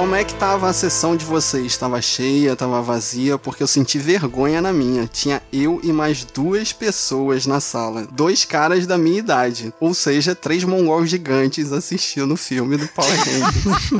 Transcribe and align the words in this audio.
como 0.00 0.16
é 0.16 0.24
que 0.24 0.34
tava 0.36 0.66
a 0.66 0.72
sessão 0.72 1.14
de 1.14 1.26
vocês? 1.26 1.76
Tava 1.76 2.00
cheia, 2.00 2.56
tava 2.56 2.80
vazia? 2.80 3.36
Porque 3.36 3.62
eu 3.62 3.66
senti 3.66 3.98
vergonha 3.98 4.58
na 4.58 4.72
minha. 4.72 5.06
Tinha 5.06 5.42
eu 5.52 5.78
e 5.84 5.92
mais 5.92 6.24
duas 6.24 6.72
pessoas 6.72 7.44
na 7.44 7.60
sala. 7.60 8.08
Dois 8.10 8.46
caras 8.46 8.86
da 8.86 8.96
minha 8.96 9.18
idade. 9.18 9.74
Ou 9.78 9.92
seja, 9.92 10.34
três 10.34 10.64
mongóis 10.64 11.10
gigantes 11.10 11.70
assistindo 11.70 12.32
o 12.32 12.36
filme 12.36 12.78
do 12.78 12.88
Power 12.88 13.14
Rangers. 13.14 13.90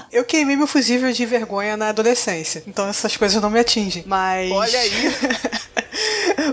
Eu 0.10 0.24
queimei 0.24 0.56
meu 0.56 0.66
fusível 0.66 1.12
de 1.12 1.26
vergonha 1.26 1.76
na 1.76 1.90
adolescência, 1.90 2.64
então 2.66 2.88
essas 2.88 3.16
coisas 3.16 3.40
não 3.40 3.50
me 3.50 3.60
atingem. 3.60 4.02
Mas. 4.06 4.50
Olha 4.50 4.80
aí! 4.80 4.90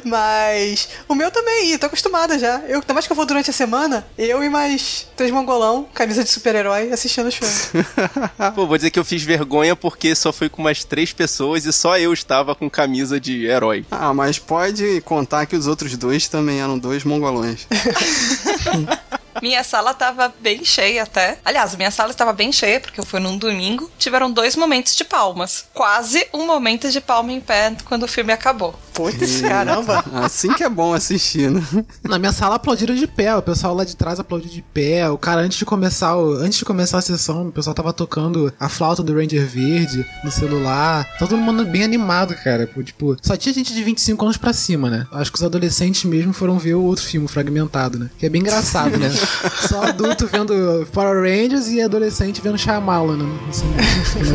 Mas 0.03 0.89
o 1.07 1.15
meu 1.15 1.31
também, 1.31 1.77
tô 1.77 1.85
acostumada 1.85 2.37
já. 2.37 2.61
Eu, 2.67 2.79
ainda 2.79 2.93
mais 2.93 3.05
que 3.05 3.11
eu 3.11 3.15
vou 3.15 3.25
durante 3.25 3.49
a 3.49 3.53
semana, 3.53 4.05
eu 4.17 4.43
e 4.43 4.49
mais 4.49 5.07
três 5.15 5.31
mongolão, 5.31 5.87
camisa 5.93 6.23
de 6.23 6.29
super-herói, 6.29 6.91
assistindo 6.91 7.27
os 7.27 7.35
filmes. 7.35 7.71
Pô, 8.55 8.67
vou 8.67 8.77
dizer 8.77 8.91
que 8.91 8.99
eu 8.99 9.05
fiz 9.05 9.23
vergonha 9.23 9.75
porque 9.75 10.15
só 10.15 10.31
fui 10.31 10.49
com 10.49 10.61
umas 10.61 10.83
três 10.83 11.13
pessoas 11.13 11.65
e 11.65 11.73
só 11.73 11.97
eu 11.97 12.13
estava 12.13 12.55
com 12.55 12.69
camisa 12.69 13.19
de 13.19 13.45
herói. 13.45 13.85
ah, 13.91 14.13
mas 14.13 14.39
pode 14.39 15.01
contar 15.01 15.45
que 15.45 15.55
os 15.55 15.67
outros 15.67 15.95
dois 15.97 16.27
também 16.27 16.61
eram 16.61 16.77
dois 16.77 17.03
mongolões. 17.03 17.67
Minha 19.41 19.63
sala 19.63 19.93
tava 19.93 20.33
bem 20.39 20.63
cheia 20.65 21.03
até. 21.03 21.37
Aliás, 21.45 21.75
minha 21.75 21.91
sala 21.91 22.11
estava 22.11 22.33
bem 22.33 22.51
cheia 22.51 22.79
porque 22.79 22.99
eu 22.99 23.05
fui 23.05 23.19
num 23.19 23.37
domingo. 23.37 23.89
Tiveram 23.97 24.31
dois 24.31 24.55
momentos 24.55 24.95
de 24.95 25.03
palmas. 25.03 25.65
Quase 25.73 26.25
um 26.33 26.45
momento 26.45 26.89
de 26.91 26.99
palma 27.01 27.31
em 27.31 27.39
pé 27.39 27.75
quando 27.85 28.03
o 28.03 28.07
filme 28.07 28.31
acabou. 28.33 28.73
Putz, 28.93 29.41
caramba. 29.41 30.03
Assim 30.13 30.51
que 30.53 30.63
é 30.63 30.69
bom 30.69 30.93
assistir, 30.93 31.51
né? 31.51 31.61
Na 32.03 32.17
minha 32.17 32.31
sala 32.31 32.55
aplaudiram 32.55 32.95
de 32.95 33.05
pé, 33.05 33.35
o 33.35 33.41
pessoal 33.41 33.75
lá 33.75 33.83
de 33.83 33.95
trás 33.95 34.19
aplaudiu 34.19 34.49
de 34.49 34.61
pé. 34.61 35.07
O 35.09 35.17
cara, 35.17 35.41
antes 35.41 35.57
de 35.57 35.65
começar, 35.65 36.15
o- 36.17 36.33
antes 36.33 36.57
de 36.59 36.65
começar 36.65 36.97
a 36.97 37.01
sessão, 37.01 37.47
o 37.47 37.51
pessoal 37.51 37.73
tava 37.75 37.93
tocando 37.93 38.51
a 38.59 38.67
flauta 38.69 39.03
do 39.03 39.13
Ranger 39.13 39.45
Verde 39.45 40.05
no 40.23 40.31
celular. 40.31 41.05
Tá 41.19 41.19
todo 41.27 41.37
mundo 41.37 41.63
bem 41.65 41.83
animado, 41.83 42.35
cara. 42.43 42.67
Tipo, 42.83 43.15
só 43.21 43.37
tinha 43.37 43.53
gente 43.53 43.73
de 43.73 43.83
25 43.83 44.25
anos 44.25 44.37
pra 44.37 44.51
cima, 44.53 44.89
né? 44.89 45.05
Acho 45.11 45.31
que 45.31 45.37
os 45.37 45.43
adolescentes 45.43 46.03
mesmo 46.03 46.33
foram 46.33 46.57
ver 46.57 46.73
o 46.75 46.81
outro 46.83 47.03
filme 47.05 47.27
fragmentado, 47.27 47.99
né? 47.99 48.09
Que 48.17 48.25
é 48.25 48.29
bem 48.29 48.41
engraçado, 48.41 48.97
né? 48.97 49.09
Só 49.67 49.83
adulto 49.83 50.27
vendo 50.27 50.87
Power 50.91 51.21
Rangers 51.21 51.67
e 51.69 51.81
adolescente 51.81 52.41
vendo 52.41 52.57
Shyamalan, 52.57 53.17
né? 53.17 53.39
Assim, 53.49 53.65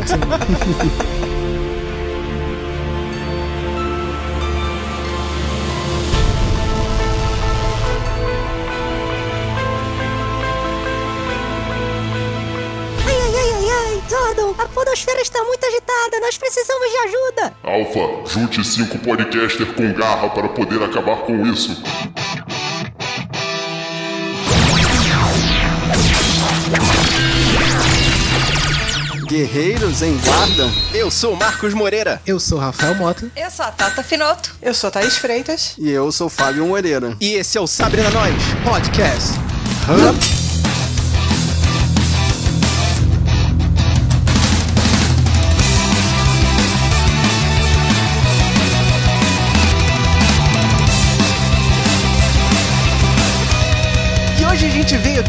assim. 0.02 1.22
Ai, 13.06 13.14
ai, 13.14 13.34
ai, 13.34 13.52
ai, 13.52 13.68
ai, 13.70 14.02
Zordon, 14.08 14.54
a 14.58 14.68
podosfera 14.68 15.20
está 15.20 15.42
muito 15.44 15.64
agitada, 15.64 16.20
nós 16.20 16.38
precisamos 16.38 16.88
de 16.90 16.96
ajuda. 16.98 17.54
Alpha, 17.62 18.30
junte 18.30 18.64
cinco 18.64 18.98
podcaster 18.98 19.66
com 19.74 19.92
garra 19.92 20.28
para 20.30 20.48
poder 20.48 20.82
acabar 20.82 21.16
com 21.18 21.46
isso. 21.46 21.82
Guerreiros 29.32 30.02
em 30.02 30.14
guarda. 30.18 30.70
Eu 30.92 31.10
sou 31.10 31.32
o 31.32 31.36
Marcos 31.38 31.72
Moreira. 31.72 32.20
Eu 32.26 32.38
sou 32.38 32.58
o 32.58 32.60
Rafael 32.60 32.94
Mota. 32.94 33.30
Eu 33.34 33.50
sou 33.50 33.64
a 33.64 33.70
Tata 33.70 34.02
Finoto. 34.02 34.54
Eu 34.60 34.74
sou 34.74 34.88
a 34.88 34.90
Thaís 34.90 35.16
Freitas. 35.16 35.74
E 35.78 35.88
eu 35.88 36.12
sou 36.12 36.28
Fábio 36.28 36.66
Moreira. 36.66 37.16
E 37.18 37.32
esse 37.32 37.56
é 37.56 37.60
o 37.62 37.66
Sabrina 37.66 38.10
Nós 38.10 38.34
Podcast. 38.62 39.30
E 40.38 40.41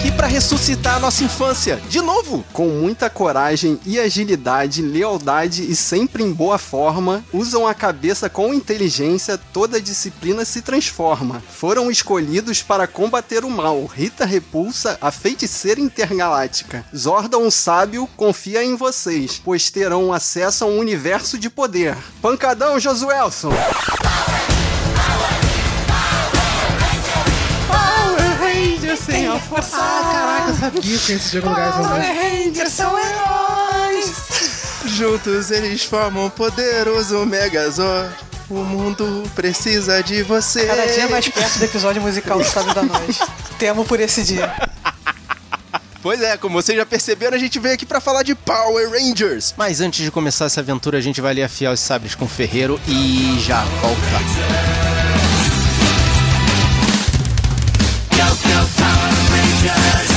aqui 0.04 0.12
pra 0.12 0.28
ressuscitar 0.28 0.98
a 0.98 1.00
nossa 1.00 1.24
infância. 1.24 1.78
De 1.88 2.02
novo. 2.02 2.44
Com 2.52 2.68
muita 2.68 3.10
coragem 3.10 3.80
e 3.86 3.98
agilidade, 3.98 4.82
lealdade 4.82 5.64
e 5.64 5.74
sempre 5.78 6.22
em 6.22 6.34
boa 6.34 6.58
forma, 6.58 7.24
usam 7.32 7.66
a 7.66 7.74
cabeça 7.74 8.30
com 8.30 8.54
inteligência, 8.54 9.38
toda 9.38 9.80
disciplina 9.80 10.44
se 10.44 10.62
transforma. 10.62 11.42
Foram 11.50 11.90
escolhidos 11.90 12.62
para 12.62 12.86
combater 12.86 13.46
o 13.46 13.50
mal. 13.50 13.86
Rita 13.86 14.26
Repulsa, 14.26 14.98
a 15.00 15.10
feiticeira 15.10 15.80
intergaláctica. 15.80 16.84
Zordon 16.94 17.50
sábio 17.50 18.06
confia 18.18 18.62
em 18.62 18.76
vocês, 18.76 19.42
pois 19.44 19.72
terão 19.72 20.12
acesso 20.12 20.66
a 20.66 20.68
um 20.68 20.80
universo 20.80 21.38
de 21.38 21.50
poder. 21.50 21.96
Pancadão, 22.22 22.78
Josuelson! 22.78 23.54
Ah, 29.56 30.12
caraca, 30.12 30.50
eu 30.50 30.56
sabia 30.56 30.98
que 30.98 31.12
esse 31.12 31.34
jogo 31.34 31.50
no 31.50 31.56
Gás 31.56 31.76
Rangers 31.76 32.74
são 32.74 32.98
heróis! 32.98 34.12
Juntos 34.86 35.52
eles 35.52 35.84
formam 35.84 36.26
um 36.26 36.30
poderoso 36.30 37.26
Megazord. 37.26 38.14
O 38.50 38.56
mundo 38.56 39.24
precisa 39.36 40.04
de 40.04 40.22
você. 40.24 40.66
Cada 40.66 40.86
dia 40.88 41.08
mais 41.08 41.28
perto 41.30 41.60
do 41.60 41.66
episódio 41.66 42.02
musical 42.02 42.38
do 42.38 42.44
Sábio 42.44 42.74
da 42.74 42.84
Noite. 42.84 43.20
Temo 43.58 43.86
por 43.86 44.00
esse 44.00 44.24
dia. 44.24 44.54
Pois 46.02 46.22
é, 46.22 46.36
como 46.36 46.62
vocês 46.62 46.78
já 46.78 46.86
perceberam, 46.86 47.38
a 47.38 47.40
gente 47.40 47.58
veio 47.60 47.76
aqui 47.76 47.86
pra 47.86 48.02
falar 48.02 48.24
de 48.24 48.36
Power 48.36 48.92
Rangers. 48.92 49.54
Mas 49.58 49.80
antes 49.80 50.04
de 50.04 50.12
começar 50.12 50.46
essa 50.46 50.60
aventura, 50.60 50.98
a 50.98 51.02
gente 51.02 51.22
vai 51.22 51.32
ali 51.32 51.42
afiar 51.42 51.74
os 51.74 51.80
sabres 51.80 52.14
com 52.14 52.26
o 52.26 52.28
ferreiro 52.28 52.80
e 52.88 53.40
já 53.40 53.64
volta. 53.82 54.74
Yeah. 59.64 60.13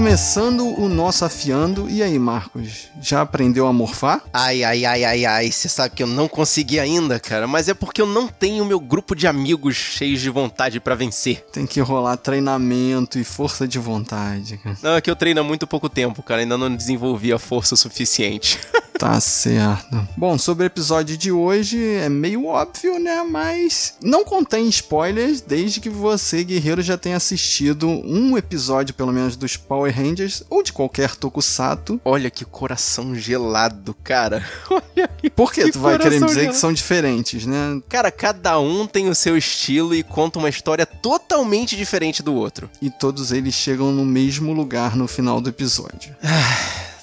Começando 0.00 0.66
o 0.80 0.88
nosso 0.88 1.26
afiando, 1.26 1.86
e 1.86 2.02
aí, 2.02 2.18
Marcos? 2.18 2.88
Já 3.02 3.20
aprendeu 3.20 3.66
a 3.66 3.72
morfar? 3.72 4.22
Ai, 4.32 4.64
ai, 4.64 4.86
ai, 4.86 5.04
ai, 5.04 5.26
ai, 5.26 5.52
você 5.52 5.68
sabe 5.68 5.94
que 5.94 6.02
eu 6.02 6.06
não 6.06 6.26
consegui 6.26 6.80
ainda, 6.80 7.20
cara, 7.20 7.46
mas 7.46 7.68
é 7.68 7.74
porque 7.74 8.00
eu 8.00 8.06
não 8.06 8.26
tenho 8.26 8.64
meu 8.64 8.80
grupo 8.80 9.14
de 9.14 9.26
amigos 9.26 9.76
cheios 9.76 10.22
de 10.22 10.30
vontade 10.30 10.80
pra 10.80 10.94
vencer. 10.94 11.44
Tem 11.52 11.66
que 11.66 11.80
rolar 11.80 12.16
treinamento 12.16 13.18
e 13.18 13.24
força 13.24 13.68
de 13.68 13.78
vontade, 13.78 14.56
cara. 14.56 14.78
Não, 14.82 14.96
é 14.96 15.02
que 15.02 15.10
eu 15.10 15.14
treino 15.14 15.42
há 15.42 15.44
muito 15.44 15.66
pouco 15.66 15.86
tempo, 15.86 16.22
cara, 16.22 16.40
ainda 16.40 16.56
não 16.56 16.74
desenvolvi 16.74 17.30
a 17.30 17.38
força 17.38 17.74
o 17.74 17.76
suficiente. 17.76 18.58
Tá 19.00 19.18
certo. 19.18 20.06
Bom, 20.14 20.36
sobre 20.36 20.64
o 20.64 20.66
episódio 20.66 21.16
de 21.16 21.32
hoje 21.32 21.82
é 21.82 22.10
meio 22.10 22.44
óbvio, 22.44 22.98
né? 22.98 23.22
Mas 23.22 23.94
não 24.02 24.22
contém 24.26 24.68
spoilers 24.68 25.40
desde 25.40 25.80
que 25.80 25.88
você, 25.88 26.44
guerreiro, 26.44 26.82
já 26.82 26.98
tenha 26.98 27.16
assistido 27.16 27.88
um 27.88 28.36
episódio, 28.36 28.94
pelo 28.94 29.10
menos, 29.10 29.36
dos 29.36 29.56
Power 29.56 29.90
Rangers 29.96 30.42
ou 30.50 30.62
de 30.62 30.70
qualquer 30.70 31.16
tokusatsu. 31.16 31.98
Olha 32.04 32.30
que 32.30 32.44
coração 32.44 33.14
gelado, 33.14 33.96
cara. 34.04 34.46
Olha 34.68 35.08
que 35.08 35.30
Por 35.30 35.50
que 35.50 35.64
Que 35.64 35.72
tu 35.72 35.78
vai 35.80 35.98
querer 35.98 36.20
dizer 36.20 36.28
gelado. 36.28 36.48
que 36.52 36.56
são 36.60 36.70
diferentes, 36.70 37.46
né? 37.46 37.80
Cara, 37.88 38.10
cada 38.10 38.60
um 38.60 38.86
tem 38.86 39.08
o 39.08 39.14
seu 39.14 39.34
estilo 39.34 39.94
e 39.94 40.02
conta 40.02 40.38
uma 40.38 40.50
história 40.50 40.84
totalmente 40.84 41.74
diferente 41.74 42.22
do 42.22 42.34
outro. 42.34 42.68
E 42.82 42.90
todos 42.90 43.32
eles 43.32 43.54
chegam 43.54 43.92
no 43.92 44.04
mesmo 44.04 44.52
lugar 44.52 44.94
no 44.94 45.08
final 45.08 45.40
do 45.40 45.48
episódio. 45.48 46.14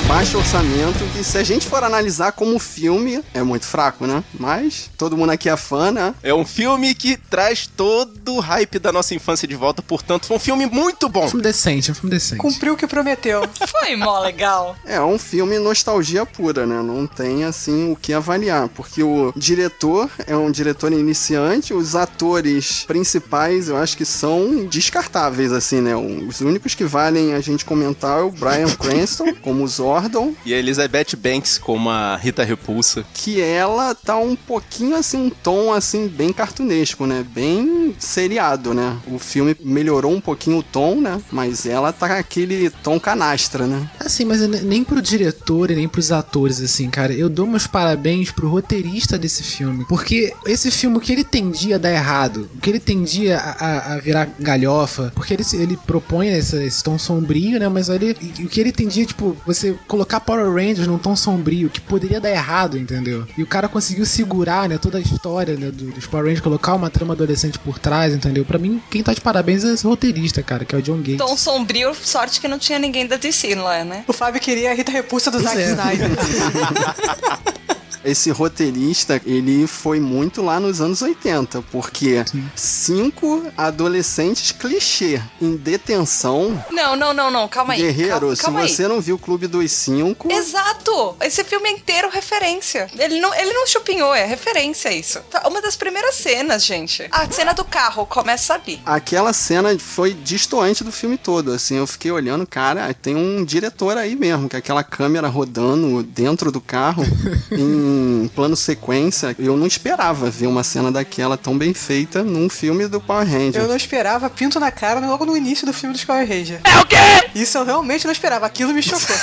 Baixo 0.07 0.38
orçamento 0.38 1.06
que, 1.12 1.21
se 1.21 1.38
a 1.38 1.44
gente 1.44 1.68
for 1.68 1.83
analisar 1.83 2.31
como 2.31 2.57
filme, 2.59 3.21
é 3.33 3.44
muito 3.44 3.65
fraco, 3.65 4.07
né? 4.07 4.24
Mas 4.39 4.89
todo 4.98 5.18
mundo 5.18 5.31
aqui 5.31 5.50
é 5.50 5.57
fã, 5.57 5.92
né? 5.92 6.15
É 6.24 6.33
um 6.33 6.45
filme 6.45 6.95
que 6.95 7.18
traz 7.18 7.68
todo 7.68 8.36
o 8.36 8.39
hype 8.39 8.80
da 8.80 8.94
nossa 8.94 9.13
infância 9.13 9.45
de 9.45 9.56
volta, 9.56 9.81
portanto, 9.81 10.27
foi 10.27 10.38
um 10.38 10.39
filme 10.39 10.65
muito 10.65 11.09
bom. 11.09 11.25
Um 11.25 11.30
filme 11.30 11.44
decente, 11.44 11.92
um 11.92 11.95
filme 11.95 12.09
decente. 12.09 12.39
Cumpriu 12.39 12.74
o 12.74 12.77
que 12.77 12.88
prometeu. 12.88 13.42
Foi 13.68 13.95
mó 13.98 14.19
legal. 14.19 14.77
É 14.86 15.01
um 15.01 15.19
filme 15.19 15.59
nostalgia 15.59 16.25
pura, 16.25 16.65
né? 16.65 16.81
Não 16.81 17.06
tem 17.06 17.44
assim 17.44 17.92
o 17.92 17.95
que 17.95 18.13
avaliar, 18.13 18.69
porque 18.69 19.03
o 19.03 19.33
diretor 19.36 20.10
é 20.25 20.36
um 20.36 20.50
diretor 20.50 20.94
iniciante, 20.94 21.74
os 21.74 21.95
atores 21.95 22.86
principais 22.86 23.68
eu 23.68 23.75
acho 23.75 23.98
que 23.98 24.06
são 24.06 24.65
descartáveis, 24.65 25.51
assim, 25.51 25.81
né? 25.81 25.95
Os 25.95 26.39
únicos 26.39 26.74
que 26.74 26.86
valem 26.86 27.33
a 27.33 27.42
gente 27.42 27.65
comentar 27.65 28.19
é 28.19 28.24
o 28.24 28.31
Brian 28.31 28.74
Cranston 28.75 29.33
como 29.42 29.68
Zordon, 29.99 30.33
E 30.45 30.53
a 30.53 30.57
Elizabeth 30.57 31.15
Banks 31.17 31.57
como 31.57 31.89
a 31.89 32.15
Rita 32.15 32.44
Repulsa. 32.44 33.05
que 33.13 33.41
ela 33.41 33.94
tá 33.95 34.17
um 34.17 34.35
pouquinho 34.35 34.95
assim, 34.95 35.17
um 35.17 35.29
tom 35.29 35.73
assim 35.73 36.07
bem 36.07 36.31
cartunesco, 36.31 37.05
né? 37.05 37.25
Bem 37.33 37.95
seriado, 37.99 38.73
né? 38.73 38.97
O 39.07 39.17
filme 39.19 39.55
melhorou 39.63 40.13
um 40.13 40.21
pouquinho 40.21 40.57
o 40.59 40.63
tom, 40.63 41.01
né? 41.01 41.19
Mas 41.31 41.65
ela 41.65 41.91
tá 41.91 42.17
aquele 42.17 42.69
tom 42.69 42.99
canastra, 42.99 43.65
né? 43.65 43.89
Assim, 43.99 44.25
mas 44.25 44.41
nem 44.63 44.83
pro 44.83 45.01
diretor 45.01 45.71
e 45.71 45.75
nem 45.75 45.88
pros 45.88 46.11
atores, 46.11 46.59
assim, 46.61 46.89
cara. 46.89 47.13
Eu 47.13 47.29
dou 47.29 47.47
meus 47.47 47.67
parabéns 47.67 48.31
pro 48.31 48.50
roteirista 48.50 49.17
desse 49.17 49.43
filme. 49.43 49.85
Porque 49.88 50.33
esse 50.45 50.69
filme, 50.71 50.97
o 50.97 51.00
que 51.01 51.11
ele 51.11 51.23
tendia 51.23 51.75
a 51.75 51.79
dar 51.79 51.91
errado, 51.91 52.50
o 52.55 52.59
que 52.59 52.69
ele 52.69 52.79
tendia 52.79 53.38
a, 53.38 53.65
a- 53.65 53.93
a 53.95 53.97
virar 54.00 54.29
galhofa, 54.39 55.11
porque 55.15 55.33
ele, 55.33 55.43
se- 55.43 55.57
ele 55.57 55.77
propõe 55.85 56.27
essa- 56.29 56.63
esse 56.63 56.83
tom 56.83 56.97
sombrio, 56.97 57.59
né? 57.59 57.67
Mas 57.67 57.89
ele, 57.89 58.15
o 58.39 58.47
que 58.47 58.59
ele 58.59 58.71
tendia, 58.71 59.05
tipo, 59.05 59.35
você 59.45 59.75
colocar 59.88 60.19
Power 60.19 60.51
Rangers 60.54 60.88
num 60.88 60.98
tom 60.98 61.16
sombrio, 61.16 61.69
que 61.69 61.80
poderia 61.81 62.19
dar 62.19 62.30
errado, 62.30 62.78
entendeu? 62.78 63.25
E 63.38 63.44
o 63.44 63.48
cara 63.48 63.68
conseguiu 63.68 64.06
segurar, 64.06 64.68
né, 64.68 64.78
toda 64.78 64.98
a 64.98 65.01
história 65.01 65.56
né, 65.56 65.72
do- 65.72 65.92
dos 65.92 66.06
Power 66.06 66.25
Rangers, 66.25 66.42
colocar 66.42 66.74
uma 66.75 66.89
trama 66.89 67.13
adolescente 67.13 67.57
por 67.60 67.80
trás, 67.80 68.13
entendeu? 68.13 68.44
Pra 68.45 68.60
mim, 68.60 68.81
quem 68.92 69.01
tá 69.01 69.13
de 69.13 69.22
parabéns 69.22 69.63
é 69.63 69.74
esse 69.74 69.86
roteirista, 69.88 70.44
cara, 70.44 70.66
que 70.66 70.75
é 70.75 70.78
o 70.78 70.81
John 70.81 70.98
Gates. 70.98 71.18
Tom 71.18 71.38
sombrio, 71.38 71.94
sorte 71.95 72.39
que 72.42 72.48
não 72.48 72.60
tinha 72.60 72.78
ninguém 72.80 73.07
da 73.07 73.18
DC 73.18 73.56
lá, 73.56 73.84
né? 73.84 74.04
O 74.07 74.13
Fábio 74.13 74.42
queria 74.42 74.72
a 74.72 74.74
Rita 74.74 74.92
Repulsa 74.92 75.31
do 75.31 75.39
Zack 75.42 75.57
é. 75.57 75.69
Snyder. 75.72 76.10
Esse 78.07 78.31
roteirista, 78.31 79.21
ele 79.25 79.68
foi 79.68 80.00
muito 80.00 80.42
lá 80.42 80.62
nos 80.62 80.80
anos 80.80 81.01
80, 81.01 81.62
porque 81.63 82.24
cinco 82.56 83.45
adolescentes 83.57 84.54
clichê 84.54 85.21
em 85.42 85.57
detenção. 85.57 86.63
Não, 86.71 86.95
não, 86.95 87.13
não, 87.13 87.30
não, 87.30 87.50
calma 87.50 87.74
aí. 87.74 87.81
Guerreiro, 87.81 88.19
calma, 88.19 88.36
se 88.38 88.42
calma 88.42 88.59
aí. 88.62 88.69
você 88.69 88.88
não 88.88 89.01
viu 89.01 89.18
o 89.18 89.19
Clube 89.19 89.45
dos 89.45 89.69
Cinco, 89.74 90.31
Exato! 90.31 91.18
Esse 91.19 91.44
filme 91.44 91.68
é 91.68 91.74
inteiro 91.74 92.09
referência. 92.09 92.89
Ele 92.98 93.19
não, 93.19 93.36
ele 93.36 93.51
não 93.51 93.68
chupinhou, 93.68 94.15
é 94.15 94.25
referência 94.25 94.89
isso. 94.94 95.19
Tá, 95.30 95.45
Uma 95.45 95.62
das 95.62 95.75
primeiras 95.75 96.15
cenas, 96.15 96.63
gente. 96.63 97.06
A 97.12 97.30
cena 97.30 97.53
do 97.53 97.65
carro, 97.65 98.06
começa 98.06 98.53
ali. 98.53 98.80
aquela 98.86 99.33
cena 99.33 99.77
foi 99.77 100.13
distoante 100.13 100.81
do 100.81 100.94
filme 100.94 101.18
todo. 101.18 101.51
Assim, 101.51 101.75
eu 101.75 101.86
fiquei 101.86 102.10
olhando, 102.10 102.48
cara, 102.48 102.94
tem 102.94 103.18
um 103.18 103.44
diretor 103.44 103.98
aí 103.98 104.15
mesmo, 104.15 104.48
que 104.48 104.56
aquela 104.56 104.81
câmera 104.81 105.27
rodando 105.27 106.03
dentro 106.03 106.53
do 106.53 106.62
carro 106.62 107.03
em 107.51 107.96
plano 108.35 108.55
sequência. 108.55 109.35
Eu 109.38 109.57
não 109.57 109.67
esperava 109.67 110.29
ver 110.29 110.47
uma 110.47 110.63
cena 110.63 110.91
daquela 110.91 111.38
tão 111.38 111.57
bem 111.57 111.73
feita 111.73 112.23
num 112.23 112.49
filme 112.49 112.88
do 112.88 112.99
Power 112.99 113.27
Rangers. 113.27 113.55
Eu 113.55 113.67
não 113.67 113.75
esperava 113.75 114.29
pinto 114.29 114.59
na 114.59 114.71
cara 114.71 114.99
logo 114.99 115.25
no 115.25 115.35
início 115.35 115.65
do 115.65 115.73
filme 115.73 115.94
dos 115.94 116.03
Power 116.03 116.27
Rangers. 116.27 116.61
É 116.63 116.79
o 116.79 116.85
quê? 116.85 116.97
Isso 117.35 117.57
eu 117.57 117.65
realmente 117.65 118.05
não 118.05 118.11
esperava. 118.11 118.45
Aquilo 118.45 118.73
me 118.73 118.81
chocou. 118.81 119.15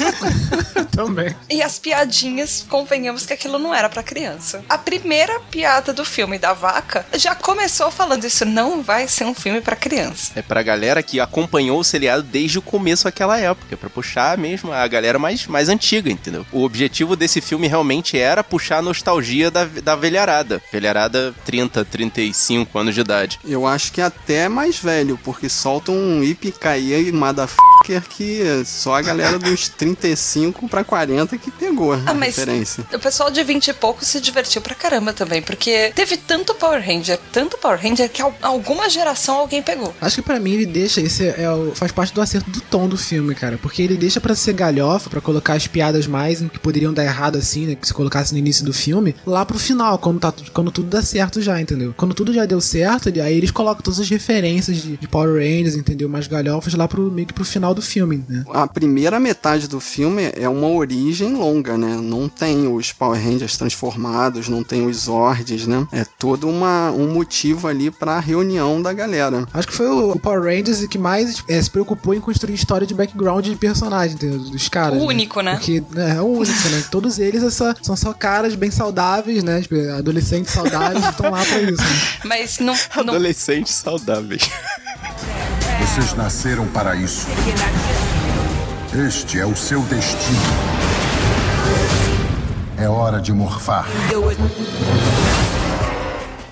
Também. 0.92 1.34
E 1.48 1.62
as 1.62 1.78
piadinhas, 1.78 2.64
convenhamos 2.68 3.24
que 3.26 3.32
aquilo 3.32 3.58
não 3.58 3.74
era 3.74 3.88
pra 3.88 4.02
criança. 4.02 4.62
A 4.68 4.76
primeira 4.76 5.40
piada 5.50 5.92
do 5.92 6.04
filme 6.04 6.38
da 6.38 6.52
vaca 6.52 7.06
já 7.14 7.34
começou 7.34 7.90
falando 7.90 8.24
isso 8.24 8.44
não 8.44 8.82
vai 8.82 9.08
ser 9.08 9.24
um 9.24 9.34
filme 9.34 9.60
pra 9.60 9.76
criança. 9.76 10.32
É 10.36 10.42
pra 10.42 10.62
galera 10.62 11.02
que 11.02 11.20
acompanhou 11.20 11.78
o 11.78 11.84
seriado 11.84 12.22
desde 12.22 12.58
o 12.58 12.62
começo 12.62 13.04
daquela 13.04 13.38
época, 13.38 13.74
é 13.74 13.76
pra 13.76 13.90
puxar 13.90 14.36
mesmo 14.38 14.72
a 14.72 14.86
galera 14.86 15.18
mais, 15.18 15.46
mais 15.46 15.68
antiga, 15.68 16.10
entendeu? 16.10 16.46
O 16.52 16.62
objetivo 16.62 17.16
desse 17.16 17.40
filme 17.40 17.66
realmente 17.68 17.91
era 18.16 18.42
puxar 18.44 18.78
a 18.78 18.82
nostalgia 18.82 19.50
da, 19.50 19.64
da 19.64 19.94
velharada. 19.96 20.60
Velharada 20.72 21.34
30, 21.44 21.84
35 21.84 22.78
anos 22.78 22.94
de 22.94 23.00
idade. 23.00 23.38
Eu 23.44 23.66
acho 23.66 23.92
que 23.92 24.00
até 24.00 24.48
mais 24.48 24.78
velho, 24.78 25.18
porque 25.22 25.48
solta 25.48 25.90
um 25.92 26.22
Ipicaia 26.22 26.98
e 26.98 27.12
motherfucker 27.12 28.02
que 28.08 28.40
só 28.64 28.94
a 28.96 29.02
galera 29.02 29.38
dos 29.38 29.68
35 29.76 30.68
pra 30.68 30.84
40 30.84 31.36
que 31.38 31.50
pegou 31.50 31.92
a 31.92 32.00
Ah, 32.06 32.14
mas 32.14 32.36
referência. 32.36 32.84
o 32.92 32.98
pessoal 32.98 33.30
de 33.30 33.42
20 33.42 33.68
e 33.68 33.72
pouco 33.72 34.04
se 34.04 34.20
divertiu 34.20 34.60
pra 34.62 34.74
caramba 34.74 35.12
também, 35.12 35.42
porque 35.42 35.92
teve 35.94 36.16
tanto 36.16 36.54
Power 36.54 36.80
Ranger, 36.84 37.18
tanto 37.32 37.58
Power 37.58 37.78
Ranger 37.80 38.08
que 38.08 38.22
al- 38.22 38.34
alguma 38.40 38.88
geração 38.88 39.36
alguém 39.36 39.62
pegou. 39.62 39.94
Acho 40.00 40.16
que 40.16 40.22
pra 40.22 40.38
mim 40.38 40.52
ele 40.52 40.66
deixa, 40.66 41.00
esse 41.00 41.26
é 41.26 41.50
o, 41.50 41.72
faz 41.74 41.90
parte 41.92 42.14
do 42.14 42.20
acerto 42.20 42.50
do 42.50 42.60
tom 42.60 42.88
do 42.88 42.96
filme, 42.96 43.34
cara. 43.34 43.58
Porque 43.60 43.82
ele 43.82 43.96
deixa 43.96 44.20
pra 44.20 44.34
ser 44.34 44.52
galhofa, 44.52 45.10
pra 45.10 45.20
colocar 45.20 45.54
as 45.54 45.66
piadas 45.66 46.06
mais 46.06 46.40
que 46.40 46.58
poderiam 46.58 46.92
dar 46.92 47.04
errado 47.04 47.36
assim, 47.36 47.66
né? 47.66 47.71
Que 47.74 47.86
se 47.86 47.94
colocasse 47.94 48.32
no 48.32 48.38
início 48.38 48.64
do 48.64 48.72
filme, 48.72 49.14
lá 49.26 49.44
pro 49.44 49.58
final, 49.58 49.98
quando, 49.98 50.20
tá, 50.20 50.32
quando 50.52 50.70
tudo 50.70 50.88
dá 50.88 51.02
certo 51.02 51.40
já, 51.40 51.60
entendeu? 51.60 51.94
Quando 51.96 52.14
tudo 52.14 52.32
já 52.32 52.44
deu 52.44 52.60
certo, 52.60 53.08
aí 53.08 53.36
eles 53.36 53.50
colocam 53.50 53.82
todas 53.82 54.00
as 54.00 54.08
referências 54.08 54.76
de, 54.76 54.96
de 54.96 55.08
Power 55.08 55.34
Rangers, 55.34 55.76
entendeu? 55.76 56.08
Mais 56.08 56.26
galhofas 56.26 56.74
lá 56.74 56.86
pro 56.86 57.10
meio 57.10 57.26
que 57.26 57.32
pro 57.32 57.44
final 57.44 57.74
do 57.74 57.82
filme, 57.82 58.24
né? 58.28 58.44
A 58.52 58.66
primeira 58.66 59.18
metade 59.18 59.68
do 59.68 59.80
filme 59.80 60.30
é 60.34 60.48
uma 60.48 60.68
origem 60.68 61.34
longa, 61.34 61.76
né? 61.76 61.96
Não 61.96 62.28
tem 62.28 62.66
os 62.66 62.92
Power 62.92 63.22
Rangers 63.22 63.56
transformados, 63.56 64.48
não 64.48 64.62
tem 64.62 64.86
os 64.86 65.04
Zords, 65.04 65.66
né? 65.66 65.86
É 65.92 66.04
todo 66.18 66.48
uma, 66.48 66.90
um 66.90 67.12
motivo 67.12 67.68
ali 67.68 67.90
pra 67.90 68.20
reunião 68.20 68.80
da 68.80 68.92
galera. 68.92 69.46
Acho 69.52 69.68
que 69.68 69.74
foi 69.74 69.88
o, 69.88 70.12
o 70.12 70.18
Power 70.18 70.42
Rangers 70.42 70.86
que 70.86 70.98
mais 70.98 71.42
é, 71.48 71.60
se 71.60 71.70
preocupou 71.70 72.14
em 72.14 72.20
construir 72.20 72.54
história 72.54 72.86
de 72.86 72.94
background 72.94 73.44
de 73.44 73.56
personagem, 73.56 74.14
entendeu? 74.14 74.38
Dos 74.38 74.68
caras. 74.68 74.98
O 74.98 75.00
né? 75.00 75.06
único, 75.06 75.40
né? 75.40 75.54
Porque 75.54 75.82
né, 75.90 76.16
é 76.16 76.20
o 76.20 76.26
único, 76.26 76.68
né? 76.68 76.84
Todos 76.90 77.18
eles 77.18 77.42
essa- 77.68 77.76
são 77.82 77.96
só 77.96 78.12
caras 78.12 78.54
bem 78.54 78.70
saudáveis, 78.70 79.42
né? 79.44 79.60
Tipo, 79.62 79.74
adolescentes 79.96 80.52
saudáveis 80.52 81.04
estão 81.06 81.30
lá 81.30 81.44
pra 81.44 81.58
isso. 81.60 81.82
Né? 81.82 82.00
Mas 82.24 82.58
não. 82.58 82.74
não 82.96 83.14
Adolescentes 83.14 83.74
saudáveis. 83.74 84.50
Vocês 85.80 86.14
nasceram 86.14 86.66
para 86.68 86.94
isso. 86.96 87.26
Este 89.06 89.38
é 89.40 89.46
o 89.46 89.56
seu 89.56 89.80
destino. 89.82 90.38
É 92.78 92.88
hora 92.88 93.20
de 93.20 93.32
morfar. 93.32 93.86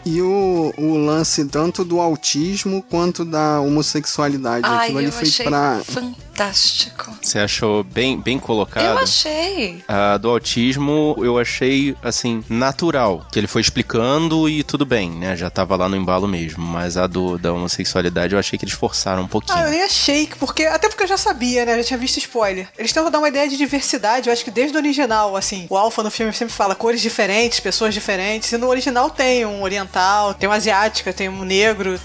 E 0.04 0.20
o, 0.22 0.72
o 0.78 0.96
lance 0.96 1.44
tanto 1.44 1.84
do 1.84 2.00
autismo 2.00 2.82
quanto 2.88 3.24
da 3.24 3.60
homossexualidade. 3.60 4.64
Ai, 4.66 4.84
Aquilo 4.86 4.98
ali 4.98 5.06
eu 5.08 5.12
foi 5.12 5.28
achei 5.28 5.46
pra. 5.46 5.80
fantástico. 5.84 6.29
Fantástico. 6.44 7.12
Você 7.23 7.38
achou 7.38 7.85
bem, 7.85 8.18
bem 8.18 8.38
colocado? 8.38 8.85
Eu 8.85 8.99
achei. 8.99 9.82
A 9.87 10.16
do 10.16 10.30
autismo 10.30 11.14
eu 11.18 11.38
achei, 11.38 11.94
assim, 12.02 12.42
natural. 12.49 13.26
Que 13.30 13.38
ele 13.38 13.47
foi 13.47 13.61
explicando 13.61 14.49
e 14.49 14.62
tudo 14.62 14.87
bem, 14.87 15.11
né? 15.11 15.37
Já 15.37 15.50
tava 15.50 15.76
lá 15.76 15.88
no 15.88 15.97
embalo 15.97 16.26
mesmo. 16.26 16.64
Mas 16.64 16.97
a 16.97 17.06
do 17.06 17.37
da 17.38 17.52
homossexualidade 17.52 18.32
eu 18.35 18.38
achei 18.38 18.59
que 18.59 18.64
eles 18.64 18.75
forçaram 18.75 19.23
um 19.23 19.26
pouquinho. 19.28 19.59
Ah, 19.59 19.64
eu 19.64 19.70
nem 19.70 19.82
achei, 19.82 20.28
porque, 20.38 20.64
até 20.64 20.88
porque 20.88 21.02
eu 21.04 21.09
já 21.09 21.16
sabia, 21.18 21.64
né? 21.66 21.73
Eu 21.75 21.78
já 21.78 21.85
tinha 21.85 21.99
visto 21.99 22.16
spoiler. 22.18 22.68
Eles 22.78 22.92
tentam 22.92 23.11
dar 23.11 23.18
uma 23.18 23.28
ideia 23.28 23.49
de 23.49 23.56
diversidade, 23.56 24.28
eu 24.28 24.32
acho 24.32 24.44
que 24.44 24.50
desde 24.50 24.76
o 24.76 24.80
original, 24.80 25.37
assim. 25.37 25.66
O 25.68 25.76
Alpha 25.76 26.02
no 26.02 26.11
filme 26.11 26.32
sempre 26.32 26.54
fala 26.54 26.75
cores 26.75 27.00
diferentes, 27.02 27.61
pessoas 27.61 27.92
diferentes. 27.92 28.50
E 28.52 28.56
no 28.56 28.68
original 28.68 29.11
tem 29.11 29.44
um 29.44 29.62
oriental, 29.62 30.32
tem 30.35 30.49
uma 30.49 30.56
asiática, 30.56 31.12
tem 31.12 31.28
um 31.28 31.44
negro. 31.44 32.00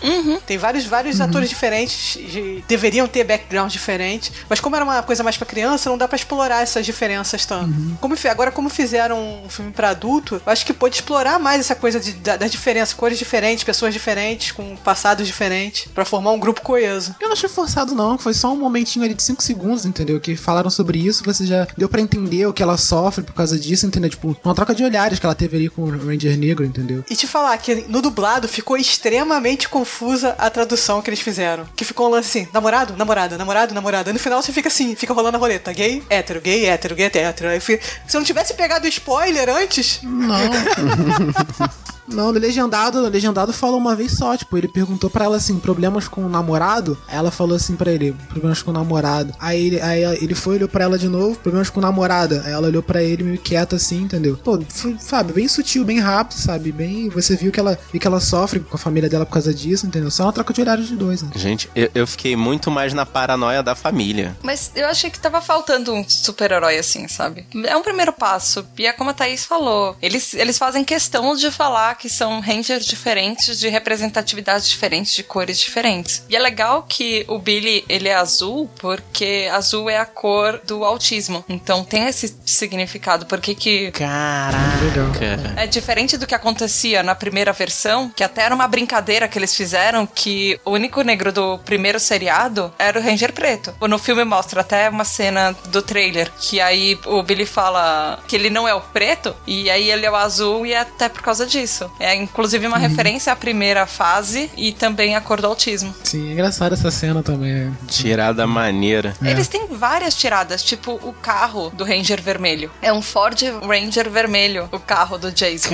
Tem 0.45 0.57
vários, 0.57 0.85
vários 0.85 1.21
atores 1.21 1.49
diferentes. 1.49 2.15
de- 2.15 2.63
deveriam 2.67 3.07
ter 3.07 3.23
background 3.23 3.71
diferente. 3.71 4.24
Mas 4.49 4.59
como 4.59 4.75
era 4.75 4.83
uma 4.85 5.01
coisa 5.03 5.23
mais 5.23 5.37
pra 5.37 5.45
criança, 5.45 5.89
não 5.89 5.97
dá 5.97 6.07
pra 6.07 6.15
explorar 6.15 6.61
essas 6.61 6.85
diferenças 6.85 7.45
tanto. 7.45 7.73
Como, 7.99 8.15
fi- 8.15 8.27
agora, 8.27 8.51
como 8.51 8.69
fizeram 8.69 9.43
um 9.45 9.49
filme 9.49 9.71
pra 9.71 9.89
adulto, 9.89 10.41
eu 10.45 10.51
acho 10.51 10.65
que 10.65 10.73
pôde 10.73 10.95
explorar 10.95 11.39
mais 11.39 11.59
essa 11.61 11.75
coisa 11.75 11.99
de, 11.99 12.13
da, 12.13 12.37
da 12.37 12.47
diferença. 12.47 12.95
Cores 12.95 13.17
diferentes, 13.17 13.63
pessoas 13.63 13.93
diferentes, 13.93 14.51
com 14.51 14.75
passados 14.77 15.25
diferentes. 15.27 15.87
pra 15.93 16.05
formar 16.05 16.31
um 16.31 16.39
grupo 16.39 16.61
coeso. 16.61 17.15
Eu 17.19 17.27
não 17.27 17.33
achei 17.33 17.49
forçado, 17.49 17.93
não. 17.95 18.17
Foi 18.17 18.33
só 18.33 18.51
um 18.53 18.57
momentinho 18.57 19.03
ali 19.05 19.13
de 19.13 19.23
5 19.23 19.41
segundos, 19.43 19.85
entendeu? 19.85 20.19
Que 20.19 20.35
falaram 20.35 20.69
sobre 20.69 20.99
isso, 20.99 21.23
você 21.23 21.45
já 21.45 21.67
deu 21.77 21.87
pra 21.89 22.01
entender 22.01 22.45
o 22.47 22.53
que 22.53 22.63
ela 22.63 22.77
sofre 22.77 23.23
por 23.23 23.33
causa 23.33 23.57
disso, 23.59 23.85
entendeu? 23.85 24.09
Tipo, 24.09 24.35
uma 24.43 24.55
troca 24.55 24.73
de 24.75 24.83
olhares 24.83 25.19
que 25.19 25.25
ela 25.25 25.35
teve 25.35 25.57
ali 25.57 25.69
com 25.69 25.83
o 25.83 25.89
Ranger 26.05 26.37
Negro, 26.37 26.65
entendeu? 26.65 27.03
E 27.09 27.15
te 27.15 27.27
falar 27.27 27.57
que 27.57 27.85
no 27.87 28.01
dublado 28.01 28.47
ficou 28.47 28.77
extremamente 29.09 29.69
confusa 29.69 30.35
a 30.37 30.49
tradução 30.49 31.01
que 31.01 31.09
eles 31.09 31.19
fizeram. 31.19 31.65
Que 31.75 31.85
ficou 31.85 32.07
um 32.07 32.11
lance 32.11 32.39
assim, 32.39 32.47
namorado, 32.53 32.95
namorada, 32.97 33.37
namorado, 33.37 33.73
namorada. 33.73 34.11
No 34.15 34.19
final 34.19 34.41
você 34.41 34.53
fica 34.53 34.69
assim, 34.69 34.95
fica 34.95 35.13
rolando 35.13 35.35
a 35.35 35.39
roleta. 35.41 35.73
Gay, 35.73 36.01
hétero, 36.09 36.39
gay, 36.39 36.65
hétero, 36.67 36.95
gay, 36.95 37.11
hétero. 37.13 37.49
Aí 37.49 37.59
Se 38.07 38.15
eu 38.15 38.21
não 38.21 38.23
tivesse 38.23 38.53
pegado 38.53 38.85
o 38.85 38.87
spoiler 38.87 39.49
antes, 39.49 39.99
Não. 40.01 40.39
Não, 42.07 42.31
no 42.31 42.39
legendado, 42.39 43.01
no 43.01 43.07
legendado 43.07 43.51
falou 43.51 43.77
uma 43.77 43.95
vez 43.95 44.11
só, 44.13 44.35
tipo, 44.37 44.57
ele 44.57 44.67
perguntou 44.67 45.09
pra 45.09 45.25
ela 45.25 45.37
assim, 45.37 45.59
problemas 45.59 46.07
com 46.07 46.25
o 46.25 46.29
namorado? 46.29 46.97
Aí 47.07 47.17
ela 47.17 47.31
falou 47.31 47.55
assim 47.55 47.75
pra 47.75 47.91
ele, 47.91 48.13
problemas 48.29 48.61
com 48.61 48.71
o 48.71 48.73
namorado. 48.73 49.33
Aí 49.39 49.67
ele, 49.67 49.81
aí 49.81 50.03
ele 50.21 50.35
foi, 50.35 50.55
olhou 50.55 50.69
pra 50.69 50.83
ela 50.83 50.97
de 50.97 51.07
novo, 51.07 51.37
problemas 51.39 51.69
com 51.69 51.81
namorada. 51.81 52.43
Aí 52.45 52.51
ela 52.51 52.67
olhou 52.67 52.83
pra 52.83 53.01
ele 53.03 53.23
meio 53.23 53.37
quieta 53.39 53.75
assim, 53.75 54.03
entendeu? 54.03 54.37
Pô, 54.37 54.59
foi, 54.69 54.95
sabe, 54.99 55.33
bem 55.33 55.47
sutil, 55.47 55.83
bem 55.83 55.99
rápido, 55.99 56.37
sabe? 56.37 56.71
Bem, 56.71 57.09
você 57.09 57.35
viu 57.35 57.51
que 57.51 57.59
ela, 57.59 57.77
viu 57.91 57.99
que 57.99 58.07
ela 58.07 58.19
sofre 58.19 58.59
com 58.59 58.75
a 58.75 58.79
família 58.79 59.09
dela 59.09 59.25
por 59.25 59.33
causa 59.33 59.53
disso, 59.53 59.85
entendeu? 59.85 60.11
Só 60.11 60.23
uma 60.23 60.33
troca 60.33 60.53
de 60.53 60.61
olhares 60.61 60.87
de 60.87 60.95
dois, 60.95 61.21
né? 61.21 61.31
Gente, 61.35 61.69
eu, 61.75 61.89
eu 61.93 62.07
fiquei 62.07 62.35
muito 62.35 62.69
mais 62.69 62.93
na 62.93 63.05
paranoia 63.05 63.63
da 63.63 63.75
família. 63.75 64.35
Mas 64.43 64.71
eu 64.75 64.87
achei 64.87 65.09
que 65.09 65.19
tava 65.19 65.41
faltando 65.41 65.93
um 65.93 66.07
super-herói 66.07 66.77
assim, 66.77 67.07
sabe? 67.07 67.45
É 67.65 67.75
um 67.75 67.83
primeiro 67.83 68.13
passo. 68.13 68.65
E 68.77 68.85
é 68.85 68.93
como 68.93 69.09
a 69.09 69.13
Thaís 69.13 69.45
falou. 69.45 69.95
Eles, 70.01 70.33
eles 70.33 70.57
fazem 70.57 70.83
questão 70.83 71.35
de 71.35 71.49
falar 71.49 71.94
que 71.95 72.09
são 72.09 72.39
rangers 72.39 72.85
diferentes, 72.85 73.59
de 73.59 73.69
representatividades 73.69 74.67
diferentes, 74.67 75.13
de 75.13 75.23
cores 75.23 75.59
diferentes. 75.59 76.23
E 76.29 76.35
é 76.35 76.39
legal 76.39 76.83
que 76.83 77.25
o 77.27 77.39
Billy, 77.39 77.83
ele 77.87 78.09
é 78.09 78.15
azul, 78.15 78.69
porque 78.79 79.49
azul 79.51 79.89
é 79.89 79.97
a 79.97 80.05
cor 80.05 80.59
do 80.63 80.83
autismo. 80.83 81.43
Então 81.47 81.83
tem 81.83 82.07
esse 82.07 82.35
significado. 82.45 83.25
Porque 83.25 83.55
que 83.55 83.91
Caraca. 83.91 85.53
é 85.55 85.67
diferente 85.67 86.17
do 86.17 86.27
que 86.27 86.35
acontecia 86.35 87.03
na 87.03 87.15
primeira 87.15 87.53
versão, 87.53 88.09
que 88.09 88.23
até 88.23 88.43
era 88.43 88.55
uma 88.55 88.67
brincadeira 88.67 89.27
que 89.27 89.37
eles 89.37 89.55
fizeram, 89.55 90.05
que 90.05 90.59
o 90.65 90.71
único 90.71 91.01
negro 91.01 91.31
do 91.31 91.57
primeiro 91.59 91.99
seriado 91.99 92.73
era 92.77 92.99
o 92.99 93.01
Ranger 93.01 93.33
Preto. 93.33 93.73
No 93.81 93.99
filme 93.99 94.23
mostra 94.23 94.61
até 94.61 94.89
uma 94.89 95.05
cena 95.05 95.55
do 95.67 95.81
trailer, 95.81 96.31
que 96.39 96.59
aí 96.59 96.99
o 97.05 97.21
Billy 97.23 97.45
fala 97.45 98.19
que 98.27 98.35
ele 98.35 98.49
não 98.49 98.67
é 98.67 98.73
o 98.73 98.81
preto, 98.81 99.35
e 99.45 99.69
aí 99.69 99.89
ele 99.91 100.05
é 100.05 100.11
o 100.11 100.15
azul, 100.15 100.65
e 100.65 100.73
é 100.73 100.79
até 100.79 101.07
por 101.07 101.21
causa 101.21 101.45
disso. 101.45 101.84
É 101.99 102.15
inclusive 102.15 102.65
uma 102.67 102.77
referência 102.77 103.31
à 103.31 103.35
primeira 103.35 103.85
fase 103.85 104.49
e 104.57 104.71
também 104.71 105.15
à 105.15 105.21
cor 105.21 105.41
do 105.41 105.47
autismo. 105.47 105.93
Sim, 106.03 106.29
é 106.29 106.33
engraçada 106.33 106.75
essa 106.75 106.91
cena 106.91 107.21
também. 107.23 107.51
é. 107.51 107.69
Tirada 107.87 108.45
maneira. 108.47 109.15
Eles 109.21 109.47
têm 109.47 109.67
várias 109.67 110.15
tiradas, 110.15 110.63
tipo 110.63 110.93
o 111.03 111.13
carro 111.13 111.69
do 111.71 111.83
Ranger 111.83 112.21
Vermelho. 112.21 112.71
É 112.81 112.91
um 112.91 113.01
Ford 113.01 113.39
Ranger 113.67 114.09
Vermelho, 114.09 114.69
o 114.71 114.79
carro 114.79 115.17
do 115.17 115.31
Jason. 115.31 115.69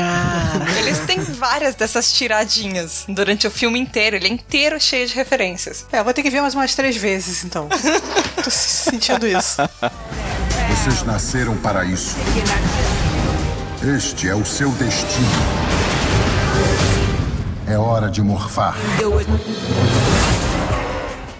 Eles 0.79 0.99
têm 0.99 1.19
várias 1.19 1.75
dessas 1.75 2.11
tiradinhas 2.11 3.05
durante 3.07 3.47
o 3.47 3.51
filme 3.51 3.79
inteiro. 3.79 4.15
Ele 4.15 4.27
é 4.27 4.31
inteiro 4.31 4.79
cheio 4.79 5.07
de 5.07 5.13
referências. 5.15 5.85
é, 5.91 5.99
eu 5.99 6.03
vou 6.03 6.13
ter 6.13 6.23
que 6.23 6.29
ver 6.29 6.41
mais 6.41 6.53
umas 6.55 6.73
três 6.75 6.95
vezes, 6.97 7.43
então. 7.43 7.67
Tô 8.43 8.49
sentindo 8.49 9.27
isso. 9.27 9.57
Vocês 10.69 11.03
nasceram 11.03 11.55
para 11.57 11.85
isso. 11.85 12.15
Este 13.97 14.29
é 14.29 14.35
o 14.35 14.45
seu 14.45 14.69
destino. 14.71 15.80
É 17.71 17.77
hora 17.77 18.09
de 18.09 18.21
morfar. 18.21 18.75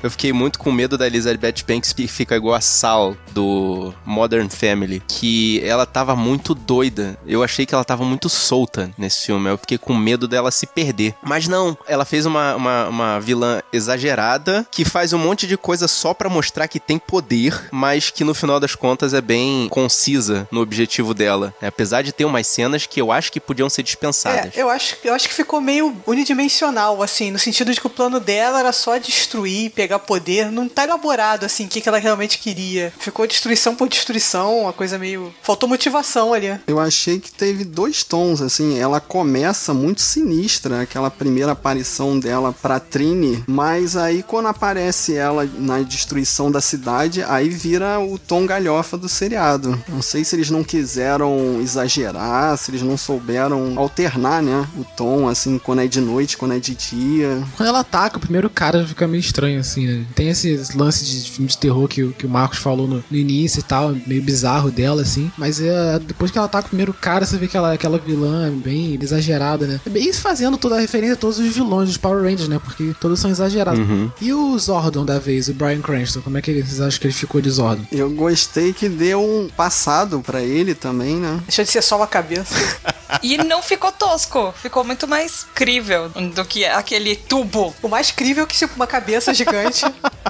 Eu 0.04 0.10
fiquei 0.10 0.34
muito 0.34 0.58
com 0.58 0.72
medo 0.72 0.98
da 0.98 1.06
Elizabeth 1.06 1.64
Banks 1.68 1.94
que 1.94 2.08
fica 2.08 2.36
igual 2.36 2.56
a 2.56 2.62
Sal 2.62 3.16
do 3.32 3.94
Modern 4.06 4.50
Family, 4.50 5.02
que 5.08 5.62
ela 5.64 5.86
tava 5.86 6.16
muito 6.16 6.56
doida. 6.56 7.18
Eu 7.26 7.44
achei 7.44 7.66
que 7.66 7.76
ela 7.76 7.84
tava 7.84 8.04
muito 8.04 8.28
solta 8.30 8.92
nesse 8.98 9.28
filme. 9.28 9.50
Eu 9.50 9.58
fiquei 9.58 9.78
com 9.78 9.94
medo 9.94 10.28
dela 10.28 10.52
se 10.52 10.66
perder. 10.66 11.14
Mas 11.22 11.48
não, 11.48 11.78
ela 11.88 12.04
fez 12.06 12.26
uma, 12.26 12.56
uma, 12.56 12.88
uma 12.88 13.20
vilã 13.20 13.62
exagerada 13.72 14.66
que 14.72 14.84
faz 14.84 15.14
um 15.14 15.20
monte 15.20 15.46
de 15.46 15.58
coisa 15.58 15.88
só 15.88 16.14
pra 16.14 16.30
mostrar 16.30 16.68
que 16.68 16.80
tem 16.80 16.98
poder, 16.98 17.70
mas 17.72 18.10
que 18.10 18.24
no 18.24 18.34
final 18.34 18.60
das 18.60 18.76
contas 18.76 19.14
é 19.14 19.22
bem 19.22 19.68
concisa 19.70 20.48
no 20.52 20.62
objetivo 20.62 21.14
dela. 21.14 21.54
Apesar 21.62 22.02
de 22.02 22.12
ter 22.12 22.26
umas 22.26 22.48
cenas 22.48 22.86
que 22.86 23.02
eu 23.02 23.12
acho 23.12 23.32
que 23.32 23.40
podiam 23.40 23.70
ser 23.70 23.84
dispensadas. 23.84 24.56
É, 24.58 24.62
eu 24.62 24.70
acho, 24.70 24.98
eu 25.04 25.14
acho 25.14 25.28
que 25.28 25.34
ficou 25.34 25.62
meio 25.62 25.96
unidimensional, 26.08 27.02
assim, 27.04 27.32
no 27.32 27.40
sentido 27.40 27.72
de 27.74 27.80
que 27.80 27.88
o 27.88 27.90
plano 27.90 28.20
dela 28.20 28.60
era 28.60 28.72
só 28.72 28.98
destruir, 28.98 29.72
pegar 29.72 29.91
poder. 30.00 30.52
Não 30.52 30.68
tá 30.68 30.84
elaborado, 30.84 31.46
assim, 31.46 31.66
o 31.66 31.68
que, 31.68 31.82
que 31.82 31.90
ela 31.90 31.98
realmente 31.98 32.38
queria. 32.38 32.94
Ficou 33.00 33.28
destruição 33.28 33.76
por 33.76 33.88
destruição, 33.88 34.62
uma 34.62 34.74
coisa 34.74 34.98
meio. 34.98 35.34
Faltou 35.42 35.68
motivação 35.70 36.34
ali. 36.34 36.60
Eu 36.68 36.80
achei 36.80 37.20
que 37.20 37.32
teve 37.32 37.64
dois 37.64 38.04
tons, 38.04 38.42
assim, 38.42 38.80
ela 38.80 39.00
começa 39.00 39.74
muito 39.74 40.02
sinistra, 40.02 40.82
aquela 40.82 41.10
primeira 41.10 41.52
aparição 41.52 42.20
dela 42.20 42.54
pra 42.54 42.80
Trini, 42.80 43.44
mas 43.48 43.96
aí 43.96 44.24
quando 44.24 44.48
aparece 44.48 45.16
ela 45.16 45.48
na 45.58 45.80
destruição 45.80 46.52
da 46.52 46.62
cidade, 46.62 47.24
aí 47.24 47.50
vira 47.50 48.00
o 48.00 48.18
tom 48.18 48.46
galhofa 48.46 48.98
do 48.98 49.10
seriado. 49.10 49.82
Não 49.88 50.02
sei 50.02 50.24
se 50.24 50.36
eles 50.36 50.50
não 50.50 50.64
quiseram 50.64 51.60
exagerar, 51.62 52.58
se 52.58 52.72
eles 52.72 52.82
não 52.82 52.98
souberam 52.98 53.78
alternar, 53.78 54.42
né, 54.42 54.68
o 54.78 54.84
tom, 54.84 55.28
assim, 55.28 55.58
quando 55.58 55.82
é 55.82 55.88
de 55.88 56.02
noite, 56.02 56.38
quando 56.38 56.54
é 56.54 56.60
de 56.60 56.76
dia. 56.76 57.44
Quando 57.56 57.70
ela 57.70 57.80
ataca, 57.80 58.18
o 58.18 58.22
primeiro 58.22 58.50
cara 58.50 58.86
fica 58.86 59.08
meio 59.08 59.22
estranho, 59.22 59.60
assim, 59.60 59.81
né? 59.88 60.06
Tem 60.16 60.30
esse 60.30 60.60
lance 60.76 61.04
de 61.06 61.30
filme 61.30 61.48
de 61.50 61.58
terror 61.58 61.88
que, 61.88 62.04
o- 62.04 62.12
que 62.14 62.26
o 62.26 62.30
Marcos 62.30 62.58
falou 62.60 62.88
no, 62.88 63.04
no 63.10 63.18
início 63.18 63.60
e 63.60 63.64
tal, 63.64 63.96
meio 64.08 64.22
bizarro 64.22 64.72
dela, 64.72 65.02
assim. 65.02 65.32
Mas 65.38 65.60
é, 65.62 66.00
depois 66.00 66.32
que 66.32 66.38
ela 66.38 66.46
ataca 66.46 66.66
o 66.68 66.70
primeiro 66.70 66.94
cara, 66.94 67.26
você 67.26 67.38
vê 67.38 67.48
que 67.48 67.58
ela, 67.58 67.74
aquela 67.74 67.98
vilã 67.98 68.52
bem 68.52 68.98
exagerada, 69.02 69.66
né? 69.68 69.80
É 69.86 69.90
bem 69.90 70.08
isso 70.10 70.22
fazendo 70.22 70.58
toda 70.58 70.76
a 70.76 70.80
referência 70.80 71.14
a 71.14 71.18
todos 71.18 71.40
os 71.40 71.54
vilões 71.54 71.88
dos 71.90 71.98
Power 71.98 72.24
Rangers, 72.24 72.48
né? 72.48 72.60
Porque 72.64 72.94
todos 73.00 73.20
são 73.20 73.30
exagerados. 73.32 73.82
E 74.22 74.34
o 74.34 74.58
Zordon 74.58 75.06
da 75.06 75.20
vez, 75.20 75.48
o 75.48 75.54
Brian 75.54 75.82
Cranston, 75.82 76.22
como 76.22 76.38
é 76.38 76.42
que 76.42 76.52
ele- 76.52 76.64
vocês 76.64 76.82
acham 76.82 77.00
que 77.00 77.08
ele 77.08 77.14
ficou 77.14 77.42
de 77.42 77.50
Zordon? 77.50 77.84
Eu 77.92 78.10
gostei 78.10 78.74
que 78.74 78.88
deu 78.90 79.22
um 79.24 79.50
passado 79.56 80.22
pra 80.22 80.42
ele 80.42 80.74
também, 80.76 81.16
né? 81.16 81.40
Deixa 81.48 81.64
de 81.64 81.72
ser 81.72 81.82
só 81.82 81.98
uma 81.98 82.08
cabeça. 82.08 82.54
E 83.22 83.36
não 83.38 83.62
ficou 83.62 83.92
tosco, 83.92 84.54
ficou 84.62 84.86
muito 84.86 85.06
mais 85.06 85.46
crível 85.54 86.08
do 86.34 86.46
que 86.46 86.64
aquele 86.64 87.14
tubo. 87.18 87.76
O 87.84 87.90
mais 87.90 88.10
crível 88.10 88.46
é 88.46 88.48
que 88.48 88.56
se 88.56 88.64
uma 88.74 88.88
cabeça 88.88 89.34
gigante 89.34 89.71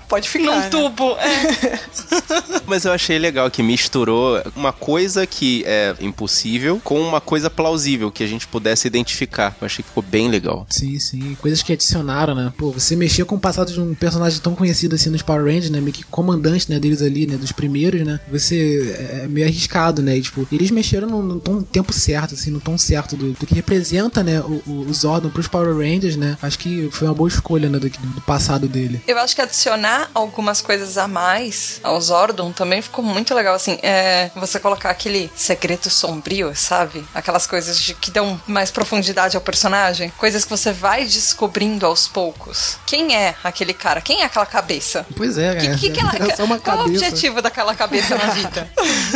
pode 0.07 0.29
ficar. 0.29 0.45
Num 0.45 0.59
né? 0.59 0.69
tubo, 0.69 1.11
é. 1.17 1.79
Mas 2.67 2.85
eu 2.85 2.91
achei 2.91 3.17
legal 3.19 3.49
que 3.49 3.61
misturou 3.63 4.41
uma 4.55 4.71
coisa 4.73 5.25
que 5.27 5.63
é 5.65 5.95
impossível 5.99 6.79
com 6.83 6.99
uma 7.01 7.19
coisa 7.21 7.49
plausível 7.49 8.11
que 8.11 8.23
a 8.23 8.27
gente 8.27 8.47
pudesse 8.47 8.87
identificar. 8.87 9.55
Eu 9.59 9.65
achei 9.65 9.83
que 9.83 9.89
ficou 9.89 10.03
bem 10.03 10.29
legal. 10.29 10.65
Sim, 10.69 10.97
sim. 10.99 11.35
Coisas 11.41 11.61
que 11.61 11.73
adicionaram, 11.73 12.35
né? 12.35 12.51
Pô, 12.57 12.71
você 12.71 12.95
mexia 12.95 13.25
com 13.25 13.35
o 13.35 13.39
passado 13.39 13.71
de 13.71 13.79
um 13.79 13.93
personagem 13.93 14.39
tão 14.39 14.55
conhecido 14.55 14.95
assim 14.95 15.09
nos 15.09 15.21
Power 15.21 15.43
Rangers, 15.45 15.69
né? 15.69 15.79
Meio 15.81 15.93
que 15.93 16.03
comandante, 16.05 16.69
né? 16.69 16.79
Deles 16.79 17.01
ali, 17.01 17.27
né? 17.27 17.35
Dos 17.37 17.51
primeiros, 17.51 18.01
né? 18.05 18.19
Você 18.31 18.95
é 19.23 19.27
meio 19.27 19.47
arriscado, 19.47 20.01
né? 20.01 20.17
E, 20.17 20.21
tipo, 20.21 20.47
eles 20.51 20.71
mexeram 20.71 21.07
no, 21.09 21.21
no 21.21 21.39
tom- 21.39 21.61
tempo 21.61 21.91
certo, 21.93 22.33
assim, 22.35 22.51
no 22.51 22.59
tom 22.59 22.77
certo 22.77 23.15
do, 23.15 23.31
do 23.33 23.45
que 23.45 23.53
representa, 23.53 24.23
né? 24.23 24.39
O, 24.41 24.61
o, 24.67 24.85
o 24.89 24.93
Zordon 24.93 25.29
pros 25.29 25.47
Power 25.47 25.75
Rangers, 25.75 26.15
né? 26.15 26.37
Acho 26.41 26.57
que 26.59 26.89
foi 26.91 27.07
uma 27.07 27.13
boa 27.13 27.27
escolha, 27.27 27.69
né? 27.69 27.79
Do, 27.79 27.89
do 27.89 28.21
passado 28.21 28.67
dele. 28.67 29.01
Eu 29.07 29.17
acho 29.19 29.30
que 29.35 29.41
adicionar 29.41 30.09
algumas 30.13 30.61
coisas 30.61 30.97
a 30.97 31.07
mais 31.07 31.79
ao 31.83 31.99
Zordon 31.99 32.51
também 32.51 32.81
ficou 32.81 33.03
muito 33.03 33.33
legal, 33.33 33.55
assim, 33.55 33.77
é 33.81 34.29
você 34.35 34.59
colocar 34.59 34.89
aquele 34.89 35.31
segredo 35.35 35.89
sombrio, 35.89 36.53
sabe? 36.55 37.05
Aquelas 37.13 37.45
coisas 37.47 37.79
de, 37.79 37.93
que 37.93 38.11
dão 38.11 38.39
mais 38.47 38.71
profundidade 38.71 39.35
ao 39.35 39.41
personagem, 39.41 40.11
coisas 40.17 40.43
que 40.43 40.49
você 40.49 40.71
vai 40.71 41.05
descobrindo 41.05 41.85
aos 41.85 42.07
poucos. 42.07 42.77
Quem 42.85 43.15
é 43.15 43.35
aquele 43.43 43.73
cara? 43.73 44.01
Quem 44.01 44.21
é 44.21 44.25
aquela 44.25 44.45
cabeça? 44.45 45.05
Pois 45.15 45.37
é, 45.37 45.55
Que, 45.55 45.67
é. 45.67 45.75
que 45.75 45.89
que 45.91 45.99
ela, 45.99 46.11
é 46.31 46.35
só 46.35 46.43
uma 46.43 46.59
qual 46.59 46.77
o 46.77 46.83
cabeça. 46.83 47.05
objetivo 47.05 47.41
daquela 47.41 47.75
cabeça 47.75 48.15
na 48.15 48.25
vida? 48.33 48.67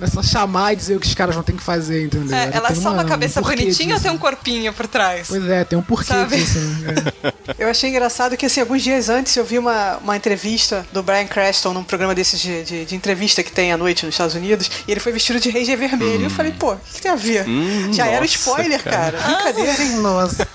É 0.00 0.06
só 0.08 0.20
chamar 0.20 0.72
e 0.72 0.76
dizer 0.76 0.96
o 0.96 1.00
que 1.00 1.06
os 1.06 1.14
caras 1.14 1.32
vão 1.34 1.44
ter 1.44 1.52
que 1.52 1.62
fazer, 1.62 2.06
entendeu? 2.06 2.36
É, 2.36 2.50
ela 2.52 2.70
é 2.70 2.74
só 2.74 2.90
uma 2.92 3.04
cabeça 3.04 3.38
um 3.38 3.44
bonitinha 3.44 3.90
ou 3.90 3.94
disso. 3.94 4.02
tem 4.02 4.10
um 4.10 4.18
corpinho 4.18 4.72
por 4.72 4.88
trás? 4.88 5.28
Pois 5.28 5.48
é, 5.48 5.62
tem 5.64 5.78
um 5.78 5.82
porquê 5.82 6.12
Sabe? 6.12 6.36
disso. 6.36 6.58
Né? 6.58 6.94
É. 7.22 7.54
Eu 7.62 7.68
achei 7.70 7.88
engraçado 7.88 8.36
que, 8.36 8.46
assim, 8.46 8.60
alguns 8.60 8.82
dias 8.82 9.08
antes 9.12 9.36
eu 9.36 9.44
vi 9.44 9.58
uma, 9.58 9.98
uma 9.98 10.16
entrevista 10.16 10.84
do 10.92 11.02
Brian 11.02 11.26
Creston 11.26 11.72
num 11.72 11.84
programa 11.84 12.14
desses 12.14 12.40
de, 12.40 12.64
de, 12.64 12.84
de 12.84 12.94
entrevista 12.96 13.42
que 13.42 13.52
tem 13.52 13.72
à 13.72 13.76
noite 13.76 14.04
nos 14.06 14.14
Estados 14.14 14.34
Unidos, 14.34 14.70
e 14.86 14.90
ele 14.90 15.00
foi 15.00 15.12
vestido 15.12 15.38
de 15.38 15.50
Ranger 15.50 15.76
vermelho. 15.78 16.20
E 16.22 16.24
eu 16.24 16.30
falei, 16.30 16.52
pô, 16.52 16.72
o 16.72 16.76
que, 16.76 16.94
que 16.94 17.02
tem 17.02 17.10
a 17.10 17.16
ver? 17.16 17.46
Hum, 17.48 17.92
Já 17.92 18.06
era 18.06 18.20
nossa, 18.20 18.34
spoiler, 18.34 18.82
cara. 18.82 19.18
Brincadeira, 19.18 19.82
hein? 19.82 19.90
Nossa. 19.96 20.48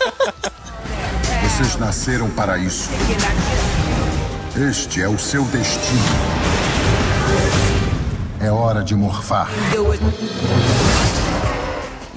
Vocês 1.43 1.75
nasceram 1.77 2.29
para 2.31 2.57
isso. 2.57 2.89
Este 4.69 5.01
é 5.01 5.07
o 5.07 5.17
seu 5.17 5.43
destino. 5.45 6.01
É 8.39 8.51
hora 8.51 8.83
de 8.83 8.95
morfar. 8.95 9.49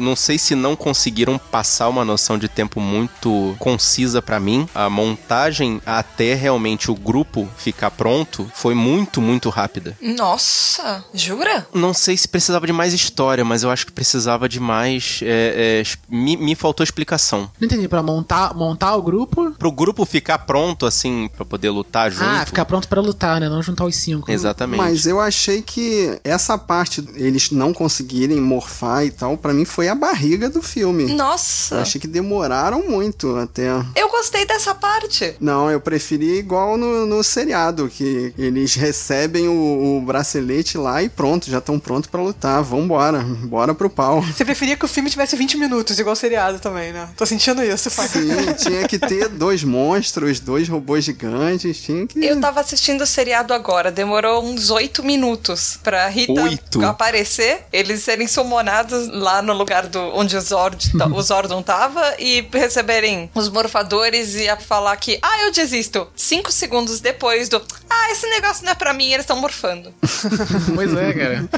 Não 0.00 0.16
sei 0.16 0.38
se 0.38 0.54
não 0.54 0.74
conseguiram 0.74 1.38
passar 1.38 1.88
uma 1.88 2.04
noção 2.04 2.38
de 2.38 2.48
tempo 2.48 2.80
muito 2.80 3.54
concisa 3.58 4.22
pra 4.22 4.40
mim. 4.40 4.68
A 4.74 4.88
montagem 4.88 5.80
até 5.84 6.34
realmente 6.34 6.90
o 6.90 6.94
grupo 6.94 7.48
ficar 7.56 7.90
pronto 7.90 8.50
foi 8.54 8.74
muito, 8.74 9.20
muito 9.20 9.48
rápida. 9.50 9.96
Nossa, 10.00 11.04
jura? 11.12 11.66
Não 11.74 11.92
sei 11.92 12.16
se 12.16 12.26
precisava 12.26 12.66
de 12.66 12.72
mais 12.72 12.92
história, 12.92 13.44
mas 13.44 13.62
eu 13.62 13.70
acho 13.70 13.86
que 13.86 13.92
precisava 13.92 14.48
de 14.48 14.58
mais. 14.58 15.20
é, 15.22 15.82
é, 15.82 15.82
me, 16.08 16.36
me 16.36 16.54
faltou 16.54 16.82
explicação. 16.82 17.50
Não 17.60 17.66
entendi, 17.66 17.86
pra 17.88 18.02
montar, 18.02 18.54
montar 18.54 18.96
o 18.96 19.02
grupo. 19.02 19.50
Pro 19.52 19.70
grupo 19.70 20.04
ficar 20.04 20.38
pronto, 20.38 20.86
assim, 20.86 21.28
pra 21.36 21.44
poder 21.44 21.70
lutar 21.70 22.10
junto. 22.10 22.24
Ah, 22.24 22.46
ficar 22.46 22.64
pronto 22.64 22.88
pra 22.88 23.00
lutar, 23.00 23.40
né? 23.40 23.48
Não 23.48 23.62
juntar 23.62 23.84
os 23.84 23.96
cinco. 23.96 24.30
Exatamente. 24.30 24.78
Mas 24.78 25.06
eu 25.06 25.20
achei 25.20 25.62
que 25.62 26.18
essa 26.24 26.56
parte, 26.56 27.04
eles 27.14 27.50
não 27.50 27.72
conseguirem 27.72 28.40
morfar 28.40 29.04
e 29.04 29.10
tal, 29.10 29.36
pra 29.36 29.52
mim 29.52 29.64
foi 29.64 29.88
a 29.90 29.94
barriga 29.94 30.48
do 30.48 30.62
filme. 30.62 31.10
Eu 31.10 31.16
Nossa, 31.16 31.80
achei 31.80 32.00
que 32.00 32.06
demoraram 32.06 32.82
muito 32.88 33.36
até. 33.36 33.68
eu 33.96 34.08
gostei 34.08 34.46
dessa 34.46 34.74
parte. 34.74 35.34
Não, 35.40 35.70
eu 35.70 35.80
preferi 35.80 36.38
igual 36.38 36.76
no, 36.76 37.06
no 37.06 37.22
seriado, 37.22 37.88
que 37.88 38.32
eles 38.38 38.74
recebem 38.74 39.48
o, 39.48 39.98
o 39.98 40.00
bracelete 40.02 40.76
lá 40.78 41.02
e 41.02 41.08
pronto, 41.08 41.50
já 41.50 41.58
estão 41.58 41.78
prontos 41.78 42.08
pra 42.10 42.20
lutar. 42.22 42.62
Vambora, 42.62 43.20
bora 43.20 43.74
pro 43.74 43.90
pau. 43.90 44.22
Você 44.22 44.44
preferia 44.44 44.76
que 44.76 44.84
o 44.84 44.88
filme 44.88 45.10
tivesse 45.10 45.36
20 45.36 45.56
minutos, 45.58 45.98
igual 45.98 46.12
o 46.12 46.16
seriado 46.16 46.58
também, 46.58 46.92
né? 46.92 47.08
Tô 47.16 47.26
sentindo 47.26 47.62
isso, 47.62 47.90
pai. 47.90 48.08
Sim, 48.08 48.28
tinha 48.58 48.86
que 48.88 48.98
ter 48.98 49.28
dois 49.28 49.62
monstros, 49.64 50.40
dois 50.40 50.68
robôs 50.68 51.04
gigantes, 51.04 51.80
tinha 51.82 52.06
que. 52.06 52.24
Eu 52.24 52.40
tava 52.40 52.60
assistindo 52.60 53.02
o 53.02 53.06
seriado 53.06 53.52
agora, 53.52 53.90
demorou 53.90 54.44
uns 54.44 54.70
oito 54.70 55.02
minutos 55.02 55.78
pra 55.82 56.08
Rita 56.08 56.42
Oito? 56.42 56.84
aparecer, 56.84 57.62
eles 57.72 58.02
serem 58.02 58.26
summonados 58.26 59.08
lá 59.08 59.42
no 59.42 59.52
lugar 59.52 59.79
do 59.88 59.98
onde 60.14 60.36
o, 60.36 60.40
Zord, 60.40 60.90
o 61.14 61.22
Zordon 61.22 61.62
tava 61.62 62.14
e 62.18 62.46
receberem 62.52 63.30
os 63.34 63.48
morfadores 63.48 64.34
e 64.34 64.48
a 64.48 64.56
falar 64.56 64.96
que, 64.96 65.18
ah, 65.22 65.42
eu 65.44 65.52
desisto. 65.52 66.08
Cinco 66.16 66.50
segundos 66.52 67.00
depois 67.00 67.48
do, 67.48 67.62
ah, 67.88 68.10
esse 68.12 68.28
negócio 68.28 68.64
não 68.64 68.72
é 68.72 68.74
pra 68.74 68.92
mim, 68.92 69.06
eles 69.12 69.24
estão 69.24 69.36
morfando. 69.36 69.92
Pois 70.74 70.94
é, 70.94 71.12
cara. 71.12 71.48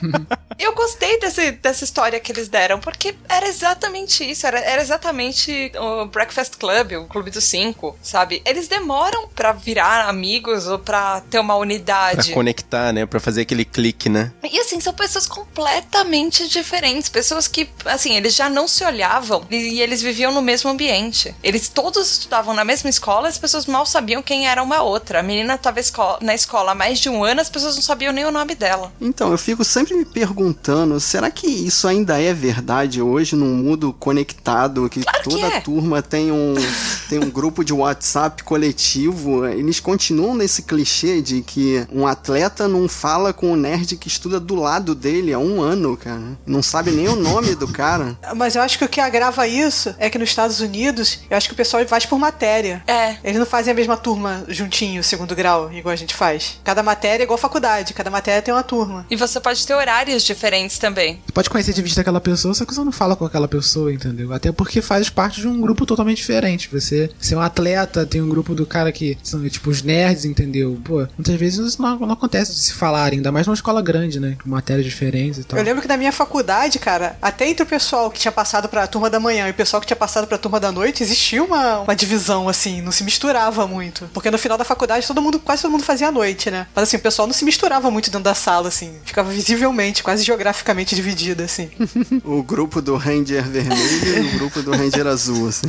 Eu 0.59 0.75
gostei 0.75 1.19
desse, 1.21 1.53
dessa 1.53 1.85
história 1.85 2.19
que 2.21 2.33
eles 2.33 2.49
deram, 2.49 2.79
porque 2.81 3.15
era 3.29 3.47
exatamente 3.49 4.29
isso, 4.29 4.47
era, 4.47 4.59
era 4.61 4.81
exatamente 4.83 5.73
o 5.79 6.07
Breakfast 6.07 6.57
Club, 6.57 6.93
o 6.93 7.07
Clube 7.07 7.31
dos 7.31 7.45
Cinco, 7.45 7.97
sabe? 8.03 8.43
Eles 8.45 8.69
demoram 8.69 9.29
pra 9.29 9.53
virar 9.53 10.09
amigos 10.09 10.67
ou 10.67 10.79
pra 10.79 11.21
ter 11.31 11.39
uma 11.39 11.53
Pra 11.53 11.61
unidade. 11.61 12.33
conectar, 12.33 12.93
né? 12.93 13.07
Pra 13.07 13.21
fazer 13.21 13.43
aquele 13.43 13.65
clique, 13.65 14.09
né? 14.09 14.33
E 14.51 14.59
assim, 14.59 14.81
são 14.81 14.93
pessoas 14.95 15.27
completamente 15.27 16.49
diferentes. 16.49 17.09
Pessoas 17.09 17.47
que, 17.49 17.69
assim, 17.85 18.02
eles 18.11 18.35
já 18.35 18.51
não 18.51 18.67
se 18.69 18.85
olhavam 18.85 19.45
e, 19.51 19.81
eles 19.81 20.03
viviam 20.03 20.33
no 20.33 20.43
mesmo 20.43 20.71
ambiente. 20.71 21.35
Eles 21.43 21.69
todos 21.69 22.11
estudavam 22.11 22.55
na 22.55 22.65
mesma 22.65 22.91
escola, 22.91 23.29
as 23.29 23.39
pessoas 23.39 23.67
mal 23.67 23.87
sabiam 23.87 24.23
quem 24.23 24.47
era 24.49 24.63
uma 24.63 24.83
outra. 24.83 25.21
A 25.21 25.23
menina 25.23 25.57
tava 25.57 25.81
esco- 25.81 26.19
na 26.21 26.35
escola 26.35 26.73
há 26.73 26.75
mais 26.75 26.99
de 26.99 27.09
um 27.09 27.23
ano, 27.25 27.41
as 27.41 27.49
pessoas 27.51 27.75
não 27.77 27.83
sabiam 27.83 28.13
nem 28.13 28.25
o 28.25 28.31
nome 28.33 28.55
dela. 28.55 28.93
Então, 29.01 29.31
eu 29.31 29.39
fico 29.39 29.65
sempre 29.65 29.95
me 29.95 30.05
perguntando, 30.05 30.99
será 31.01 31.31
que 31.31 31.47
isso 31.47 31.87
ainda 31.87 32.21
é 32.21 32.33
verdade 32.35 33.01
hoje 33.01 33.37
num 33.37 33.55
mundo 33.55 33.93
conectado, 33.99 34.89
que 34.89 35.03
Claro 35.03 35.19
que 35.23 35.31
toda 35.31 35.47
é. 35.47 35.61
turma 35.61 36.03
tem 36.03 36.33
um, 36.33 36.55
tem 37.09 37.19
um 37.19 37.31
grupo 37.31 37.65
de 37.65 37.73
WhatsApp 37.73 38.43
coletivo? 38.43 39.47
Eles 39.47 39.81
continuam 39.81 40.35
nesse 40.35 40.63
clichê 40.63 41.21
de 41.23 41.43
que 41.43 41.87
um 41.93 42.07
atleta 42.07 42.67
não 42.67 42.89
fala 42.89 43.33
com 43.33 43.53
o 43.53 43.57
nerd 43.57 43.97
que 43.97 44.09
estuda 44.09 44.41
do 44.41 44.55
lado 44.55 44.95
dele 44.95 45.33
há 45.33 45.39
um 45.39 45.61
ano, 45.61 45.97
cara. 45.97 46.23
Não 46.47 46.63
sabe 46.63 46.91
nem 46.91 47.09
o 47.09 47.17
nome 47.17 47.55
do 47.55 47.69
cara. 47.69 47.92
Mas 48.37 48.55
eu 48.55 48.63
acho 48.63 48.79
que 48.79 48.85
o 48.85 48.89
que 48.89 49.01
agrava 49.01 49.47
isso 49.47 49.95
é 49.99 50.09
que 50.09 50.19
nos 50.19 50.29
Estados 50.29 50.61
Unidos, 50.61 51.21
eu 51.31 51.37
acho 51.37 51.49
que 51.49 51.55
o 51.55 51.57
pessoal 51.57 51.85
faz 51.87 52.07
por 52.07 52.19
matéria. 52.19 52.83
É. 52.87 53.17
Eles 53.25 53.39
não 53.39 53.47
fazem 53.47 53.73
a 53.73 53.75
mesma 53.75 53.97
turma 53.97 54.45
juntinho, 54.49 55.03
segundo 55.03 55.35
grau, 55.35 55.73
igual 55.73 55.93
a 55.93 55.97
gente 55.97 56.15
faz. 56.15 56.61
Cada 56.65 56.83
matéria 56.83 57.23
é 57.23 57.25
igual 57.25 57.39
faculdade, 57.39 57.95
cada 57.95 58.11
matéria 58.11 58.43
tem 58.43 58.53
uma 58.55 58.63
turma. 58.63 59.07
E 59.11 59.17
você 59.17 59.41
pode 59.41 59.67
ter 59.67 59.75
horários 59.75 60.23
diferentes 60.23 60.79
também. 60.79 61.21
Você 61.27 61.33
pode 61.33 61.51
conhecer 61.51 61.73
de 61.73 61.83
vista 61.83 62.01
aquela 62.01 62.21
pessoa, 62.21 62.55
só 62.55 62.65
que 62.65 62.75
você 62.75 62.81
não 62.81 62.93
fala 62.93 63.17
com 63.17 63.25
aquela 63.25 63.49
pessoa, 63.49 63.93
entendeu? 63.93 64.33
Até 64.33 64.53
porque 64.53 64.81
faz 64.81 65.09
parte 65.09 65.41
de 65.41 65.49
um 65.49 65.61
grupo 65.61 65.85
totalmente 65.87 66.19
diferente. 66.19 66.69
Você, 66.73 67.11
você 67.19 67.35
é 67.35 67.37
um 67.37 67.41
atleta, 67.41 68.07
tem 68.07 68.21
um 68.23 68.29
grupo 68.29 68.55
do 68.55 68.67
cara 68.67 68.93
que 68.93 69.19
são 69.23 69.47
tipo 69.49 69.71
os 69.71 69.83
nerds, 69.83 70.25
entendeu? 70.25 70.81
Pô, 70.85 71.07
muitas 71.17 71.35
vezes 71.35 71.59
isso 71.67 71.83
não, 71.83 71.99
não 71.99 72.13
acontece 72.13 72.53
de 72.53 72.61
se 72.61 72.73
falarem, 72.73 73.19
ainda 73.19 73.33
mais 73.33 73.47
numa 73.47 73.55
escola 73.55 73.83
grande, 73.83 74.19
né? 74.21 74.37
Com 74.43 74.49
matérias 74.49 74.87
diferentes 74.87 75.39
e 75.39 75.45
tal. 75.45 75.59
Eu 75.59 75.65
lembro 75.65 75.83
que 75.83 75.89
na 75.89 75.97
minha 75.97 76.13
faculdade, 76.13 76.79
cara, 76.79 77.17
até 77.21 77.49
entre 77.49 77.63
o 77.63 77.67
pessoal 77.67 77.82
que 78.13 78.21
tinha 78.21 78.33
passado 78.33 78.69
pra 78.69 78.87
turma 78.87 79.09
da 79.11 79.21
manhã 79.21 79.49
e 79.49 79.51
o 79.51 79.55
pessoal 79.55 79.81
que 79.81 79.87
tinha 79.87 79.97
passado 79.97 80.27
pra 80.27 80.39
turma 80.39 80.59
da 80.59 80.71
noite, 80.73 81.03
existia 81.03 81.43
uma, 81.43 81.81
uma 81.81 81.97
divisão, 81.97 82.49
assim, 82.49 82.81
não 82.83 82.93
se 82.93 83.05
misturava 83.05 83.67
muito. 83.67 84.09
Porque 84.13 84.31
no 84.31 84.39
final 84.39 84.57
da 84.59 84.65
faculdade 84.65 85.07
todo 85.07 85.21
mundo, 85.23 85.39
quase 85.39 85.63
todo 85.63 85.71
mundo 85.71 85.85
fazia 85.85 86.09
a 86.09 86.13
noite, 86.13 86.51
né? 86.51 86.67
Mas 86.75 86.85
assim, 86.85 86.97
o 86.97 87.01
pessoal 87.01 87.27
não 87.27 87.35
se 87.35 87.45
misturava 87.45 87.91
muito 87.91 88.11
dentro 88.11 88.25
da 88.25 88.35
sala, 88.35 88.69
assim. 88.69 88.93
Ficava 89.05 89.31
visivelmente, 89.31 90.03
quase 90.03 90.25
geograficamente 90.25 90.95
dividido, 90.95 91.43
assim. 91.43 91.71
O 92.25 92.43
grupo 92.43 92.81
do 92.81 92.97
Ranger 92.97 93.43
vermelho 93.49 94.07
e 94.07 94.35
o 94.35 94.39
grupo 94.39 94.63
do 94.63 94.71
Ranger 94.71 95.07
azul. 95.07 95.49
assim. 95.49 95.67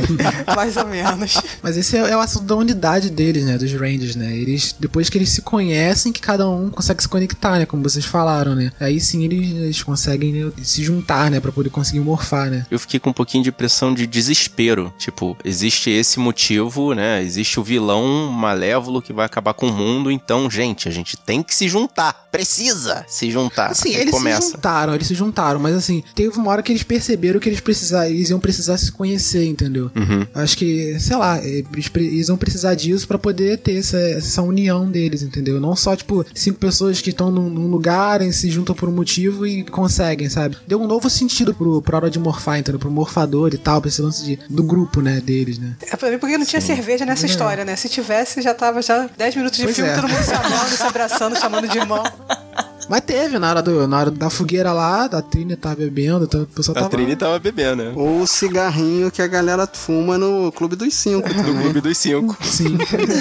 Mais 0.54 0.76
ou 0.76 0.86
menos. 0.86 1.40
Mas 1.62 1.76
esse 1.76 1.96
é, 1.96 2.10
é 2.10 2.16
o 2.16 2.20
assunto 2.20 2.44
da 2.44 2.56
unidade 2.56 3.10
deles, 3.10 3.44
né? 3.44 3.58
Dos 3.58 3.72
Rangers, 3.72 4.16
né? 4.16 4.34
Eles, 4.36 4.74
depois 4.78 5.08
que 5.08 5.18
eles 5.18 5.30
se 5.30 5.42
conhecem, 5.42 6.12
que 6.12 6.20
cada 6.20 6.48
um 6.48 6.70
consegue 6.70 7.02
se 7.02 7.08
conectar, 7.08 7.58
né? 7.58 7.66
Como 7.66 7.82
vocês 7.82 8.04
falaram, 8.04 8.54
né? 8.54 8.72
Aí 8.80 9.00
sim 9.00 9.24
eles, 9.24 9.50
eles 9.50 9.82
conseguem 9.82 10.32
né, 10.32 10.52
se 10.62 10.82
juntar, 10.82 11.30
né? 11.30 11.40
Pra 11.40 11.49
poder 11.52 11.70
conseguir 11.70 12.00
morfar, 12.00 12.50
né? 12.50 12.66
Eu 12.70 12.78
fiquei 12.78 13.00
com 13.00 13.10
um 13.10 13.12
pouquinho 13.12 13.44
de 13.44 13.52
pressão 13.52 13.94
de 13.94 14.06
desespero. 14.06 14.92
Tipo, 14.98 15.36
existe 15.44 15.90
esse 15.90 16.18
motivo, 16.18 16.94
né? 16.94 17.22
Existe 17.22 17.58
o 17.58 17.62
vilão 17.62 18.26
malévolo 18.30 19.02
que 19.02 19.12
vai 19.12 19.26
acabar 19.26 19.54
com 19.54 19.66
o 19.66 19.72
mundo. 19.72 20.10
Então, 20.10 20.50
gente, 20.50 20.88
a 20.88 20.92
gente 20.92 21.16
tem 21.16 21.42
que 21.42 21.54
se 21.54 21.68
juntar. 21.68 22.28
Precisa 22.30 23.04
se 23.08 23.30
juntar. 23.30 23.70
Assim, 23.70 23.94
Aí 23.94 24.02
eles 24.02 24.10
começa. 24.12 24.42
se 24.42 24.52
juntaram, 24.52 24.94
eles 24.94 25.06
se 25.06 25.14
juntaram, 25.14 25.60
mas 25.60 25.74
assim, 25.74 26.02
teve 26.14 26.36
uma 26.38 26.50
hora 26.50 26.62
que 26.62 26.72
eles 26.72 26.82
perceberam 26.82 27.40
que 27.40 27.48
eles 27.48 27.60
precisavam, 27.60 28.08
eles 28.08 28.30
iam 28.30 28.40
precisar 28.40 28.76
se 28.78 28.92
conhecer, 28.92 29.44
entendeu? 29.46 29.90
Uhum. 29.94 30.26
Acho 30.34 30.56
que, 30.56 30.98
sei 31.00 31.16
lá, 31.16 31.44
eles, 31.44 31.90
eles 31.94 32.28
iam 32.28 32.36
precisar 32.36 32.74
disso 32.74 33.06
pra 33.06 33.18
poder 33.18 33.58
ter 33.58 33.76
essa, 33.78 33.98
essa 33.98 34.42
união 34.42 34.88
deles, 34.90 35.22
entendeu? 35.22 35.60
Não 35.60 35.74
só, 35.74 35.96
tipo, 35.96 36.24
cinco 36.34 36.58
pessoas 36.58 37.00
que 37.00 37.10
estão 37.10 37.30
num, 37.30 37.48
num 37.50 37.66
lugar 37.68 38.22
e 38.22 38.32
se 38.32 38.50
juntam 38.50 38.74
por 38.74 38.88
um 38.88 38.92
motivo 38.92 39.46
e 39.46 39.64
conseguem, 39.64 40.28
sabe? 40.28 40.56
Deu 40.66 40.80
um 40.80 40.86
novo 40.86 41.08
sentido 41.10 41.39
pro, 41.46 41.82
pra 41.82 41.96
hora 41.96 42.10
de 42.10 42.18
morfar, 42.18 42.58
entendeu? 42.58 42.78
Pro 42.78 42.90
morfador 42.90 43.52
e 43.54 43.58
tal, 43.58 43.80
pra 43.80 43.88
esse 43.88 44.00
lance 44.02 44.24
de, 44.24 44.38
do 44.48 44.62
grupo, 44.62 45.00
né, 45.00 45.20
deles, 45.20 45.58
né? 45.58 45.74
É 45.90 45.96
pra 45.96 46.10
mim 46.10 46.18
porque 46.18 46.38
não 46.38 46.46
tinha 46.46 46.60
cerveja 46.60 47.04
nessa 47.04 47.26
história, 47.26 47.64
né? 47.64 47.76
Se 47.76 47.88
tivesse, 47.88 48.42
já 48.42 48.54
tava 48.54 48.82
já 48.82 49.08
10 49.16 49.36
minutos 49.36 49.58
de 49.58 49.64
Pois 49.64 49.76
filme, 49.76 49.90
é. 49.90 49.94
todo 49.94 50.08
mundo 50.08 50.22
se 50.22 50.32
amando, 50.34 50.76
se 50.76 50.82
abraçando, 50.82 51.38
chamando 51.38 51.68
de 51.68 51.78
irmão. 51.78 52.02
Mas 52.90 53.02
teve, 53.02 53.38
na 53.38 53.48
hora, 53.50 53.62
do, 53.62 53.86
na 53.86 53.98
hora 53.98 54.10
da 54.10 54.28
fogueira 54.28 54.72
lá, 54.72 55.06
da 55.06 55.22
Trini 55.22 55.54
tava 55.54 55.76
bebendo, 55.76 56.24
então 56.24 56.42
o 56.42 56.46
pessoal 56.46 56.76
A 56.76 56.80
tava... 56.80 56.90
Trini 56.90 57.14
tava 57.14 57.38
bebendo, 57.38 57.84
né? 57.84 57.92
Ou 57.94 58.22
o 58.22 58.26
cigarrinho 58.26 59.12
que 59.12 59.22
a 59.22 59.28
galera 59.28 59.64
fuma 59.72 60.18
no 60.18 60.50
Clube 60.50 60.74
dos 60.74 60.92
Cinco 60.92 61.28
Do 61.28 61.34
também. 61.36 61.62
Clube 61.62 61.80
dos 61.80 61.96
Cinco. 61.96 62.36
Sim. 62.44 62.76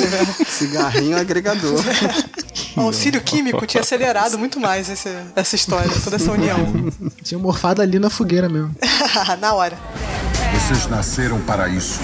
Cigarrinho 0.50 1.16
agregador. 1.20 1.80
O 2.76 2.82
auxílio 2.82 3.22
químico 3.22 3.64
tinha 3.68 3.82
acelerado 3.82 4.40
muito 4.40 4.60
mais 4.60 4.90
esse- 4.90 5.16
essa 5.36 5.56
história, 5.56 5.92
toda 6.04 6.16
essa 6.16 6.32
união. 6.32 6.58
Tinha 7.22 7.38
morfado 7.38 7.80
ali 7.82 8.00
na 8.00 8.10
fogueira 8.10 8.50
mesmo. 8.50 8.74
Na 9.40 9.54
hora. 9.54 9.78
Vocês 10.52 10.88
nasceram 10.88 11.40
para 11.42 11.70
isso. 11.70 12.00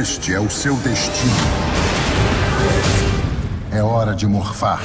Este 0.00 0.32
é 0.34 0.38
o 0.38 0.48
seu 0.48 0.74
destino. 0.76 1.79
É 3.72 3.82
hora 3.82 4.14
de 4.14 4.26
morfar. 4.26 4.80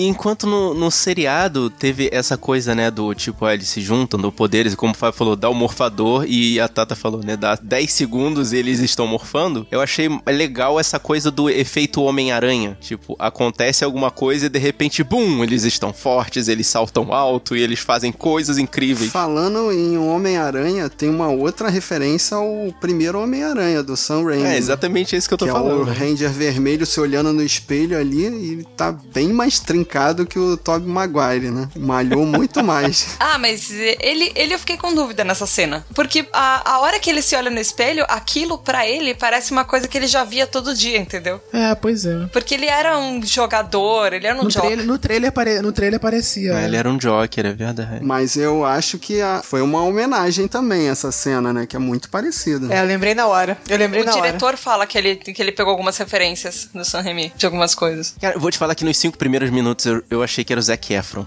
E 0.00 0.06
enquanto 0.06 0.46
no, 0.46 0.72
no 0.72 0.90
seriado 0.90 1.68
teve 1.68 2.08
essa 2.10 2.38
coisa, 2.38 2.74
né, 2.74 2.90
do 2.90 3.14
tipo, 3.14 3.44
ah, 3.44 3.52
eles 3.52 3.68
se 3.68 3.82
juntam, 3.82 4.18
do 4.18 4.32
poderes, 4.32 4.72
e 4.72 4.76
como 4.76 4.94
o 4.94 4.96
Fábio 4.96 5.18
falou, 5.18 5.36
dá 5.36 5.50
o 5.50 5.54
morfador, 5.54 6.24
e 6.26 6.58
a 6.58 6.66
Tata 6.68 6.96
falou, 6.96 7.22
né, 7.22 7.36
dá 7.36 7.54
10 7.54 7.92
segundos 7.92 8.54
e 8.54 8.56
eles 8.56 8.80
estão 8.80 9.06
morfando, 9.06 9.66
eu 9.70 9.78
achei 9.78 10.08
legal 10.26 10.80
essa 10.80 10.98
coisa 10.98 11.30
do 11.30 11.50
efeito 11.50 12.00
Homem-Aranha. 12.00 12.78
Tipo, 12.80 13.14
acontece 13.18 13.84
alguma 13.84 14.10
coisa 14.10 14.46
e 14.46 14.48
de 14.48 14.58
repente, 14.58 15.04
bum, 15.04 15.44
eles 15.44 15.64
estão 15.64 15.92
fortes, 15.92 16.48
eles 16.48 16.66
saltam 16.66 17.12
alto 17.12 17.54
e 17.54 17.60
eles 17.60 17.80
fazem 17.80 18.10
coisas 18.10 18.56
incríveis. 18.56 19.12
Falando 19.12 19.70
em 19.70 19.98
Homem-Aranha, 19.98 20.88
tem 20.88 21.10
uma 21.10 21.28
outra 21.28 21.68
referência 21.68 22.38
ao 22.38 22.74
primeiro 22.80 23.20
Homem-Aranha, 23.20 23.82
do 23.82 23.98
Sam 23.98 24.24
Raimi. 24.24 24.44
É 24.44 24.56
exatamente 24.56 25.14
isso 25.14 25.28
que 25.28 25.34
eu 25.34 25.38
tô 25.38 25.44
que 25.44 25.52
falando. 25.52 25.72
é 25.72 25.82
o 25.82 25.84
Ranger 25.84 26.30
vermelho 26.30 26.86
se 26.86 26.98
olhando 26.98 27.34
no 27.34 27.42
espelho 27.42 27.98
ali 27.98 28.24
e 28.24 28.64
tá 28.78 28.92
bem 28.92 29.30
mais 29.30 29.60
trincado 29.90 30.24
que 30.24 30.38
o 30.38 30.56
Tobey 30.56 30.88
Maguire, 30.88 31.50
né? 31.50 31.68
Malhou 31.76 32.24
muito 32.24 32.62
mais. 32.62 33.16
Ah, 33.20 33.38
mas 33.38 33.70
ele, 33.70 34.32
ele 34.34 34.54
eu 34.54 34.58
fiquei 34.58 34.76
com 34.76 34.94
dúvida 34.94 35.22
nessa 35.24 35.46
cena. 35.46 35.84
Porque 35.94 36.26
a, 36.32 36.72
a 36.74 36.80
hora 36.80 36.98
que 36.98 37.08
ele 37.10 37.22
se 37.22 37.36
olha 37.36 37.50
no 37.50 37.58
espelho, 37.60 38.04
aquilo 38.08 38.58
pra 38.58 38.86
ele 38.86 39.14
parece 39.14 39.52
uma 39.52 39.64
coisa 39.64 39.86
que 39.86 39.96
ele 39.96 40.06
já 40.06 40.24
via 40.24 40.46
todo 40.46 40.74
dia, 40.74 40.98
entendeu? 40.98 41.40
É, 41.52 41.74
pois 41.74 42.04
é. 42.06 42.26
Porque 42.32 42.54
ele 42.54 42.66
era 42.66 42.98
um 42.98 43.22
jogador, 43.24 44.12
ele 44.12 44.26
era 44.26 44.36
um 44.38 44.44
No 44.44 44.48
trailer, 44.48 44.86
no, 44.86 44.98
trailer 44.98 45.28
apare- 45.28 45.60
no 45.60 45.72
trailer 45.72 45.96
aparecia. 45.98 46.56
Ah, 46.56 46.62
é. 46.62 46.64
ele 46.64 46.76
era 46.76 46.88
um 46.88 46.96
Joker, 46.96 47.46
é 47.46 47.52
verdade. 47.52 48.00
Mas 48.04 48.36
eu 48.36 48.64
acho 48.64 48.98
que 48.98 49.20
a- 49.20 49.42
foi 49.44 49.60
uma 49.62 49.82
homenagem 49.82 50.48
também 50.48 50.88
essa 50.88 51.12
cena, 51.12 51.52
né? 51.52 51.66
Que 51.66 51.76
é 51.76 51.78
muito 51.78 52.08
parecida. 52.10 52.72
É, 52.74 52.80
eu 52.80 52.84
lembrei 52.86 53.14
na 53.14 53.26
hora. 53.26 53.56
Eu 53.68 53.76
lembrei 53.78 54.02
O 54.02 54.06
na 54.06 54.12
hora. 54.12 54.22
diretor 54.22 54.56
fala 54.56 54.86
que 54.86 54.96
ele, 54.98 55.16
que 55.16 55.40
ele 55.40 55.52
pegou 55.52 55.70
algumas 55.70 55.96
referências 55.98 56.68
do 56.74 56.84
San 56.84 57.00
Remi, 57.00 57.32
de 57.36 57.46
algumas 57.46 57.74
coisas. 57.74 58.14
Cara, 58.20 58.34
eu 58.34 58.40
vou 58.40 58.50
te 58.50 58.58
falar 58.58 58.74
que 58.74 58.84
nos 58.84 58.96
cinco 58.96 59.16
primeiros 59.18 59.50
minutos 59.50 59.69
eu, 59.84 60.02
eu 60.10 60.22
achei 60.22 60.44
que 60.44 60.52
era 60.52 60.60
o 60.60 60.62
Zac 60.62 60.92
Efron. 60.92 61.26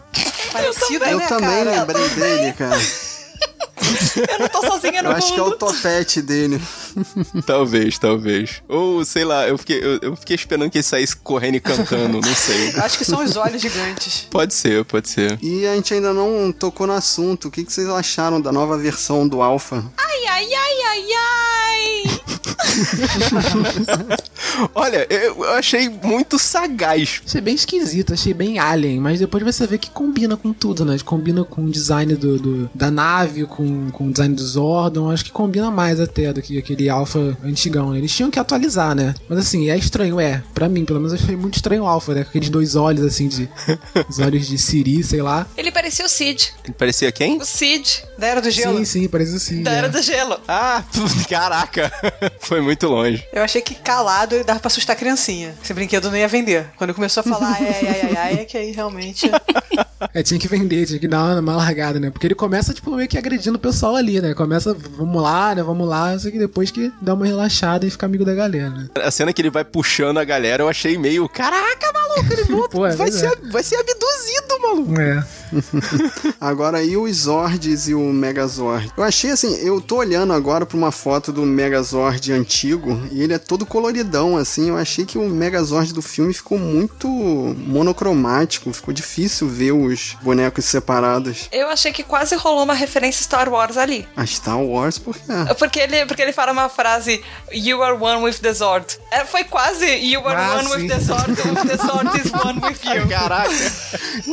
Parecido, 0.51 1.05
Eu 1.05 1.17
né, 1.17 1.27
também 1.27 1.63
cara? 1.65 1.79
lembrei 1.83 2.09
dele, 2.09 2.53
cara. 2.53 2.79
Eu 4.29 4.39
não 4.39 4.47
tô 4.47 4.61
sozinha 4.65 5.01
no 5.01 5.09
Eu 5.09 5.15
acho 5.15 5.33
que 5.33 5.39
é 5.39 5.41
o 5.41 5.45
mundo. 5.45 5.57
topete 5.57 6.21
dele. 6.21 6.61
talvez, 7.45 7.97
talvez. 7.97 8.61
Ou, 8.69 9.03
sei 9.03 9.25
lá, 9.25 9.47
eu 9.47 9.57
fiquei, 9.57 9.83
eu, 9.83 9.99
eu 10.01 10.15
fiquei 10.15 10.35
esperando 10.35 10.69
que 10.69 10.77
ele 10.77 10.83
saísse 10.83 11.15
correndo 11.15 11.55
e 11.55 11.59
cantando, 11.59 12.21
não 12.21 12.35
sei. 12.35 12.69
Acho 12.79 12.97
que 12.97 13.05
são 13.05 13.23
os 13.23 13.35
olhos 13.35 13.61
gigantes. 13.61 14.27
Pode 14.29 14.53
ser, 14.53 14.85
pode 14.85 15.09
ser. 15.09 15.37
E 15.41 15.65
a 15.67 15.75
gente 15.75 15.93
ainda 15.93 16.13
não 16.13 16.51
tocou 16.51 16.85
no 16.87 16.93
assunto. 16.93 17.47
O 17.47 17.51
que, 17.51 17.63
que 17.63 17.73
vocês 17.73 17.87
acharam 17.89 18.39
da 18.39 18.51
nova 18.51 18.77
versão 18.77 19.27
do 19.27 19.41
Alpha? 19.41 19.83
Ai, 19.97 20.25
ai, 20.27 20.53
ai, 20.53 20.81
ai, 20.85 21.05
ai. 21.15 22.21
Olha, 24.75 25.07
eu 25.09 25.43
achei 25.55 25.89
muito 25.89 26.37
sagaz. 26.37 27.21
Achei 27.25 27.41
bem 27.41 27.55
esquisito, 27.55 28.13
achei 28.13 28.33
bem 28.33 28.59
alien, 28.59 28.99
mas 28.99 29.19
depois 29.19 29.43
você 29.43 29.65
vê 29.65 29.77
que 29.77 29.89
combina 29.89 30.35
com 30.37 30.53
tudo, 30.53 30.85
né? 30.85 30.97
Combina 31.03 31.43
com 31.43 31.63
o 31.65 31.69
design 31.69 32.15
do, 32.15 32.37
do- 32.39 32.69
da 32.73 32.91
nave, 32.91 33.45
com, 33.45 33.89
com 33.91 34.07
o 34.07 34.11
design 34.11 34.35
do 34.35 34.43
Zordon, 34.45 35.11
acho 35.11 35.25
que 35.25 35.31
combina 35.31 35.71
mais 35.71 35.99
até 35.99 36.31
do 36.33 36.41
que 36.41 36.57
aquele 36.57 36.89
Alpha 36.89 37.37
antigão, 37.43 37.91
né? 37.91 37.97
Eles 37.99 38.13
tinham 38.13 38.29
que 38.29 38.39
atualizar, 38.39 38.95
né? 38.95 39.13
Mas 39.27 39.39
assim, 39.39 39.69
é 39.69 39.77
estranho, 39.77 40.19
é. 40.19 40.43
Pra 40.53 40.69
mim, 40.69 40.85
pelo 40.85 40.99
menos, 40.99 41.13
eu 41.13 41.19
achei 41.23 41.35
muito 41.35 41.55
estranho 41.55 41.83
o 41.83 41.87
Alpha, 41.87 42.13
né? 42.13 42.23
Com 42.23 42.29
aqueles 42.29 42.49
dois 42.49 42.75
olhos, 42.75 43.03
assim, 43.05 43.27
de... 43.27 43.49
os 44.09 44.19
olhos 44.19 44.47
de 44.47 44.57
Siri, 44.57 45.03
sei 45.03 45.21
lá. 45.21 45.47
Ele 45.57 45.71
parecia 45.71 46.05
o 46.05 46.09
Cid. 46.09 46.53
Ele 46.63 46.73
parecia 46.73 47.11
quem? 47.11 47.37
O 47.41 47.45
Cid, 47.45 48.03
Da 48.17 48.27
Era 48.27 48.41
do 48.41 48.51
Gelo. 48.51 48.77
Sim, 48.79 48.85
sim, 48.85 49.07
parece 49.07 49.35
assim. 49.35 49.63
da 49.63 49.71
né? 49.71 49.77
Era 49.79 49.89
do 49.89 50.01
Gelo. 50.01 50.39
Ah, 50.47 50.83
caraca. 51.29 51.91
Foi 52.39 52.61
muito 52.61 52.87
longe. 52.87 53.25
Eu 53.31 53.43
achei 53.43 53.61
que 53.61 53.75
calado 53.75 54.35
ele 54.35 54.43
dava 54.43 54.59
pra 54.59 54.67
assustar 54.67 54.95
a 54.95 54.99
criancinha. 54.99 55.55
Esse 55.63 55.73
brinquedo 55.73 56.09
não 56.09 56.17
ia 56.17 56.27
vender. 56.27 56.67
Quando 56.77 56.93
começou 56.93 57.21
a 57.21 57.23
falar 57.23 57.53
ai, 57.53 57.67
ai, 57.67 57.87
ai, 57.87 58.15
ai, 58.17 58.33
é 58.41 58.45
que 58.45 58.57
aí 58.57 58.71
realmente. 58.71 59.29
É, 60.13 60.21
tinha 60.21 60.39
que 60.39 60.47
vender, 60.47 60.85
tinha 60.85 60.99
que 60.99 61.07
dar 61.07 61.23
uma, 61.23 61.39
uma 61.39 61.55
largada, 61.55 61.99
né? 61.99 62.09
Porque 62.09 62.27
ele 62.27 62.35
começa, 62.35 62.73
tipo, 62.73 62.95
meio 62.95 63.07
que 63.07 63.17
agredindo 63.17 63.57
o 63.57 63.59
pessoal 63.59 63.95
ali, 63.95 64.21
né? 64.21 64.33
Começa, 64.33 64.73
vamos 64.73 65.21
lá, 65.21 65.55
né? 65.55 65.63
Vamos 65.63 65.87
lá, 65.87 66.17
só 66.17 66.29
que 66.29 66.37
depois 66.37 66.71
que 66.71 66.91
dá 67.01 67.13
uma 67.13 67.25
relaxada 67.25 67.85
e 67.85 67.89
fica 67.89 68.05
amigo 68.05 68.25
da 68.25 68.33
galera, 68.33 68.69
né? 68.69 68.89
A 69.01 69.11
cena 69.11 69.33
que 69.33 69.41
ele 69.41 69.49
vai 69.49 69.63
puxando 69.63 70.17
a 70.17 70.23
galera, 70.23 70.63
eu 70.63 70.69
achei 70.69 70.97
meio. 70.97 71.27
Caraca, 71.29 71.91
maluco, 71.93 72.33
ele 72.33 72.43
volta. 72.51 72.69
Pô, 72.69 72.85
é 72.85 72.95
vai, 72.95 73.11
ser, 73.11 73.31
vai 73.51 73.63
ser 73.63 73.75
abduzido, 73.75 74.61
maluco. 74.61 74.99
É. 74.99 75.23
Agora, 76.39 76.83
e 76.83 76.97
os 76.97 77.15
Zords 77.23 77.87
e 77.87 77.93
o 77.93 78.01
Megazord? 78.11 78.91
Eu 78.97 79.03
achei 79.03 79.31
assim, 79.31 79.55
eu 79.57 79.79
tô 79.79 79.97
olhando 79.97 80.33
agora 80.33 80.65
pra 80.65 80.77
uma 80.77 80.91
foto 80.91 81.31
do 81.31 81.43
Megazord 81.43 82.31
antigo 82.33 83.01
e 83.11 83.21
ele 83.21 83.33
é 83.33 83.37
todo 83.37 83.65
coloridão, 83.65 84.35
assim. 84.35 84.69
Eu 84.69 84.77
achei 84.77 85.05
que 85.05 85.17
o 85.17 85.29
Megazord 85.29 85.93
do 85.93 86.01
filme 86.01 86.33
ficou 86.33 86.57
muito 86.57 87.07
monocromático, 87.07 88.73
ficou 88.73 88.93
difícil 88.93 89.47
ver 89.47 89.62
os 89.71 90.15
bonecos 90.21 90.65
separados. 90.65 91.47
Eu 91.51 91.69
achei 91.69 91.91
que 91.91 92.03
quase 92.03 92.35
rolou 92.35 92.63
uma 92.63 92.73
referência 92.73 93.23
Star 93.23 93.49
Wars 93.49 93.77
ali. 93.77 94.07
A 94.15 94.25
Star 94.25 94.59
Wars, 94.61 94.97
por 94.97 95.15
quê? 95.15 95.21
Porque 95.57 95.79
ele, 95.79 96.05
porque 96.05 96.21
ele 96.21 96.33
fala 96.33 96.51
uma 96.51 96.69
frase 96.69 97.23
You 97.51 97.81
are 97.83 97.97
one 97.99 98.23
with 98.23 98.35
the 98.41 98.53
Zord. 98.53 98.85
É, 99.11 99.25
foi 99.25 99.43
quase 99.43 99.85
You 99.85 100.27
are 100.27 100.35
Ah, 100.41 100.55
one 100.57 100.67
sim. 100.69 100.75
with 100.75 100.87
the 100.87 100.99
Zord 100.99 101.29
and 101.31 101.67
the 101.67 101.77
Zord 101.77 102.25
is 102.25 102.31
one 102.33 102.59
with 102.59 102.79
you. 102.83 103.07
Caraca. 103.13 103.51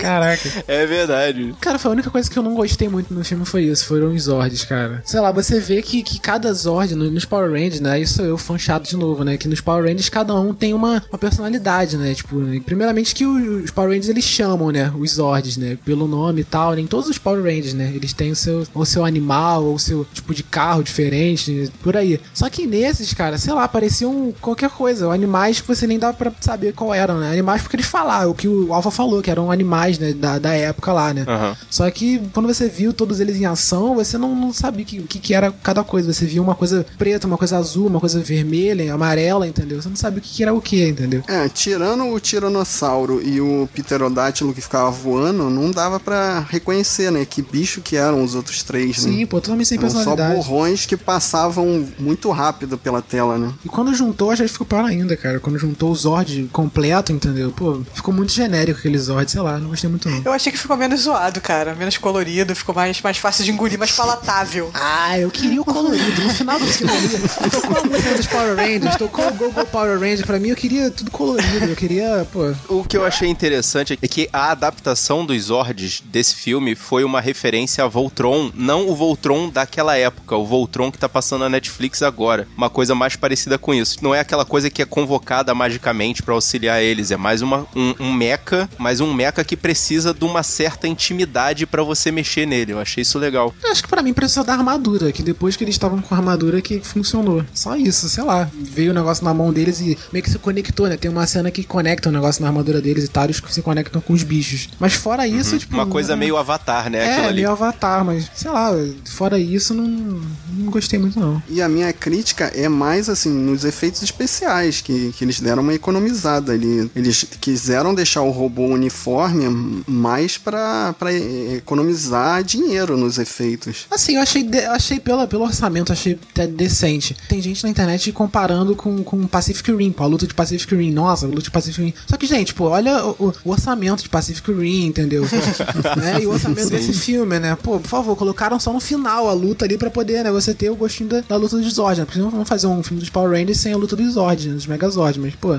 Caraca. 0.00 0.64
É 0.66 0.86
verdade. 0.86 1.54
Cara, 1.60 1.78
foi 1.78 1.90
a 1.90 1.92
única 1.94 2.10
coisa 2.10 2.30
que 2.30 2.38
eu 2.38 2.42
não 2.42 2.54
gostei 2.54 2.88
muito 2.88 3.12
no 3.12 3.24
filme 3.24 3.44
foi 3.44 3.64
isso, 3.64 3.84
foram 3.86 4.12
os 4.14 4.22
Zords, 4.24 4.64
cara. 4.64 5.02
Sei 5.04 5.20
lá, 5.20 5.30
você 5.32 5.58
vê 5.60 5.82
que, 5.82 6.02
que 6.02 6.18
cada 6.18 6.52
Zord, 6.52 6.94
no- 6.94 7.10
nos 7.10 7.24
Power 7.24 7.50
Rangers, 7.50 7.80
né, 7.80 8.00
isso 8.00 8.22
eu 8.22 8.36
fã 8.38 8.56
chato 8.58 8.88
de 8.88 8.96
novo, 8.96 9.24
né, 9.24 9.36
que 9.36 9.48
nos 9.48 9.60
Power 9.60 9.84
Rangers 9.84 10.08
cada 10.08 10.34
um 10.34 10.52
tem 10.54 10.74
uma, 10.74 11.02
uma 11.10 11.18
personalidade, 11.18 11.96
né, 11.96 12.14
tipo, 12.14 12.36
primeiramente 12.64 13.14
que 13.14 13.24
os 13.26 13.70
Power 13.70 13.90
Rangers 13.90 14.08
eles 14.08 14.24
chamam, 14.24 14.70
né, 14.70 14.92
os 14.96 15.18
Zords, 15.20 15.56
né, 15.56 15.76
pelo 15.84 16.06
nome 16.06 16.40
e 16.40 16.44
tal, 16.44 16.72
nem 16.72 16.86
todos 16.86 17.08
os 17.08 17.18
Power 17.18 17.42
Rangers, 17.42 17.74
né, 17.74 17.92
eles 17.94 18.12
têm 18.12 18.30
o 18.30 18.36
seu, 18.36 18.66
ou 18.74 18.84
seu 18.84 19.04
animal, 19.04 19.64
ou 19.64 19.78
seu 19.78 20.06
tipo 20.12 20.34
de 20.34 20.42
carro 20.42 20.82
diferente, 20.82 21.70
por 21.82 21.96
aí. 21.96 22.18
Só 22.32 22.48
que 22.48 22.66
nesses, 22.66 23.12
cara, 23.12 23.36
sei 23.36 23.52
lá, 23.52 23.68
pareciam 23.68 24.32
qualquer 24.40 24.70
coisa, 24.70 25.12
animais 25.12 25.60
que 25.60 25.68
você 25.68 25.86
nem 25.86 25.98
dava 25.98 26.16
pra 26.16 26.32
saber 26.40 26.72
qual 26.72 26.94
eram, 26.94 27.18
né, 27.18 27.30
animais 27.30 27.62
porque 27.62 27.76
eles 27.76 27.86
falaram, 27.86 28.30
o 28.30 28.34
que 28.34 28.48
o 28.48 28.72
Alpha 28.72 28.90
falou, 28.90 29.22
que 29.22 29.30
eram 29.30 29.50
animais, 29.50 29.98
né, 29.98 30.12
da, 30.12 30.38
da 30.38 30.52
época 30.54 30.92
lá, 30.92 31.12
né. 31.12 31.24
Aham. 31.26 31.56
Só 31.68 31.90
que 31.90 32.20
quando 32.32 32.46
você 32.46 32.68
viu 32.68 32.92
todos 32.92 33.20
eles 33.20 33.36
em 33.36 33.46
ação, 33.46 33.94
você 33.94 34.16
não, 34.16 34.34
não 34.34 34.52
sabia 34.52 34.84
o 34.84 34.86
que, 34.86 34.98
o 35.00 35.06
que, 35.06 35.18
que 35.18 35.34
era 35.34 35.52
cada 35.62 35.84
coisa. 35.84 36.12
Você 36.12 36.24
viu 36.26 36.42
uma 36.42 36.54
coisa 36.54 36.86
preta, 36.98 37.26
uma 37.26 37.36
coisa 37.38 37.58
azul, 37.58 37.86
uma 37.86 38.00
coisa 38.00 38.20
vermelha, 38.20 38.92
amarela, 38.92 39.46
entendeu? 39.46 39.80
Você 39.80 39.88
não 39.88 39.96
sabia 39.96 40.18
o 40.18 40.22
que, 40.22 40.34
que 40.36 40.42
era 40.42 40.54
o 40.54 40.60
que, 40.60 40.88
entendeu? 40.88 41.22
É, 41.28 41.48
tirando 41.48 42.04
o 42.04 42.20
Tiranossauro 42.20 43.22
e 43.22 43.40
o 43.40 43.68
Pterodátilo 43.74 44.54
que 44.54 44.60
ficava 44.60 44.90
voando, 44.90 45.09
não 45.18 45.70
dava 45.70 45.98
pra 46.00 46.40
reconhecer, 46.48 47.10
né? 47.10 47.24
Que 47.24 47.42
bicho 47.42 47.80
que 47.80 47.96
eram 47.96 48.22
os 48.22 48.34
outros 48.34 48.62
três, 48.62 49.04
né? 49.04 49.10
Sim, 49.12 49.26
pô, 49.26 49.40
totalmente 49.40 49.68
sem 49.68 49.78
Eram 49.78 49.88
só 49.90 49.96
personalidade. 49.96 50.34
borrões 50.36 50.86
que 50.86 50.96
passavam 50.96 51.88
muito 51.98 52.30
rápido 52.30 52.76
pela 52.78 53.00
tela, 53.02 53.38
né? 53.38 53.52
E 53.64 53.68
quando 53.68 53.94
juntou, 53.94 54.30
acho 54.30 54.42
que 54.42 54.48
ficou 54.48 54.66
pior 54.66 54.84
ainda, 54.84 55.16
cara. 55.16 55.40
Quando 55.40 55.58
juntou 55.58 55.90
o 55.90 55.94
Zord 55.94 56.48
completo, 56.52 57.12
entendeu? 57.12 57.50
Pô, 57.52 57.80
ficou 57.94 58.12
muito 58.12 58.32
genérico 58.32 58.78
aquele 58.78 58.98
Zord, 58.98 59.30
sei 59.30 59.40
lá, 59.40 59.58
não 59.58 59.68
gostei 59.70 59.88
muito 59.88 60.08
não. 60.08 60.22
Eu 60.24 60.32
achei 60.32 60.52
que 60.52 60.58
ficou 60.58 60.76
menos 60.76 61.00
zoado, 61.00 61.40
cara. 61.40 61.74
Menos 61.74 61.96
colorido, 61.98 62.54
ficou 62.54 62.74
mais, 62.74 63.00
mais 63.00 63.16
fácil 63.18 63.44
de 63.44 63.50
engolir, 63.50 63.78
mais 63.78 63.92
palatável. 63.92 64.70
Ah, 64.74 65.18
eu 65.18 65.30
queria 65.30 65.60
o 65.60 65.64
colorido. 65.64 66.22
No 66.22 66.30
final 66.34 66.58
do 66.58 66.66
filme 66.66 66.92
ali, 66.92 67.50
tocou 67.50 67.76
a 67.78 67.84
música 67.84 68.14
dos 68.14 68.26
Power 68.26 68.56
Rangers, 68.56 68.96
tocou 68.96 69.28
o 69.28 69.32
Go 69.34 69.50
Go 69.52 69.66
Power 69.66 69.98
Ranger. 69.98 70.26
Pra 70.26 70.38
mim, 70.38 70.48
eu 70.48 70.56
queria 70.56 70.90
tudo 70.90 71.10
colorido. 71.10 71.66
Eu 71.66 71.76
queria, 71.76 72.26
pô, 72.32 72.52
O 72.68 72.84
que 72.84 72.96
eu 72.96 73.04
achei 73.04 73.28
interessante 73.28 73.98
é 74.00 74.08
que 74.08 74.28
a 74.32 74.50
adaptação 74.50 74.99
dos 75.26 75.44
Zords 75.44 76.02
desse 76.04 76.34
filme 76.34 76.74
foi 76.74 77.04
uma 77.04 77.20
referência 77.20 77.84
a 77.84 77.88
Voltron, 77.88 78.50
não 78.54 78.88
o 78.88 78.94
Voltron 78.94 79.48
daquela 79.48 79.96
época, 79.96 80.36
o 80.36 80.46
Voltron 80.46 80.90
que 80.90 80.98
tá 80.98 81.08
passando 81.08 81.40
na 81.40 81.48
Netflix 81.48 82.02
agora. 82.02 82.46
Uma 82.56 82.70
coisa 82.70 82.94
mais 82.94 83.16
parecida 83.16 83.58
com 83.58 83.72
isso. 83.72 83.98
Não 84.02 84.14
é 84.14 84.20
aquela 84.20 84.44
coisa 84.44 84.70
que 84.70 84.82
é 84.82 84.84
convocada 84.84 85.54
magicamente 85.54 86.22
pra 86.22 86.34
auxiliar 86.34 86.82
eles, 86.82 87.10
é 87.10 87.16
mais 87.16 87.42
uma, 87.42 87.66
um, 87.74 87.94
um 87.98 88.12
mecha, 88.12 88.68
mas 88.78 89.00
um 89.00 89.12
mecha 89.12 89.44
que 89.44 89.56
precisa 89.56 90.12
de 90.12 90.24
uma 90.24 90.42
certa 90.42 90.86
intimidade 90.86 91.66
pra 91.66 91.82
você 91.82 92.10
mexer 92.10 92.46
nele. 92.46 92.72
Eu 92.72 92.80
achei 92.80 93.02
isso 93.02 93.18
legal. 93.18 93.54
Acho 93.64 93.82
que 93.82 93.88
pra 93.88 94.02
mim 94.02 94.12
precisou 94.12 94.44
da 94.44 94.52
armadura, 94.52 95.12
que 95.12 95.22
depois 95.22 95.56
que 95.56 95.64
eles 95.64 95.74
estavam 95.74 96.00
com 96.00 96.14
a 96.14 96.18
armadura 96.18 96.60
que 96.60 96.80
funcionou. 96.80 97.44
Só 97.54 97.76
isso, 97.76 98.08
sei 98.08 98.24
lá. 98.24 98.50
Veio 98.54 98.90
o 98.90 98.94
negócio 98.94 99.24
na 99.24 99.32
mão 99.32 99.52
deles 99.52 99.80
e 99.80 99.96
meio 100.12 100.22
que 100.22 100.30
se 100.30 100.38
conectou, 100.38 100.88
né? 100.88 100.96
Tem 100.96 101.10
uma 101.10 101.26
cena 101.26 101.50
que 101.50 101.64
conecta 101.64 102.08
o 102.08 102.12
negócio 102.12 102.42
na 102.42 102.48
armadura 102.48 102.80
deles 102.80 103.04
e 103.04 103.08
tal, 103.08 103.24
eles 103.24 103.42
se 103.48 103.62
conectam 103.62 104.00
com 104.00 104.12
os 104.12 104.22
bichos. 104.22 104.68
Mas 104.78 104.89
fora 104.96 105.26
isso, 105.26 105.58
tipo. 105.58 105.74
Uma 105.74 105.86
coisa 105.86 106.12
é- 106.12 106.16
meio 106.16 106.36
avatar, 106.36 106.90
né? 106.90 106.98
É, 107.04 107.24
ali. 107.26 107.36
meio 107.36 107.50
avatar, 107.50 108.04
mas 108.04 108.30
sei 108.34 108.50
lá, 108.50 108.70
fora 109.06 109.38
isso, 109.38 109.72
não, 109.74 109.84
não 109.86 110.70
gostei 110.70 110.98
muito 110.98 111.18
não. 111.18 111.42
E 111.48 111.60
a 111.62 111.68
minha 111.68 111.92
crítica 111.92 112.46
é 112.54 112.68
mais 112.68 113.08
assim 113.08 113.30
nos 113.30 113.64
efeitos 113.64 114.02
especiais, 114.02 114.80
que, 114.80 115.12
que 115.16 115.24
eles 115.24 115.40
deram 115.40 115.62
uma 115.62 115.74
economizada 115.74 116.52
ali. 116.52 116.90
Eles 116.94 117.24
quiseram 117.40 117.94
deixar 117.94 118.22
o 118.22 118.30
robô 118.30 118.66
uniforme 118.66 119.82
mais 119.86 120.36
pra 120.38 120.94
pra, 120.98 121.10
economizar 121.12 122.42
dinheiro 122.42 122.96
nos 122.96 123.18
efeitos. 123.18 123.86
Assim, 123.90 124.16
eu 124.16 124.22
achei, 124.22 124.42
de- 124.42 124.64
achei 124.66 124.98
pela, 124.98 125.26
pelo 125.26 125.44
orçamento, 125.44 125.92
achei 125.92 126.18
até 126.32 126.46
decente. 126.46 127.16
Tem 127.28 127.40
gente 127.40 127.62
na 127.62 127.70
internet 127.70 128.10
comparando 128.12 128.74
com, 128.74 129.02
com 129.04 129.26
Pacific 129.26 129.70
Rim, 129.72 129.92
pô, 129.92 130.04
a 130.04 130.06
luta 130.06 130.26
de 130.26 130.34
Pacific 130.34 130.74
Rim. 130.74 130.90
Nossa, 130.90 131.26
a 131.26 131.28
luta 131.28 131.42
de 131.42 131.50
Pacific 131.50 131.82
Rim. 131.82 131.94
Só 132.08 132.16
que, 132.16 132.26
gente, 132.26 132.54
pô, 132.54 132.66
olha 132.68 133.04
o, 133.04 133.10
o- 133.28 133.32
o 133.44 133.50
orçamento 133.50 134.02
de 134.02 134.08
Pacific 134.08 134.50
Rim, 134.52 134.79
entendeu? 134.86 135.22
né? 135.96 136.20
E 136.20 136.26
o 136.26 136.30
orçamento 136.30 136.70
desse 136.70 136.92
filme, 136.92 137.38
né? 137.38 137.56
Pô, 137.62 137.78
por 137.78 137.88
favor, 137.88 138.16
colocaram 138.16 138.58
só 138.58 138.72
no 138.72 138.80
final 138.80 139.28
a 139.28 139.32
luta 139.32 139.64
ali 139.64 139.76
pra 139.76 139.90
poder, 139.90 140.24
né? 140.24 140.30
Você 140.30 140.54
ter 140.54 140.70
o 140.70 140.76
gostinho 140.76 141.08
da, 141.08 141.20
da 141.20 141.36
luta 141.36 141.56
dos 141.56 141.74
Zord, 141.74 142.00
né? 142.00 142.04
Porque 142.04 142.20
não 142.20 142.30
vão 142.30 142.44
fazer 142.44 142.66
um 142.66 142.82
filme 142.82 143.00
dos 143.00 143.10
Power 143.10 143.30
Rangers 143.30 143.58
sem 143.58 143.72
a 143.72 143.76
luta 143.76 143.96
dos 143.96 144.14
Zord, 144.14 144.48
né? 144.48 144.54
dos 144.54 144.66
Megazord, 144.66 145.18
mas, 145.20 145.34
pô. 145.34 145.58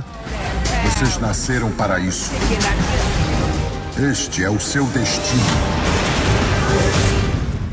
Vocês 0.83 1.17
nasceram 1.19 1.71
para 1.71 1.99
isso. 1.99 2.31
Este 4.11 4.43
é 4.43 4.49
o 4.49 4.59
seu 4.59 4.85
destino. 4.85 5.41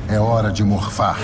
É 0.09 0.19
hora 0.19 0.51
de 0.51 0.65
morfar. 0.65 1.19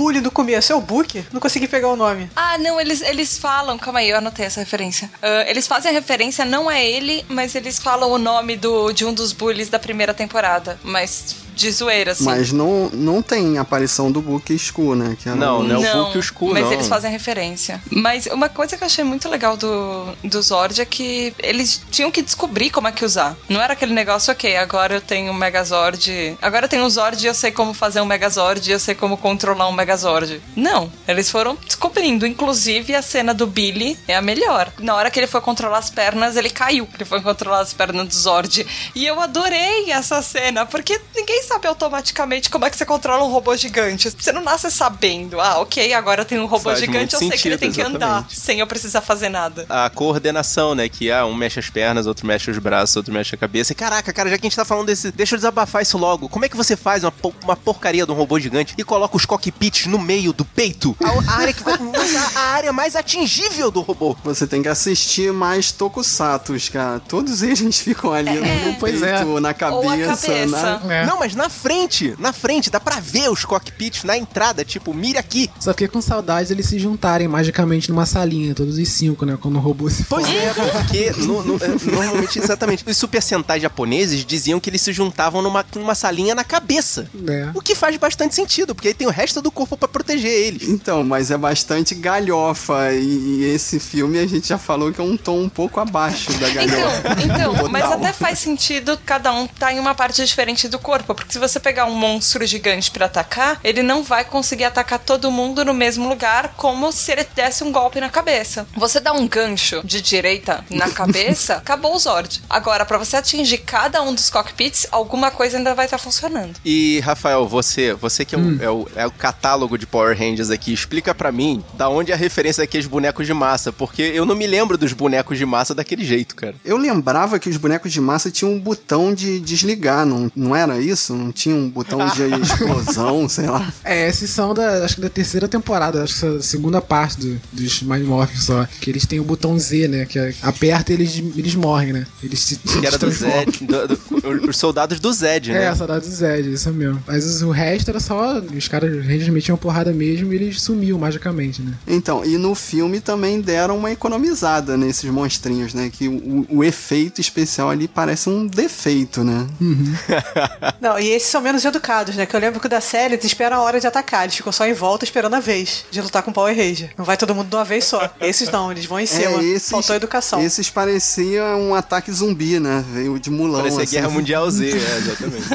Bully 0.00 0.22
do 0.22 0.30
começo 0.30 0.72
é 0.72 0.74
o 0.74 0.80
Book? 0.80 1.26
Não 1.30 1.38
consegui 1.38 1.68
pegar 1.68 1.88
o 1.88 1.94
nome. 1.94 2.30
Ah, 2.34 2.56
não, 2.56 2.80
eles, 2.80 3.02
eles 3.02 3.36
falam. 3.36 3.76
Calma 3.76 3.98
aí, 3.98 4.08
eu 4.08 4.16
anotei 4.16 4.46
essa 4.46 4.58
referência. 4.58 5.10
Ah, 5.20 5.44
eles 5.46 5.66
fazem 5.66 5.90
a 5.90 5.92
referência, 5.92 6.42
não 6.42 6.70
é 6.70 6.82
ele, 6.82 7.22
mas 7.28 7.54
eles 7.54 7.78
falam 7.78 8.10
o 8.10 8.16
nome 8.16 8.56
do, 8.56 8.92
de 8.92 9.04
um 9.04 9.12
dos 9.12 9.34
bullies 9.34 9.68
da 9.68 9.78
primeira 9.78 10.14
temporada. 10.14 10.80
Mas 10.82 11.36
de 11.60 11.70
zoeira, 11.72 12.12
assim. 12.12 12.24
Mas 12.24 12.52
não, 12.52 12.88
não 12.92 13.20
tem 13.20 13.58
aparição 13.58 14.10
do 14.10 14.22
Book 14.22 14.52
Skull, 14.54 14.94
né? 14.96 15.16
Que 15.20 15.28
era 15.28 15.36
Não, 15.36 15.60
um- 15.60 15.62
não 15.62 15.84
é 15.84 15.94
o 15.94 15.98
Hulk 16.04 16.14
e 16.14 16.18
o 16.18 16.20
Skull, 16.20 16.52
mas 16.54 16.64
não. 16.64 16.72
eles 16.72 16.88
fazem 16.88 17.10
referência. 17.10 17.82
Mas 17.90 18.26
uma 18.26 18.48
coisa 18.48 18.76
que 18.76 18.82
eu 18.82 18.86
achei 18.86 19.04
muito 19.04 19.28
legal 19.28 19.56
do, 19.56 20.06
do 20.24 20.40
Zord 20.42 20.80
é 20.80 20.84
que 20.86 21.34
eles 21.38 21.82
tinham 21.90 22.10
que 22.10 22.22
descobrir 22.22 22.70
como 22.70 22.88
é 22.88 22.92
que 22.92 23.04
usar. 23.04 23.36
Não 23.48 23.60
era 23.60 23.74
aquele 23.74 23.92
negócio, 23.92 24.32
ok, 24.32 24.56
agora 24.56 24.94
eu 24.94 25.00
tenho 25.00 25.30
um 25.32 25.34
Megazord. 25.34 26.36
Agora 26.40 26.64
eu 26.64 26.68
tenho 26.68 26.84
um 26.84 26.90
Zord 26.90 27.22
e 27.22 27.26
eu 27.26 27.34
sei 27.34 27.50
como 27.52 27.74
fazer 27.74 28.00
um 28.00 28.06
Megazord 28.06 28.68
e 28.68 28.72
eu 28.72 28.78
sei 28.80 28.94
como 28.94 29.16
controlar 29.18 29.68
um 29.68 29.72
Megazord. 29.72 30.40
Não, 30.56 30.90
eles 31.06 31.30
foram 31.30 31.56
descobrindo. 31.66 32.26
Inclusive, 32.26 32.94
a 32.94 33.02
cena 33.02 33.34
do 33.34 33.46
Billy 33.46 33.98
é 34.08 34.16
a 34.16 34.22
melhor. 34.22 34.72
Na 34.78 34.94
hora 34.94 35.10
que 35.10 35.18
ele 35.20 35.26
foi 35.26 35.40
controlar 35.40 35.78
as 35.78 35.90
pernas, 35.90 36.36
ele 36.36 36.48
caiu. 36.50 36.88
Ele 36.94 37.04
foi 37.04 37.20
controlar 37.20 37.60
as 37.60 37.72
pernas 37.74 38.08
do 38.08 38.14
Zord. 38.14 38.66
E 38.94 39.04
eu 39.06 39.20
adorei 39.20 39.90
essa 39.90 40.22
cena, 40.22 40.64
porque 40.64 40.98
ninguém 41.14 41.42
sabe 41.50 41.66
automaticamente 41.66 42.48
como 42.48 42.64
é 42.64 42.70
que 42.70 42.76
você 42.76 42.86
controla 42.86 43.24
um 43.24 43.28
robô 43.30 43.56
gigante. 43.56 44.08
Você 44.10 44.30
não 44.30 44.40
nasce 44.42 44.70
sabendo. 44.70 45.40
Ah, 45.40 45.58
ok, 45.60 45.92
agora 45.94 46.24
tenho 46.24 46.42
um 46.42 46.46
robô 46.46 46.64
Faz 46.70 46.78
gigante, 46.78 47.14
eu 47.14 47.18
sei 47.18 47.30
que 47.30 47.48
ele 47.48 47.58
tem 47.58 47.72
que 47.72 47.82
andar 47.82 48.06
exatamente. 48.06 48.38
sem 48.38 48.60
eu 48.60 48.66
precisar 48.66 49.00
fazer 49.00 49.28
nada. 49.28 49.66
a 49.68 49.90
coordenação, 49.90 50.74
né? 50.76 50.88
Que 50.88 51.10
ah, 51.10 51.26
um 51.26 51.34
mexe 51.34 51.58
as 51.58 51.68
pernas, 51.68 52.06
outro 52.06 52.24
mexe 52.26 52.50
os 52.50 52.58
braços, 52.58 52.94
outro 52.96 53.12
mexe 53.12 53.34
a 53.34 53.38
cabeça. 53.38 53.72
E 53.72 53.74
caraca, 53.74 54.12
cara, 54.12 54.30
já 54.30 54.38
que 54.38 54.46
a 54.46 54.48
gente 54.48 54.56
tá 54.56 54.64
falando 54.64 54.86
desse. 54.86 55.10
Deixa 55.10 55.34
eu 55.34 55.38
desabafar 55.38 55.82
isso 55.82 55.98
logo. 55.98 56.28
Como 56.28 56.44
é 56.44 56.48
que 56.48 56.56
você 56.56 56.76
faz 56.76 57.02
uma, 57.02 57.10
po- 57.10 57.34
uma 57.42 57.56
porcaria 57.56 58.06
de 58.06 58.12
um 58.12 58.14
robô 58.14 58.38
gigante 58.38 58.74
e 58.78 58.84
coloca 58.84 59.16
os 59.16 59.24
cockpits 59.26 59.86
no 59.86 59.98
meio 59.98 60.32
do 60.32 60.44
peito? 60.44 60.96
A, 61.02 61.32
a 61.32 61.36
área 61.40 61.52
que 61.52 61.62
vai. 61.64 61.74
a, 61.74 62.38
a 62.38 62.42
área 62.52 62.72
mais 62.72 62.94
atingível 62.94 63.70
do 63.72 63.80
robô. 63.80 64.16
Você 64.22 64.46
tem 64.46 64.62
que 64.62 64.68
assistir 64.68 65.32
mais 65.32 65.72
Tokusatos, 65.72 66.68
cara. 66.68 67.00
Todos 67.00 67.42
eles 67.42 67.80
ficam 67.80 68.12
ali 68.12 68.38
no 68.38 68.74
Pois 68.78 69.02
é. 69.02 69.16
peito, 69.18 69.40
na 69.40 69.52
cabeça. 69.52 70.26
Cabeça. 70.28 70.80
na- 70.84 70.94
É. 70.94 71.06
Não, 71.06 71.18
mas 71.18 71.34
na 71.40 71.48
frente, 71.48 72.14
na 72.18 72.32
frente, 72.32 72.70
dá 72.70 72.78
pra 72.78 73.00
ver 73.00 73.30
os 73.30 73.44
cockpits 73.44 74.04
na 74.04 74.16
entrada, 74.16 74.64
tipo, 74.64 74.92
mira 74.92 75.20
aqui. 75.20 75.50
Só 75.58 75.70
fiquei 75.72 75.88
com 75.88 76.00
saudades 76.00 76.50
eles 76.50 76.66
se 76.66 76.78
juntarem 76.78 77.26
magicamente 77.28 77.90
numa 77.90 78.04
salinha, 78.06 78.54
todos 78.54 78.76
os 78.78 78.88
cinco, 78.88 79.24
né? 79.24 79.38
Quando 79.40 79.56
o 79.56 79.60
robô 79.60 79.88
se 79.88 80.04
Pois 80.04 80.26
é, 80.28 80.52
porque 80.72 81.10
no- 81.24 81.42
no- 81.42 81.56
é, 81.64 81.68
normalmente, 81.90 82.38
exatamente, 82.38 82.84
os 82.86 82.96
Super 82.96 83.22
Sentai 83.22 83.58
japoneses 83.60 84.24
diziam 84.24 84.60
que 84.60 84.68
eles 84.70 84.80
se 84.82 84.92
juntavam 84.92 85.40
numa, 85.42 85.64
numa 85.74 85.94
salinha 85.94 86.34
na 86.34 86.44
cabeça. 86.44 87.08
É. 87.28 87.48
O 87.54 87.60
que 87.62 87.74
faz 87.74 87.96
bastante 87.96 88.34
sentido, 88.34 88.74
porque 88.74 88.88
aí 88.88 88.94
tem 88.94 89.06
o 89.06 89.10
resto 89.10 89.40
do 89.40 89.50
corpo 89.50 89.76
pra 89.76 89.88
proteger 89.88 90.30
eles. 90.30 90.68
Então, 90.68 91.02
mas 91.04 91.30
é 91.30 91.38
bastante 91.38 91.94
galhofa. 91.94 92.92
E, 92.92 93.00
e 93.40 93.44
esse 93.54 93.80
filme 93.80 94.18
a 94.18 94.26
gente 94.26 94.46
já 94.48 94.58
falou 94.58 94.92
que 94.92 95.00
é 95.00 95.04
um 95.04 95.16
tom 95.16 95.40
um 95.40 95.48
pouco 95.48 95.80
abaixo 95.80 96.32
da 96.34 96.48
galhofa. 96.50 97.02
Então, 97.24 97.52
então, 97.54 97.68
mas 97.68 97.84
até 97.84 98.12
faz 98.12 98.38
sentido 98.38 98.98
cada 99.06 99.32
um 99.32 99.46
tá 99.46 99.72
em 99.72 99.78
uma 99.78 99.94
parte 99.94 100.24
diferente 100.24 100.68
do 100.68 100.78
corpo. 100.78 101.14
Porque 101.20 101.32
se 101.32 101.38
você 101.38 101.60
pegar 101.60 101.84
um 101.86 101.94
monstro 101.94 102.44
gigante 102.46 102.90
pra 102.90 103.06
atacar, 103.06 103.60
ele 103.62 103.82
não 103.82 104.02
vai 104.02 104.24
conseguir 104.24 104.64
atacar 104.64 104.98
todo 104.98 105.30
mundo 105.30 105.64
no 105.64 105.74
mesmo 105.74 106.08
lugar, 106.08 106.54
como 106.56 106.90
se 106.92 107.12
ele 107.12 107.26
desse 107.34 107.62
um 107.62 107.70
golpe 107.70 108.00
na 108.00 108.08
cabeça. 108.08 108.66
Você 108.76 108.98
dá 109.00 109.12
um 109.12 109.28
gancho 109.28 109.80
de 109.84 110.00
direita 110.00 110.64
na 110.70 110.88
cabeça, 110.90 111.54
acabou 111.56 111.94
o 111.94 111.98
Zord. 111.98 112.42
Agora, 112.48 112.84
pra 112.84 112.98
você 112.98 113.16
atingir 113.16 113.58
cada 113.58 114.02
um 114.02 114.14
dos 114.14 114.30
cockpits, 114.30 114.86
alguma 114.90 115.30
coisa 115.30 115.58
ainda 115.58 115.74
vai 115.74 115.84
estar 115.84 115.98
funcionando. 115.98 116.54
E, 116.64 117.00
Rafael, 117.00 117.46
você, 117.46 117.92
você 117.92 118.24
que 118.24 118.34
é, 118.34 118.38
o, 118.38 118.62
é 118.62 118.70
o- 118.70 118.88
é 118.96 119.06
o 119.06 119.10
catálogo 119.10 119.76
de 119.78 119.86
Power 119.86 120.16
Rangers 120.18 120.50
aqui, 120.50 120.72
explica 120.72 121.14
pra 121.14 121.30
mim 121.30 121.62
da 121.74 121.88
onde 121.88 122.10
é 122.12 122.14
a 122.14 122.18
referência 122.18 122.62
daqueles 122.62 122.86
bonecos 122.86 123.26
de 123.26 123.34
massa, 123.34 123.70
porque 123.72 124.02
eu 124.02 124.24
não 124.24 124.34
me 124.34 124.46
lembro 124.46 124.78
dos 124.78 124.92
bonecos 124.92 125.36
de 125.38 125.44
massa 125.46 125.74
daquele 125.74 126.04
jeito, 126.04 126.34
cara. 126.34 126.54
Eu 126.64 126.76
lembrava 126.76 127.38
que 127.38 127.48
os 127.48 127.56
bonecos 127.56 127.92
de 127.92 128.00
massa 128.00 128.30
tinham 128.30 128.52
um 128.54 128.58
botão 128.60 129.12
de 129.14 129.38
desligar, 129.40 130.06
não, 130.06 130.30
não 130.34 130.56
era 130.56 130.78
isso? 130.80 131.09
Não 131.16 131.32
tinha 131.32 131.54
um 131.54 131.68
botão 131.68 131.98
de 132.08 132.22
explosão, 132.42 133.28
sei 133.28 133.46
lá. 133.46 133.72
É, 133.84 134.08
esses 134.08 134.30
são 134.30 134.54
da, 134.54 134.84
acho 134.84 134.96
que 134.96 135.00
da 135.00 135.08
terceira 135.08 135.48
temporada, 135.48 136.02
acho 136.02 136.18
que 136.18 136.26
essa 136.26 136.42
segunda 136.42 136.80
parte 136.80 137.18
do- 137.18 137.40
dos 137.52 137.82
Mais 137.82 138.04
Morphs 138.04 138.44
só. 138.44 138.66
Que 138.80 138.90
eles 138.90 139.06
têm 139.06 139.20
o 139.20 139.24
botão 139.24 139.58
Z, 139.58 139.88
né? 139.88 140.04
Que 140.06 140.18
é- 140.18 140.34
aperta 140.42 140.92
e 140.92 140.94
eles, 140.96 141.16
eles 141.36 141.54
morrem, 141.54 141.92
né? 141.92 142.06
Eles 142.22 142.40
se, 142.40 142.54
se 142.64 142.80
Que 142.80 142.86
era 142.86 142.98
do. 142.98 143.10
Zed, 143.10 143.64
do- 143.64 143.88
do- 143.88 144.48
os 144.50 144.56
soldados 144.56 144.98
do 145.00 145.12
Zed, 145.12 145.52
né? 145.52 145.64
É, 145.66 145.74
saudade 145.74 146.06
do 146.08 146.14
Zed, 146.14 146.52
isso 146.52 146.70
mesmo. 146.72 147.02
Mas 147.06 147.24
os- 147.26 147.42
o 147.42 147.50
resto 147.50 147.88
era 147.90 148.00
só. 148.00 148.38
Os 148.40 148.68
caras 148.68 148.90
os 148.96 149.04
Rangers 149.04 149.28
metiam 149.28 149.56
porrada 149.56 149.92
mesmo 149.92 150.32
e 150.32 150.36
eles 150.36 150.60
sumiam 150.62 150.98
magicamente, 150.98 151.62
né? 151.62 151.72
Então, 151.86 152.24
e 152.24 152.36
no 152.38 152.54
filme 152.54 153.00
também 153.00 153.40
deram 153.40 153.76
uma 153.76 153.90
economizada 153.90 154.76
nesses 154.76 155.10
monstrinhos, 155.10 155.74
né? 155.74 155.90
Que 155.92 156.08
o, 156.08 156.46
o 156.48 156.64
efeito 156.64 157.20
especial 157.20 157.70
ali 157.70 157.88
parece 157.88 158.28
um 158.28 158.46
defeito, 158.46 159.22
né? 159.24 159.46
Não, 160.80 160.98
e 161.00 161.08
esses 161.08 161.28
são 161.28 161.40
menos 161.40 161.64
educados, 161.64 162.16
né? 162.16 162.26
Que 162.26 162.34
eu 162.34 162.40
lembro 162.40 162.60
que 162.60 162.66
o 162.66 162.68
da 162.68 162.80
série 162.80 163.14
eles 163.14 163.24
esperam 163.24 163.56
a 163.56 163.60
hora 163.60 163.80
de 163.80 163.86
atacar. 163.86 164.24
Eles 164.24 164.36
ficam 164.36 164.52
só 164.52 164.66
em 164.66 164.72
volta 164.72 165.04
esperando 165.04 165.34
a 165.34 165.40
vez 165.40 165.84
de 165.90 166.00
lutar 166.00 166.22
com 166.22 166.30
o 166.30 166.34
Power 166.34 166.56
Ranger. 166.56 166.92
Não 166.96 167.04
vai 167.04 167.16
todo 167.16 167.34
mundo 167.34 167.48
de 167.48 167.56
uma 167.56 167.64
vez 167.64 167.84
só. 167.84 168.10
Esses 168.20 168.50
não, 168.50 168.70
eles 168.70 168.86
vão 168.86 169.00
em 169.00 169.06
cima. 169.06 169.40
Faltou 169.70 169.96
educação. 169.96 170.40
Esses 170.40 170.70
parecia 170.70 171.44
um 171.56 171.74
ataque 171.74 172.12
zumbi, 172.12 172.60
né? 172.60 172.84
Veio 172.92 173.18
de 173.18 173.30
mulão. 173.30 173.60
Parecia 173.60 173.82
assim. 173.82 173.96
Guerra 173.96 174.08
Mundial 174.10 174.50
Z, 174.50 174.70
é, 174.70 174.74
exatamente. 174.98 175.48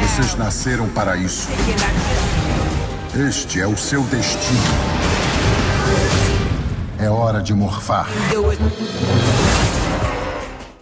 Vocês 0.00 0.34
nasceram 0.36 0.88
para 0.88 1.16
isso. 1.16 1.48
Este 3.28 3.60
é 3.60 3.66
o 3.66 3.76
seu 3.76 4.02
destino. 4.02 4.60
É 6.98 7.10
hora 7.10 7.42
de 7.42 7.52
morfar. 7.52 8.08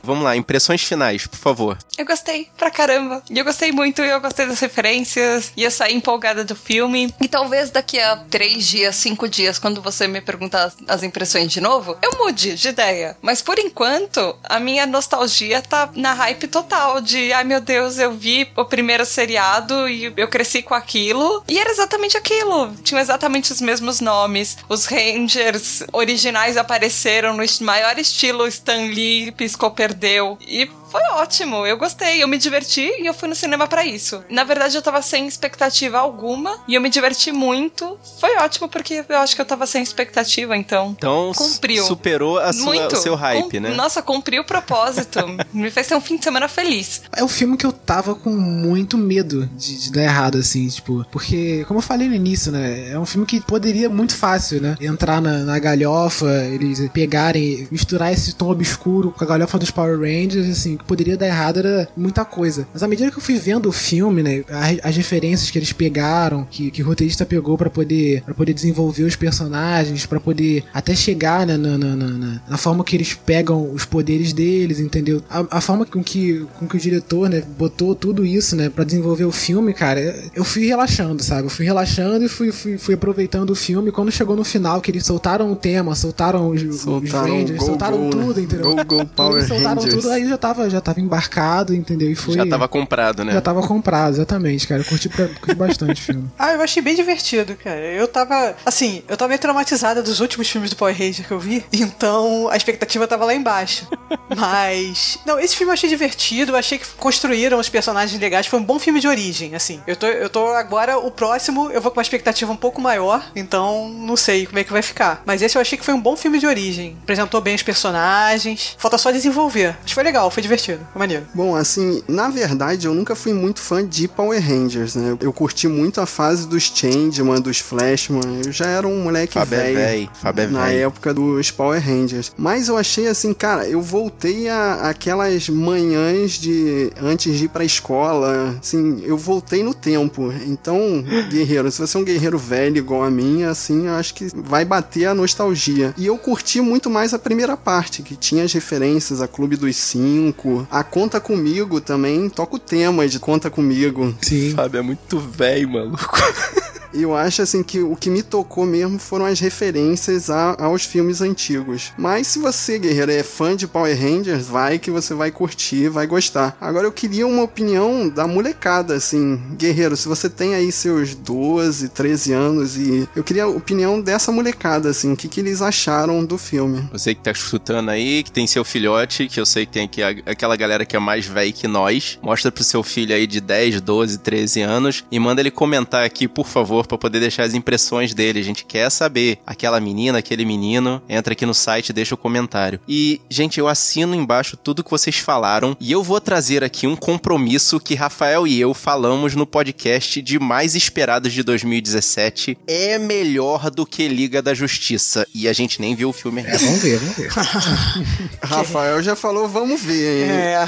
Vamos 0.04 0.22
lá, 0.24 0.36
impressões 0.36 0.82
finais, 0.82 1.26
por 1.26 1.38
favor. 1.38 1.78
Eu 1.96 2.04
gostei 2.04 2.48
pra 2.56 2.70
caramba. 2.70 3.22
E 3.30 3.38
eu 3.38 3.44
gostei 3.44 3.72
muito, 3.72 4.02
eu 4.02 4.20
gostei 4.20 4.46
das 4.46 4.60
referências. 4.60 5.52
Eu 5.56 5.70
saí 5.70 5.94
empolgada 5.94 6.44
do 6.44 6.54
filme. 6.54 7.12
E 7.20 7.28
talvez 7.28 7.70
daqui 7.70 7.98
a 7.98 8.16
três 8.16 8.66
dias, 8.66 8.96
cinco 8.96 9.28
dias, 9.28 9.58
quando 9.58 9.80
você 9.80 10.06
me 10.06 10.20
perguntar 10.20 10.72
as- 10.88 11.02
impressões 11.02 11.50
de 11.52 11.60
novo, 11.60 11.96
eu 12.02 12.18
mude 12.18 12.54
de 12.54 12.68
ideia. 12.68 13.16
Mas 13.22 13.40
por 13.42 13.58
enquanto, 13.58 14.36
a 14.44 14.58
minha 14.58 14.86
nostalgia 14.86 15.60
tá 15.62 15.90
na 15.94 16.12
hype 16.14 16.48
total 16.48 17.00
de 17.00 17.32
ai 17.32 17.44
meu 17.44 17.60
Deus, 17.60 17.98
eu 17.98 18.12
vi 18.12 18.48
o 18.56 18.64
primeiro 18.64 19.04
seriado 19.04 19.88
e 19.88 20.12
eu 20.16 20.28
cresci 20.28 20.62
com 20.62 20.74
aquilo. 20.74 21.42
E 21.48 21.58
era 21.58 21.70
exatamente 21.70 22.16
aquilo. 22.16 22.74
Tinham 22.82 23.00
exatamente 23.00 23.52
os 23.52 23.60
mesmos 23.60 24.00
nomes. 24.00 24.56
Os 24.68 24.86
Rangers 24.86 25.82
originais 25.92 26.56
apareceram 26.56 27.36
no 27.36 27.44
maior 27.60 27.98
estilo 27.98 28.46
Stan 28.48 28.86
Lee, 28.86 29.30
piscou, 29.32 29.70
perdeu. 29.94 30.36
E 30.46 30.68
foi 30.94 31.02
ótimo, 31.20 31.66
eu 31.66 31.76
gostei, 31.76 32.22
eu 32.22 32.28
me 32.28 32.38
diverti 32.38 32.88
e 33.00 33.04
eu 33.06 33.12
fui 33.12 33.28
no 33.28 33.34
cinema 33.34 33.66
pra 33.66 33.84
isso. 33.84 34.22
Na 34.30 34.44
verdade, 34.44 34.76
eu 34.76 34.82
tava 34.82 35.02
sem 35.02 35.26
expectativa 35.26 35.98
alguma 35.98 36.56
e 36.68 36.74
eu 36.76 36.80
me 36.80 36.88
diverti 36.88 37.32
muito. 37.32 37.98
Foi 38.20 38.36
ótimo 38.36 38.68
porque 38.68 39.04
eu 39.08 39.18
acho 39.18 39.34
que 39.34 39.40
eu 39.40 39.44
tava 39.44 39.66
sem 39.66 39.82
expectativa, 39.82 40.56
então. 40.56 40.94
Então, 40.96 41.32
Cumpriu. 41.34 41.84
superou 41.84 42.38
a 42.38 42.52
sua- 42.52 42.64
Muito. 42.66 42.94
o 42.94 42.98
seu 42.98 43.16
hype, 43.16 43.50
Com- 43.50 43.60
né? 43.60 43.70
Nossa, 43.74 44.00
cumpriu 44.02 44.42
o 44.42 44.44
propósito. 44.44 45.18
me 45.52 45.68
fez 45.68 45.88
ter 45.88 45.96
um 45.96 46.00
fim 46.00 46.16
de 46.16 46.22
semana 46.22 46.46
feliz. 46.46 47.02
É 47.16 47.24
um 47.24 47.28
filme 47.28 47.56
que 47.56 47.66
eu 47.66 47.72
tava 47.72 48.14
com 48.14 48.30
muito 48.30 48.96
medo 48.96 49.50
de, 49.56 49.76
de 49.80 49.90
dar 49.90 50.02
errado, 50.04 50.38
assim, 50.38 50.68
tipo. 50.68 51.04
Porque, 51.10 51.64
como 51.66 51.78
eu 51.78 51.82
falei 51.82 52.08
no 52.08 52.14
início, 52.14 52.52
né? 52.52 52.90
É 52.92 52.98
um 53.00 53.04
filme 53.06 53.26
que 53.26 53.40
poderia 53.40 53.90
muito 53.90 54.14
fácil, 54.16 54.60
né? 54.62 54.76
Entrar 54.80 55.20
na, 55.20 55.38
na 55.38 55.58
galhofa, 55.58 56.26
eles 56.52 56.88
pegarem, 56.92 57.66
misturar 57.68 58.12
esse 58.12 58.34
tom 58.36 58.50
obscuro 58.50 59.10
com 59.10 59.24
a 59.24 59.26
galhofa 59.26 59.58
dos 59.58 59.72
Power 59.72 59.98
Rangers, 59.98 60.48
assim, 60.48 60.76
que 60.84 60.88
poderia 60.88 61.16
dar 61.16 61.26
errado 61.26 61.58
era 61.58 61.88
muita 61.96 62.24
coisa. 62.24 62.68
Mas 62.72 62.82
à 62.82 62.88
medida 62.88 63.10
que 63.10 63.16
eu 63.16 63.22
fui 63.22 63.38
vendo 63.38 63.68
o 63.68 63.72
filme, 63.72 64.22
né, 64.22 64.44
as, 64.48 64.90
as 64.90 64.96
referências 64.96 65.50
que 65.50 65.58
eles 65.58 65.72
pegaram, 65.72 66.46
que, 66.50 66.70
que 66.70 66.82
o 66.82 66.86
roteirista 66.86 67.24
pegou 67.24 67.56
para 67.56 67.70
poder 67.70 68.22
para 68.22 68.34
poder 68.34 68.52
desenvolver 68.52 69.04
os 69.04 69.16
personagens, 69.16 70.06
para 70.06 70.20
poder 70.20 70.64
até 70.72 70.94
chegar 70.94 71.46
né, 71.46 71.56
na, 71.56 71.78
na, 71.78 71.96
na, 71.96 72.40
na, 72.48 72.56
forma 72.56 72.84
que 72.84 72.96
eles 72.96 73.14
pegam 73.14 73.72
os 73.72 73.84
poderes 73.84 74.32
deles, 74.32 74.78
entendeu? 74.78 75.22
A, 75.28 75.58
a 75.58 75.60
forma 75.60 75.84
com 75.86 76.02
que, 76.02 76.46
com 76.58 76.66
que 76.66 76.76
o 76.76 76.80
diretor, 76.80 77.28
né, 77.28 77.42
botou 77.58 77.94
tudo 77.94 78.24
isso, 78.24 78.54
né, 78.56 78.68
para 78.68 78.84
desenvolver 78.84 79.24
o 79.24 79.32
filme, 79.32 79.72
cara, 79.72 80.00
eu 80.34 80.44
fui 80.44 80.66
relaxando, 80.66 81.22
sabe? 81.22 81.46
Eu 81.46 81.50
fui 81.50 81.64
relaxando 81.64 82.24
e 82.24 82.28
fui, 82.28 82.52
fui, 82.52 82.78
fui 82.78 82.94
aproveitando 82.94 83.50
o 83.50 83.54
filme. 83.54 83.90
Quando 83.90 84.10
chegou 84.10 84.36
no 84.36 84.44
final, 84.44 84.80
que 84.80 84.90
eles 84.90 85.04
soltaram 85.04 85.50
o 85.52 85.56
tema, 85.56 85.94
soltaram 85.94 86.50
os, 86.50 86.80
soltaram 86.80 87.24
os 87.24 87.40
Rangers, 87.40 87.58
go, 87.58 87.66
soltaram 87.66 87.98
go, 87.98 88.10
tudo, 88.10 88.34
né? 88.34 88.42
entendeu? 88.42 88.76
Go, 88.76 88.84
go, 88.84 89.06
Power 89.06 89.36
eles 89.38 89.48
soltaram 89.48 89.82
Rangers. 89.82 89.94
tudo, 89.94 90.10
aí 90.12 90.28
já 90.28 90.38
tava, 90.38 90.63
já 90.68 90.80
tava 90.80 91.00
embarcado, 91.00 91.74
entendeu? 91.74 92.10
E 92.10 92.14
foi, 92.14 92.34
já 92.34 92.46
tava 92.46 92.68
comprado, 92.68 93.24
né? 93.24 93.32
Já 93.32 93.40
tava 93.40 93.62
comprado, 93.66 94.14
exatamente, 94.14 94.66
cara. 94.66 94.80
Eu 94.80 94.84
curti, 94.84 95.08
curti 95.08 95.54
bastante 95.54 96.00
o 96.00 96.04
filme. 96.04 96.24
Ah, 96.38 96.52
eu 96.52 96.60
achei 96.60 96.82
bem 96.82 96.94
divertido, 96.94 97.56
cara. 97.56 97.80
Eu 97.80 98.06
tava, 98.06 98.54
assim, 98.66 99.02
eu 99.08 99.16
tava 99.16 99.28
meio 99.28 99.40
traumatizada 99.40 100.02
dos 100.02 100.20
últimos 100.20 100.48
filmes 100.48 100.70
do 100.70 100.76
Power 100.76 100.94
Ranger 100.96 101.26
que 101.26 101.32
eu 101.32 101.38
vi, 101.38 101.64
então 101.72 102.48
a 102.50 102.56
expectativa 102.56 103.06
tava 103.06 103.24
lá 103.24 103.34
embaixo. 103.34 103.86
Mas, 104.36 105.18
não, 105.24 105.38
esse 105.38 105.56
filme 105.56 105.70
eu 105.70 105.74
achei 105.74 105.88
divertido, 105.88 106.52
eu 106.52 106.56
achei 106.56 106.78
que 106.78 106.86
construíram 106.96 107.58
os 107.58 107.68
personagens 107.68 108.20
legais, 108.20 108.46
foi 108.46 108.58
um 108.58 108.64
bom 108.64 108.78
filme 108.78 109.00
de 109.00 109.08
origem, 109.08 109.54
assim. 109.54 109.80
Eu 109.86 109.96
tô, 109.96 110.06
eu 110.06 110.28
tô 110.28 110.46
agora, 110.48 110.98
o 110.98 111.10
próximo, 111.10 111.70
eu 111.70 111.80
vou 111.80 111.90
com 111.90 111.98
uma 111.98 112.02
expectativa 112.02 112.52
um 112.52 112.56
pouco 112.56 112.80
maior, 112.80 113.24
então 113.34 113.88
não 113.88 114.16
sei 114.16 114.46
como 114.46 114.58
é 114.58 114.64
que 114.64 114.72
vai 114.72 114.82
ficar. 114.82 115.22
Mas 115.24 115.42
esse 115.42 115.56
eu 115.56 115.62
achei 115.62 115.78
que 115.78 115.84
foi 115.84 115.94
um 115.94 116.00
bom 116.00 116.16
filme 116.16 116.38
de 116.38 116.46
origem. 116.46 116.96
Apresentou 117.02 117.40
bem 117.40 117.54
os 117.54 117.62
personagens, 117.62 118.76
falta 118.78 118.98
só 118.98 119.10
desenvolver. 119.10 119.68
Acho 119.68 119.86
que 119.86 119.94
foi 119.94 120.02
legal, 120.02 120.30
foi 120.30 120.42
divertido, 120.42 120.53
foi 120.62 121.00
maneiro. 121.00 121.26
Bom, 121.34 121.54
assim, 121.54 122.02
na 122.08 122.28
verdade, 122.28 122.86
eu 122.86 122.94
nunca 122.94 123.14
fui 123.14 123.32
muito 123.32 123.60
fã 123.60 123.86
de 123.86 124.08
Power 124.08 124.40
Rangers, 124.40 124.94
né? 124.94 125.16
Eu 125.20 125.32
curti 125.32 125.68
muito 125.68 126.00
a 126.00 126.06
fase 126.06 126.46
dos 126.46 126.64
Changeman, 126.74 127.40
dos 127.40 127.58
Flashman. 127.58 128.42
Eu 128.44 128.52
já 128.52 128.66
era 128.66 128.86
um 128.86 129.02
moleque 129.02 129.38
velho. 129.44 130.10
Na 130.50 130.66
véio. 130.66 130.86
época 130.86 131.12
dos 131.12 131.50
Power 131.50 131.80
Rangers. 131.84 132.32
Mas 132.36 132.68
eu 132.68 132.76
achei 132.76 133.08
assim, 133.08 133.32
cara, 133.32 133.66
eu 133.68 133.80
voltei 133.80 134.48
a 134.48 134.88
aquelas 134.88 135.48
manhãs 135.48 136.32
de 136.32 136.90
antes 137.00 137.36
de 137.36 137.44
ir 137.44 137.48
pra 137.48 137.64
escola, 137.64 138.56
assim, 138.60 139.02
eu 139.04 139.16
voltei 139.16 139.62
no 139.62 139.74
tempo. 139.74 140.32
Então, 140.46 141.04
guerreiro, 141.30 141.70
se 141.70 141.80
você 141.80 141.96
é 141.96 142.00
um 142.00 142.04
guerreiro 142.04 142.38
velho 142.38 142.76
igual 142.78 143.02
a 143.02 143.10
mim, 143.10 143.44
assim, 143.44 143.86
eu 143.86 143.94
acho 143.94 144.14
que 144.14 144.28
vai 144.34 144.64
bater 144.64 145.06
a 145.06 145.14
nostalgia. 145.14 145.94
E 145.96 146.06
eu 146.06 146.18
curti 146.18 146.60
muito 146.60 146.90
mais 146.90 147.14
a 147.14 147.18
primeira 147.18 147.56
parte, 147.56 148.02
que 148.02 148.16
tinha 148.16 148.44
as 148.44 148.52
referências 148.52 149.20
a 149.20 149.28
Clube 149.28 149.56
dos 149.56 149.76
Cinco, 149.76 150.43
a 150.70 150.84
Conta 150.84 151.20
Comigo 151.20 151.80
também, 151.80 152.28
toca 152.28 152.56
o 152.56 152.58
tema 152.58 153.06
de 153.08 153.18
Conta 153.18 153.50
Comigo. 153.50 154.14
Sim. 154.20 154.52
Fábio 154.54 154.78
é 154.78 154.82
muito 154.82 155.18
velho, 155.18 155.70
maluco. 155.70 156.18
Eu 156.94 157.14
acho 157.14 157.42
assim 157.42 157.62
que 157.62 157.80
o 157.80 157.96
que 157.96 158.08
me 158.08 158.22
tocou 158.22 158.64
mesmo 158.64 158.98
foram 158.98 159.26
as 159.26 159.40
referências 159.40 160.30
a, 160.30 160.56
aos 160.58 160.84
filmes 160.84 161.20
antigos. 161.20 161.92
Mas 161.98 162.28
se 162.28 162.38
você, 162.38 162.78
guerreiro, 162.78 163.10
é 163.10 163.22
fã 163.22 163.56
de 163.56 163.66
Power 163.66 164.00
Rangers, 164.00 164.46
vai 164.46 164.78
que 164.78 164.90
você 164.90 165.14
vai 165.14 165.30
curtir, 165.30 165.88
vai 165.88 166.06
gostar. 166.06 166.56
Agora 166.60 166.86
eu 166.86 166.92
queria 166.92 167.26
uma 167.26 167.42
opinião 167.42 168.08
da 168.08 168.26
molecada, 168.26 168.94
assim, 168.94 169.40
guerreiro, 169.56 169.96
se 169.96 170.08
você 170.08 170.28
tem 170.28 170.54
aí 170.54 170.70
seus 170.70 171.14
12, 171.14 171.88
13 171.88 172.32
anos 172.32 172.76
e 172.76 173.08
eu 173.14 173.24
queria 173.24 173.44
a 173.44 173.48
opinião 173.48 174.00
dessa 174.00 174.30
molecada, 174.30 174.88
assim, 174.90 175.12
o 175.12 175.16
que, 175.16 175.28
que 175.28 175.40
eles 175.40 175.60
acharam 175.62 176.24
do 176.24 176.38
filme. 176.38 176.88
Você 176.92 177.14
que 177.14 177.22
tá 177.22 177.30
escutando 177.30 177.90
aí, 177.90 178.22
que 178.22 178.30
tem 178.30 178.46
seu 178.46 178.64
filhote, 178.64 179.26
que 179.26 179.40
eu 179.40 179.46
sei 179.46 179.66
que 179.66 179.72
tem 179.72 179.84
aqui 179.84 180.02
aquela 180.02 180.56
galera 180.56 180.84
que 180.84 180.96
é 180.96 180.98
mais 180.98 181.26
velha 181.26 181.52
que 181.52 181.66
nós, 181.66 182.18
mostra 182.22 182.50
pro 182.50 182.64
seu 182.64 182.82
filho 182.82 183.14
aí 183.14 183.26
de 183.26 183.40
10, 183.40 183.80
12, 183.80 184.18
13 184.18 184.62
anos 184.62 185.04
e 185.10 185.18
manda 185.18 185.40
ele 185.40 185.50
comentar 185.50 186.04
aqui, 186.04 186.26
por 186.26 186.46
favor, 186.46 186.83
para 186.86 186.98
poder 186.98 187.20
deixar 187.20 187.44
as 187.44 187.54
impressões 187.54 188.14
dele. 188.14 188.40
A 188.40 188.44
gente 188.44 188.64
quer 188.64 188.90
saber. 188.90 189.38
Aquela 189.46 189.80
menina, 189.80 190.18
aquele 190.18 190.44
menino, 190.44 191.02
entra 191.08 191.32
aqui 191.32 191.46
no 191.46 191.54
site, 191.54 191.92
deixa 191.92 192.14
o 192.14 192.18
comentário. 192.18 192.80
E, 192.88 193.20
gente, 193.28 193.58
eu 193.58 193.68
assino 193.68 194.14
embaixo 194.14 194.56
tudo 194.56 194.84
que 194.84 194.90
vocês 194.90 195.16
falaram 195.16 195.76
e 195.80 195.92
eu 195.92 196.02
vou 196.02 196.20
trazer 196.20 196.62
aqui 196.64 196.86
um 196.86 196.96
compromisso 196.96 197.80
que 197.80 197.94
Rafael 197.94 198.46
e 198.46 198.60
eu 198.60 198.74
falamos 198.74 199.34
no 199.34 199.46
podcast 199.46 200.20
de 200.20 200.38
mais 200.38 200.74
esperados 200.74 201.32
de 201.32 201.42
2017. 201.42 202.58
É 202.66 202.98
melhor 202.98 203.70
do 203.70 203.86
que 203.86 204.08
Liga 204.08 204.42
da 204.42 204.54
Justiça. 204.54 205.26
E 205.34 205.48
a 205.48 205.52
gente 205.52 205.80
nem 205.80 205.94
viu 205.94 206.10
o 206.10 206.12
filme 206.12 206.40
ainda. 206.40 206.54
É, 206.54 206.58
vamos 206.58 206.82
ver, 206.82 206.98
vamos 206.98 207.16
ver. 207.16 207.30
Rafael 208.42 209.02
já 209.02 209.16
falou, 209.16 209.48
vamos 209.48 209.80
ver, 209.80 210.24
hein? 210.24 210.30
É. 210.30 210.58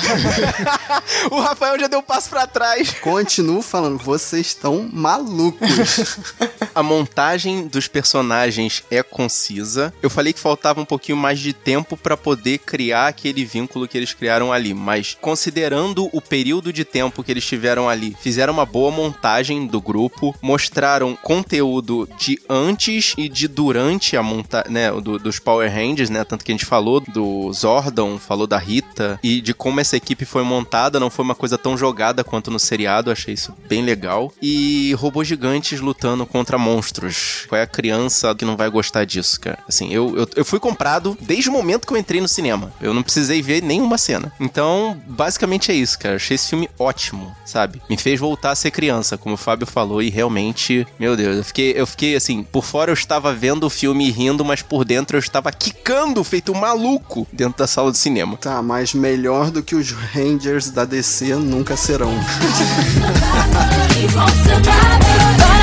o 1.30 1.40
Rafael 1.40 1.78
já 1.78 1.86
deu 1.86 2.00
um 2.00 2.02
passo 2.02 2.28
para 2.30 2.46
trás. 2.46 2.90
Continuo 3.00 3.62
falando, 3.62 3.98
vocês 3.98 4.46
estão 4.46 4.88
malucos. 4.92 6.05
A 6.74 6.82
montagem 6.82 7.66
dos 7.66 7.88
personagens 7.88 8.84
é 8.90 9.02
concisa. 9.02 9.92
Eu 10.02 10.10
falei 10.10 10.32
que 10.32 10.40
faltava 10.40 10.80
um 10.80 10.84
pouquinho 10.84 11.16
mais 11.16 11.38
de 11.38 11.52
tempo 11.52 11.96
para 11.96 12.16
poder 12.16 12.58
criar 12.58 13.08
aquele 13.08 13.44
vínculo 13.44 13.88
que 13.88 13.96
eles 13.96 14.12
criaram 14.12 14.52
ali, 14.52 14.74
mas 14.74 15.16
considerando 15.20 16.08
o 16.12 16.20
período 16.20 16.72
de 16.72 16.84
tempo 16.84 17.22
que 17.22 17.30
eles 17.30 17.46
tiveram 17.46 17.88
ali, 17.88 18.16
fizeram 18.20 18.52
uma 18.52 18.66
boa 18.66 18.90
montagem 18.90 19.66
do 19.66 19.80
grupo, 19.80 20.34
mostraram 20.42 21.16
conteúdo 21.16 22.08
de 22.18 22.38
antes 22.48 23.14
e 23.16 23.28
de 23.28 23.48
durante 23.48 24.16
a 24.16 24.22
montagem, 24.22 24.70
né, 24.70 24.92
do, 24.92 25.18
dos 25.18 25.38
Power 25.38 25.72
Rangers, 25.72 26.10
né, 26.10 26.24
tanto 26.24 26.44
que 26.44 26.52
a 26.52 26.54
gente 26.54 26.66
falou 26.66 27.00
do 27.00 27.50
Zordon, 27.52 28.18
falou 28.18 28.46
da 28.46 28.58
Rita 28.58 29.18
e 29.22 29.40
de 29.40 29.54
como 29.54 29.80
essa 29.80 29.96
equipe 29.96 30.24
foi 30.24 30.42
montada, 30.42 31.00
não 31.00 31.08
foi 31.10 31.24
uma 31.24 31.34
coisa 31.34 31.56
tão 31.56 31.76
jogada 31.76 32.22
quanto 32.22 32.50
no 32.50 32.58
seriado, 32.58 33.10
achei 33.10 33.34
isso 33.34 33.54
bem 33.66 33.82
legal. 33.82 34.32
E 34.42 34.92
robôs 34.94 35.26
gigantes 35.26 35.80
lutando 35.80 35.95
contra 36.30 36.58
monstros. 36.58 37.44
Qual 37.48 37.58
é 37.58 37.62
a 37.62 37.66
criança 37.66 38.34
que 38.34 38.44
não 38.44 38.56
vai 38.56 38.68
gostar 38.68 39.04
disso, 39.04 39.40
cara? 39.40 39.58
Assim, 39.68 39.92
eu, 39.92 40.16
eu, 40.16 40.28
eu 40.36 40.44
fui 40.44 40.58
comprado 40.58 41.16
desde 41.20 41.48
o 41.48 41.52
momento 41.52 41.86
que 41.86 41.92
eu 41.92 41.96
entrei 41.96 42.20
no 42.20 42.28
cinema. 42.28 42.72
Eu 42.80 42.92
não 42.92 43.02
precisei 43.02 43.42
ver 43.42 43.62
nenhuma 43.62 43.98
cena. 43.98 44.32
Então, 44.38 45.00
basicamente 45.06 45.70
é 45.70 45.74
isso, 45.74 45.98
cara. 45.98 46.14
Eu 46.14 46.16
achei 46.16 46.34
esse 46.34 46.48
filme 46.48 46.68
ótimo, 46.78 47.34
sabe? 47.44 47.80
Me 47.88 47.96
fez 47.96 48.20
voltar 48.20 48.50
a 48.50 48.54
ser 48.54 48.70
criança, 48.70 49.18
como 49.18 49.34
o 49.34 49.38
Fábio 49.38 49.66
falou, 49.66 50.02
e 50.02 50.10
realmente, 50.10 50.86
meu 50.98 51.16
Deus, 51.16 51.38
eu 51.38 51.44
fiquei, 51.44 51.72
eu 51.76 51.86
fiquei 51.86 52.16
assim, 52.16 52.42
por 52.42 52.64
fora 52.64 52.90
eu 52.90 52.94
estava 52.94 53.32
vendo 53.32 53.64
o 53.64 53.70
filme 53.70 54.08
e 54.08 54.10
rindo, 54.10 54.44
mas 54.44 54.62
por 54.62 54.84
dentro 54.84 55.16
eu 55.16 55.20
estava 55.20 55.50
quicando, 55.52 56.22
feito 56.22 56.52
um 56.52 56.60
maluco, 56.60 57.26
dentro 57.32 57.58
da 57.58 57.66
sala 57.66 57.90
de 57.90 57.98
cinema. 57.98 58.36
Tá, 58.36 58.62
mas 58.62 58.94
melhor 58.94 59.50
do 59.50 59.62
que 59.62 59.74
os 59.74 59.90
Rangers 59.90 60.70
da 60.70 60.84
DC 60.84 61.34
nunca 61.36 61.76
serão. 61.76 62.12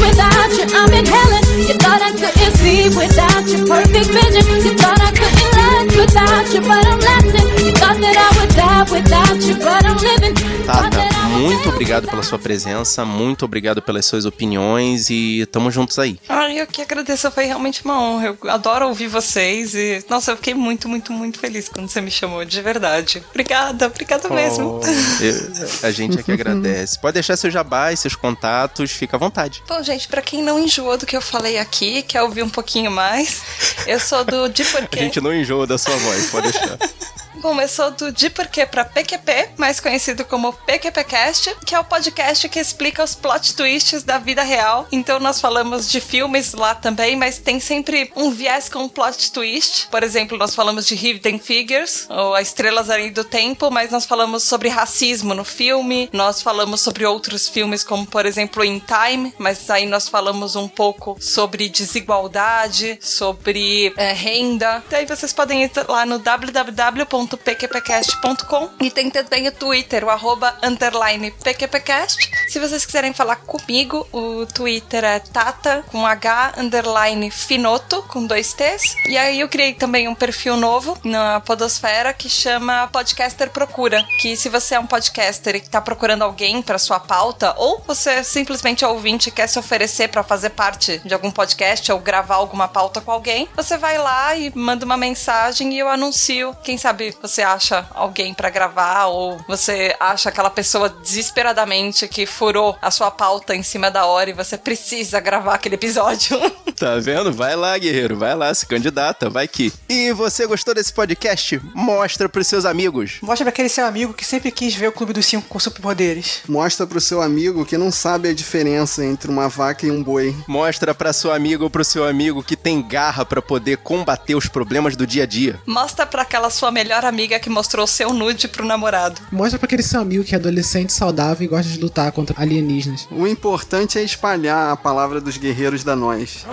without 0.00 0.50
you, 0.56 0.66
I'm 0.72 0.92
in 0.92 1.06
heaven. 1.06 1.42
You 1.68 1.74
thought 1.76 2.02
I 2.02 2.10
couldn't 2.12 2.54
see 2.56 2.88
without 2.88 3.44
your 3.48 3.66
perfect 3.66 4.08
vision. 4.10 4.44
You 4.64 4.72
thought 4.76 5.00
I 5.00 5.10
couldn't 5.12 5.52
last 5.56 5.96
without 5.96 6.46
you, 6.54 6.60
but 6.60 6.84
I'm 6.86 7.00
lasting. 7.00 7.48
You 7.66 7.72
thought 7.72 7.98
that 8.00 8.16
I 8.16 8.28
would 8.38 8.52
die 8.56 8.84
without 8.90 9.38
you, 9.46 9.54
but 9.58 9.84
I'm 9.84 9.98
living. 9.98 10.34
Tata, 10.66 11.09
muito 11.40 11.68
obrigado 11.70 12.06
pela 12.06 12.22
sua 12.22 12.38
presença, 12.38 13.04
muito 13.04 13.44
obrigado 13.44 13.80
pelas 13.80 14.04
suas 14.04 14.26
opiniões 14.26 15.08
e 15.08 15.46
tamo 15.50 15.70
juntos 15.70 15.98
aí. 15.98 16.18
Ai, 16.28 16.60
eu 16.60 16.66
que 16.66 16.82
agradeço, 16.82 17.30
foi 17.30 17.44
realmente 17.44 17.84
uma 17.84 18.00
honra. 18.00 18.26
Eu 18.26 18.50
adoro 18.50 18.88
ouvir 18.88 19.08
vocês 19.08 19.74
e, 19.74 20.04
nossa, 20.08 20.32
eu 20.32 20.36
fiquei 20.36 20.54
muito, 20.54 20.88
muito, 20.88 21.12
muito 21.12 21.38
feliz 21.38 21.68
quando 21.68 21.88
você 21.88 22.00
me 22.00 22.10
chamou, 22.10 22.44
de 22.44 22.60
verdade. 22.60 23.22
Obrigada, 23.30 23.86
obrigada 23.86 24.28
oh, 24.30 24.34
mesmo. 24.34 24.80
Eu, 25.20 25.88
a 25.88 25.90
gente 25.90 26.18
é 26.18 26.22
que 26.22 26.32
agradece. 26.32 26.98
Pode 26.98 27.14
deixar 27.14 27.36
seu 27.36 27.50
jabá 27.50 27.92
e 27.92 27.96
seus 27.96 28.14
contatos, 28.14 28.90
fica 28.90 29.16
à 29.16 29.20
vontade. 29.20 29.62
Bom, 29.66 29.82
gente, 29.82 30.08
para 30.08 30.22
quem 30.22 30.42
não 30.42 30.58
enjoou 30.58 30.98
do 30.98 31.06
que 31.06 31.16
eu 31.16 31.22
falei 31.22 31.58
aqui, 31.58 32.02
quer 32.02 32.22
ouvir 32.22 32.42
um 32.42 32.50
pouquinho 32.50 32.90
mais, 32.90 33.42
eu 33.86 33.98
sou 33.98 34.24
do 34.24 34.48
De 34.48 34.64
Porquê. 34.64 35.00
A 35.00 35.02
gente 35.02 35.20
não 35.20 35.34
enjoa 35.34 35.66
da 35.66 35.78
sua 35.78 35.96
voz, 35.96 36.30
pode 36.30 36.52
deixar. 36.52 36.78
Bom, 37.36 37.60
eu 37.60 37.68
sou 37.68 37.92
do 37.92 38.10
De 38.10 38.28
Porquê 38.28 38.66
pra 38.66 38.84
PQP, 38.84 39.50
mais 39.56 39.78
conhecido 39.78 40.24
como 40.24 40.52
PQPcast, 40.52 41.56
que 41.64 41.74
é 41.74 41.78
o 41.78 41.84
podcast 41.84 42.48
que 42.48 42.58
explica 42.58 43.04
os 43.04 43.14
plot 43.14 43.54
twists 43.54 44.02
da 44.02 44.18
vida 44.18 44.42
real. 44.42 44.86
Então 44.90 45.20
nós 45.20 45.40
falamos 45.40 45.88
de 45.88 46.00
filmes 46.00 46.52
lá 46.52 46.74
também, 46.74 47.14
mas 47.14 47.38
tem 47.38 47.60
sempre 47.60 48.12
um 48.16 48.30
viés 48.30 48.68
com 48.68 48.80
um 48.80 48.88
plot 48.88 49.30
twist. 49.30 49.86
Por 49.90 50.02
exemplo, 50.02 50.36
nós 50.36 50.54
falamos 50.54 50.86
de 50.86 50.94
Hidden 50.94 51.38
Figures, 51.38 52.06
ou 52.10 52.34
A 52.34 52.42
Estrelas 52.42 52.90
Além 52.90 53.12
do 53.12 53.22
Tempo, 53.22 53.70
mas 53.70 53.92
nós 53.92 54.04
falamos 54.04 54.42
sobre 54.42 54.68
racismo 54.68 55.32
no 55.32 55.44
filme, 55.44 56.10
nós 56.12 56.42
falamos 56.42 56.80
sobre 56.80 57.06
outros 57.06 57.48
filmes, 57.48 57.84
como 57.84 58.06
por 58.06 58.26
exemplo 58.26 58.64
In 58.64 58.80
Time, 58.80 59.32
mas 59.38 59.70
aí 59.70 59.86
nós 59.86 60.08
falamos 60.08 60.56
um 60.56 60.68
pouco 60.68 61.16
sobre 61.20 61.68
desigualdade, 61.68 62.98
sobre 63.00 63.94
é, 63.96 64.12
renda. 64.12 64.82
Daí 64.90 65.06
vocês 65.06 65.32
podem 65.32 65.62
ir 65.62 65.70
lá 65.88 66.04
no 66.04 66.18
www 66.18 67.19
www.pqpcast.com 67.26 68.70
e 68.80 68.90
tem 68.90 69.10
também 69.10 69.48
o 69.48 69.52
Twitter, 69.52 70.04
o 70.04 70.10
arroba 70.10 70.56
underline 70.62 71.30
PQPcast. 71.30 72.30
Se 72.48 72.58
vocês 72.58 72.84
quiserem 72.86 73.12
falar 73.12 73.36
comigo, 73.36 74.06
o 74.12 74.46
Twitter 74.46 75.04
é 75.04 75.18
tata 75.18 75.84
com 75.88 76.06
H 76.06 76.54
underline 76.58 77.30
finoto 77.30 78.02
com 78.04 78.26
dois 78.26 78.52
T's. 78.52 78.96
E 79.06 79.16
aí 79.16 79.40
eu 79.40 79.48
criei 79.48 79.74
também 79.74 80.08
um 80.08 80.14
perfil 80.14 80.56
novo 80.56 80.98
na 81.04 81.40
Podosfera 81.40 82.12
que 82.12 82.28
chama 82.28 82.88
Podcaster 82.88 83.50
Procura. 83.50 84.04
Que 84.20 84.36
se 84.36 84.48
você 84.48 84.74
é 84.74 84.80
um 84.80 84.86
podcaster 84.86 85.56
e 85.56 85.60
tá 85.60 85.80
procurando 85.80 86.22
alguém 86.22 86.62
para 86.62 86.78
sua 86.78 87.00
pauta, 87.00 87.54
ou 87.56 87.82
você 87.86 88.24
simplesmente 88.24 88.84
é 88.84 88.88
ouvinte 88.88 89.28
e 89.28 89.32
quer 89.32 89.46
se 89.46 89.58
oferecer 89.58 90.08
para 90.08 90.22
fazer 90.22 90.50
parte 90.50 90.98
de 91.04 91.14
algum 91.14 91.30
podcast 91.30 91.90
ou 91.92 91.98
gravar 91.98 92.36
alguma 92.36 92.68
pauta 92.68 93.00
com 93.00 93.10
alguém, 93.10 93.48
você 93.54 93.76
vai 93.76 93.98
lá 93.98 94.34
e 94.34 94.52
manda 94.54 94.84
uma 94.84 94.96
mensagem 94.96 95.74
e 95.74 95.78
eu 95.78 95.88
anuncio. 95.88 96.56
Quem 96.62 96.78
sabe 96.78 97.09
você 97.20 97.42
acha 97.42 97.86
alguém 97.94 98.34
para 98.34 98.50
gravar 98.50 99.06
ou 99.06 99.38
você 99.48 99.94
acha 99.98 100.28
aquela 100.28 100.50
pessoa 100.50 100.88
desesperadamente 100.88 102.08
que 102.08 102.26
furou 102.26 102.76
a 102.80 102.90
sua 102.90 103.10
pauta 103.10 103.54
em 103.54 103.62
cima 103.62 103.90
da 103.90 104.06
hora 104.06 104.30
e 104.30 104.34
você 104.34 104.56
precisa 104.58 105.20
gravar 105.20 105.54
aquele 105.54 105.74
episódio. 105.76 106.38
Tá 106.80 106.96
vendo? 106.96 107.30
Vai 107.30 107.54
lá, 107.54 107.76
guerreiro, 107.76 108.16
vai 108.16 108.34
lá, 108.34 108.54
se 108.54 108.64
candidata, 108.64 109.28
vai 109.28 109.46
que. 109.46 109.70
E 109.86 110.14
você 110.14 110.46
gostou 110.46 110.72
desse 110.74 110.90
podcast? 110.90 111.60
Mostra 111.74 112.26
pros 112.26 112.46
seus 112.46 112.64
amigos. 112.64 113.18
Mostra 113.20 113.44
pra 113.44 113.50
aquele 113.50 113.68
seu 113.68 113.84
amigo 113.84 114.14
que 114.14 114.24
sempre 114.24 114.50
quis 114.50 114.74
ver 114.74 114.88
o 114.88 114.92
Clube 114.92 115.12
dos 115.12 115.26
Cinco 115.26 115.46
com 115.46 115.58
superpoderes. 115.58 116.40
Mostra 116.48 116.86
pro 116.86 116.98
seu 116.98 117.20
amigo 117.20 117.66
que 117.66 117.76
não 117.76 117.90
sabe 117.92 118.30
a 118.30 118.34
diferença 118.34 119.04
entre 119.04 119.30
uma 119.30 119.46
vaca 119.46 119.84
e 119.84 119.90
um 119.90 120.02
boi. 120.02 120.34
Mostra 120.48 120.94
pra 120.94 121.12
sua 121.12 121.36
amiga 121.36 121.64
ou 121.64 121.68
pro 121.68 121.84
seu 121.84 122.02
amigo 122.02 122.42
que 122.42 122.56
tem 122.56 122.80
garra 122.80 123.26
pra 123.26 123.42
poder 123.42 123.76
combater 123.78 124.34
os 124.34 124.46
problemas 124.48 124.96
do 124.96 125.06
dia 125.06 125.24
a 125.24 125.26
dia. 125.26 125.60
Mostra 125.66 126.06
pra 126.06 126.22
aquela 126.22 126.48
sua 126.48 126.70
melhor 126.70 126.99
amiga 127.04 127.38
que 127.38 127.50
mostrou 127.50 127.86
seu 127.86 128.12
nude 128.12 128.48
pro 128.48 128.64
namorado. 128.64 129.20
Mostra 129.30 129.58
pra 129.58 129.66
aquele 129.66 129.82
seu 129.82 130.00
amigo 130.00 130.24
que 130.24 130.34
é 130.34 130.38
adolescente, 130.38 130.92
saudável 130.92 131.44
e 131.44 131.48
gosta 131.48 131.70
de 131.70 131.78
lutar 131.78 132.10
contra 132.12 132.40
alienígenas. 132.40 133.08
O 133.10 133.26
importante 133.26 133.98
é 133.98 134.02
espalhar 134.02 134.72
a 134.72 134.76
palavra 134.76 135.20
dos 135.20 135.36
guerreiros 135.36 135.84
da 135.84 135.96
nós. 135.96 136.46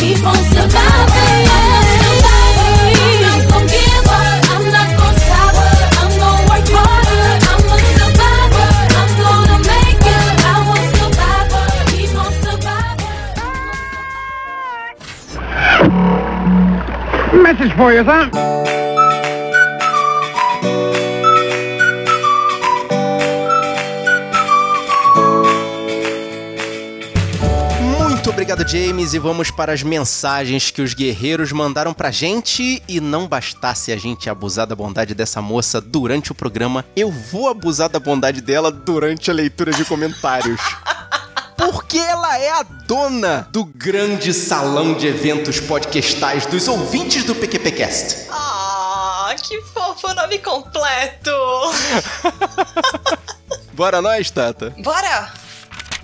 Keep 0.00 0.24
on 0.24 0.34
surviving, 0.34 1.44
yeah. 1.44 1.79
Message 17.32 17.72
for 17.76 17.92
you, 17.92 18.04
son. 18.04 18.28
Muito 27.80 28.30
obrigado, 28.30 28.68
James, 28.68 29.14
e 29.14 29.18
vamos 29.20 29.50
para 29.50 29.72
as 29.72 29.82
mensagens 29.84 30.72
que 30.72 30.82
os 30.82 30.92
guerreiros 30.92 31.52
mandaram 31.52 31.94
pra 31.94 32.10
gente. 32.10 32.82
E 32.88 33.00
não 33.00 33.28
bastasse 33.28 33.92
a 33.92 33.96
gente 33.96 34.28
abusar 34.28 34.66
da 34.66 34.74
bondade 34.74 35.14
dessa 35.14 35.40
moça 35.40 35.80
durante 35.80 36.32
o 36.32 36.34
programa, 36.34 36.84
eu 36.96 37.12
vou 37.12 37.48
abusar 37.48 37.88
da 37.88 38.00
bondade 38.00 38.40
dela 38.40 38.72
durante 38.72 39.30
a 39.30 39.34
leitura 39.34 39.72
de 39.72 39.84
comentários. 39.84 40.60
Porque 41.60 41.98
ela 41.98 42.38
é 42.38 42.50
a 42.52 42.62
dona 42.62 43.46
do 43.52 43.66
grande 43.66 44.32
salão 44.32 44.94
de 44.94 45.06
eventos 45.06 45.60
podcastais 45.60 46.46
dos 46.46 46.66
ouvintes 46.66 47.22
do 47.22 47.34
PQPcast. 47.34 48.28
Ah, 48.30 49.34
que 49.42 49.60
fofo 49.64 50.08
nome 50.14 50.38
completo! 50.38 51.30
Bora 53.74 54.00
nós, 54.00 54.30
Tata? 54.30 54.74
Bora! 54.78 55.30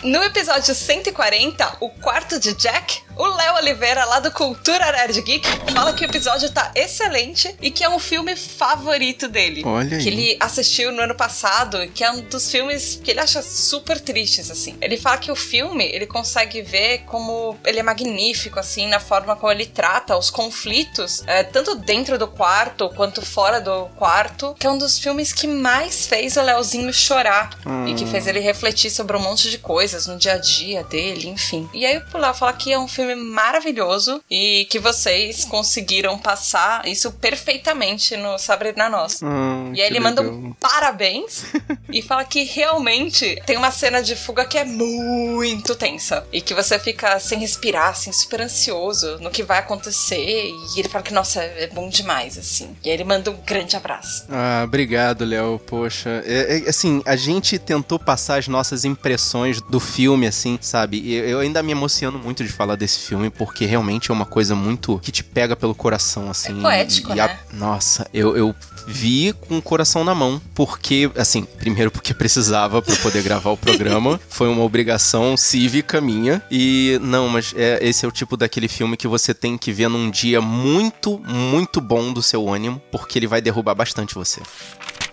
No 0.03 0.23
episódio 0.23 0.75
140, 0.75 1.79
o 1.81 1.89
quarto 1.89 2.39
de 2.39 2.53
Jack, 2.53 3.03
o 3.17 3.27
Léo 3.27 3.55
Oliveira, 3.57 4.05
lá 4.05 4.21
do 4.21 4.31
Cultura 4.31 4.93
Nerd 4.93 5.21
Geek, 5.23 5.49
fala 5.73 5.93
que 5.93 6.05
o 6.05 6.09
episódio 6.09 6.51
tá 6.51 6.71
excelente 6.75 7.55
e 7.61 7.71
que 7.71 7.83
é 7.83 7.89
um 7.89 7.99
filme 7.99 8.37
favorito 8.37 9.29
dele. 9.29 9.63
Olha 9.65 9.97
aí. 9.97 10.03
Que 10.03 10.09
ele 10.09 10.37
assistiu 10.39 10.93
no 10.93 11.01
ano 11.01 11.15
passado 11.15 11.83
e 11.83 11.89
que 11.89 12.05
é 12.05 12.11
um 12.11 12.21
dos 12.21 12.51
filmes 12.51 13.01
que 13.03 13.11
ele 13.11 13.21
acha 13.21 13.43
super 13.43 13.99
tristes, 14.01 14.51
assim. 14.51 14.77
Ele 14.81 14.97
fala 14.97 15.17
que 15.19 15.33
o 15.33 15.37
filme, 15.37 15.85
ele 15.85 16.07
consegue 16.07 16.61
ver 16.63 17.05
como 17.07 17.57
ele 17.65 17.81
é 17.81 17.83
magnífico, 17.83 18.61
assim, 18.61 18.87
na 18.87 19.01
forma 19.01 19.35
como 19.35 19.51
ele 19.51 19.67
trata 19.67 20.17
os 20.17 20.31
conflitos, 20.31 21.23
é, 21.27 21.43
tanto 21.43 21.75
dentro 21.75 22.19
do 22.19 22.29
quarto 22.29 22.91
quanto 22.91 23.25
fora 23.25 23.61
do 23.61 23.87
quarto, 23.97 24.55
que 24.59 24.67
é 24.67 24.71
um 24.71 24.79
dos 24.79 24.99
filmes 24.99 25.33
que 25.33 25.47
mais 25.47 26.07
fez 26.07 26.37
o 26.37 26.43
Léozinho 26.43 26.93
chorar 26.93 27.51
e 27.87 27.95
que 27.95 28.07
fez 28.07 28.27
ele 28.27 28.41
refletir 28.41 28.91
sobre 28.91 29.17
um 29.17 29.21
monte 29.21 29.51
de 29.51 29.59
coisas 29.59 30.07
no 30.07 30.17
dia 30.17 30.35
a 30.35 30.39
dia 30.39 30.85
dele, 30.85 31.29
enfim. 31.29 31.69
E 31.73 31.87
aí 31.87 32.03
o 32.13 32.19
Léo 32.19 32.35
fala 32.35 32.53
que 32.53 32.73
é 32.73 32.79
um 32.79 32.89
filme 32.89 33.06
maravilhoso 33.15 34.23
e 34.31 34.67
que 34.71 34.79
vocês 34.79 35.45
conseguiram 35.45 36.19
passar 36.19 36.87
isso 36.87 37.11
perfeitamente 37.13 38.17
no 38.17 38.39
Sabrina 38.39 38.89
Nossa. 38.89 39.25
Hum, 39.25 39.73
E 39.75 39.81
aí 39.81 39.87
ele 39.89 40.01
manda 40.01 40.23
legal. 40.23 40.37
um 40.37 40.53
parabéns 40.55 41.45
e 41.93 42.03
fala 42.03 42.25
que 42.25 42.43
realmente 42.45 43.41
tem 43.47 43.57
uma 43.57 43.71
cena 43.71 44.03
de 44.03 44.17
fuga 44.17 44.45
que 44.45 44.59
é 44.59 44.65
muito 44.65 45.75
tensa. 45.75 46.27
E 46.33 46.41
que 46.41 46.55
você 46.55 46.79
fica 46.79 47.19
sem 47.21 47.39
respirar, 47.39 47.91
assim, 47.91 48.13
super 48.13 48.41
ansioso 48.41 49.19
no 49.21 49.31
que 49.31 49.43
vai 49.43 49.59
acontecer. 49.59 50.17
E 50.17 50.79
ele 50.81 50.89
fala 50.89 51.05
que, 51.05 51.13
nossa, 51.15 51.43
é 51.43 51.67
bom 51.69 51.89
demais, 51.89 52.37
assim. 52.39 52.77
E 52.85 52.89
aí 52.89 52.95
ele 52.95 53.05
manda 53.05 53.31
um 53.31 53.37
grande 53.45 53.77
abraço. 53.77 54.25
Ah, 54.31 54.63
obrigado, 54.65 55.25
Léo. 55.25 55.59
Poxa, 55.59 56.23
é, 56.27 56.59
é, 56.65 56.69
assim, 56.69 57.03
a 57.05 57.17
gente 57.17 57.59
tentou 57.59 57.99
passar 57.99 58.39
as 58.39 58.49
nossas 58.49 58.85
impressões 58.85 59.61
do 59.61 59.79
filme, 59.81 60.27
assim, 60.27 60.59
sabe? 60.61 60.99
E 61.01 61.15
eu 61.15 61.41
ainda 61.41 61.63
me 61.63 61.73
emociono 61.73 62.19
muito 62.19 62.43
de 62.45 62.51
falar 62.51 62.77
desse 62.77 62.96
filme, 63.01 63.31
porque 63.31 63.65
realmente 63.67 64.11
é 64.11 64.15
uma 64.15 64.27
coisa 64.27 64.55
muito 64.55 64.99
que 65.01 65.11
te 65.13 65.23
pega 65.25 65.57
pelo 65.57 65.75
coração, 65.75 66.31
assim. 66.31 66.59
É 66.59 66.63
poético, 66.63 67.15
e 67.15 67.21
a- 67.21 67.27
né? 67.29 67.39
Nossa, 67.53 68.07
eu, 68.13 68.37
eu 68.37 68.55
vi 68.87 69.33
com 69.33 69.59
o 69.59 69.63
coração 69.63 70.05
na 70.05 70.15
mão, 70.15 70.41
porque, 70.55 71.11
assim, 71.17 71.43
primeiro 71.45 71.91
porque 71.91 72.13
precisava 72.15 72.81
pra 72.81 72.95
poder 72.97 73.23
gravar 73.23 73.51
o 73.51 73.57
programa, 73.57 74.21
foi 74.29 74.49
uma 74.49 74.63
obrigação 74.63 75.37
cívica 75.37 76.01
minha, 76.01 76.43
e 76.51 76.99
não, 77.03 77.29
mas 77.29 77.53
é, 77.57 77.79
esse 77.83 78.05
é 78.05 78.09
o 78.09 78.13
tipo 78.13 78.37
daquele 78.37 78.69
filme 78.69 78.97
que 78.97 79.09
você 79.09 79.35
tem 79.35 79.57
que 79.59 79.73
ver 79.73 79.89
num 79.89 80.11
dia 80.11 80.41
muito, 80.41 81.19
muito 81.27 81.81
bom 81.81 82.13
do 82.13 82.23
seu 82.23 82.49
ânimo, 82.49 82.81
porque 82.93 83.19
ele 83.19 83.27
vai 83.27 83.41
derrubar 83.41 83.75
bastante 83.75 84.15
você. 84.15 84.41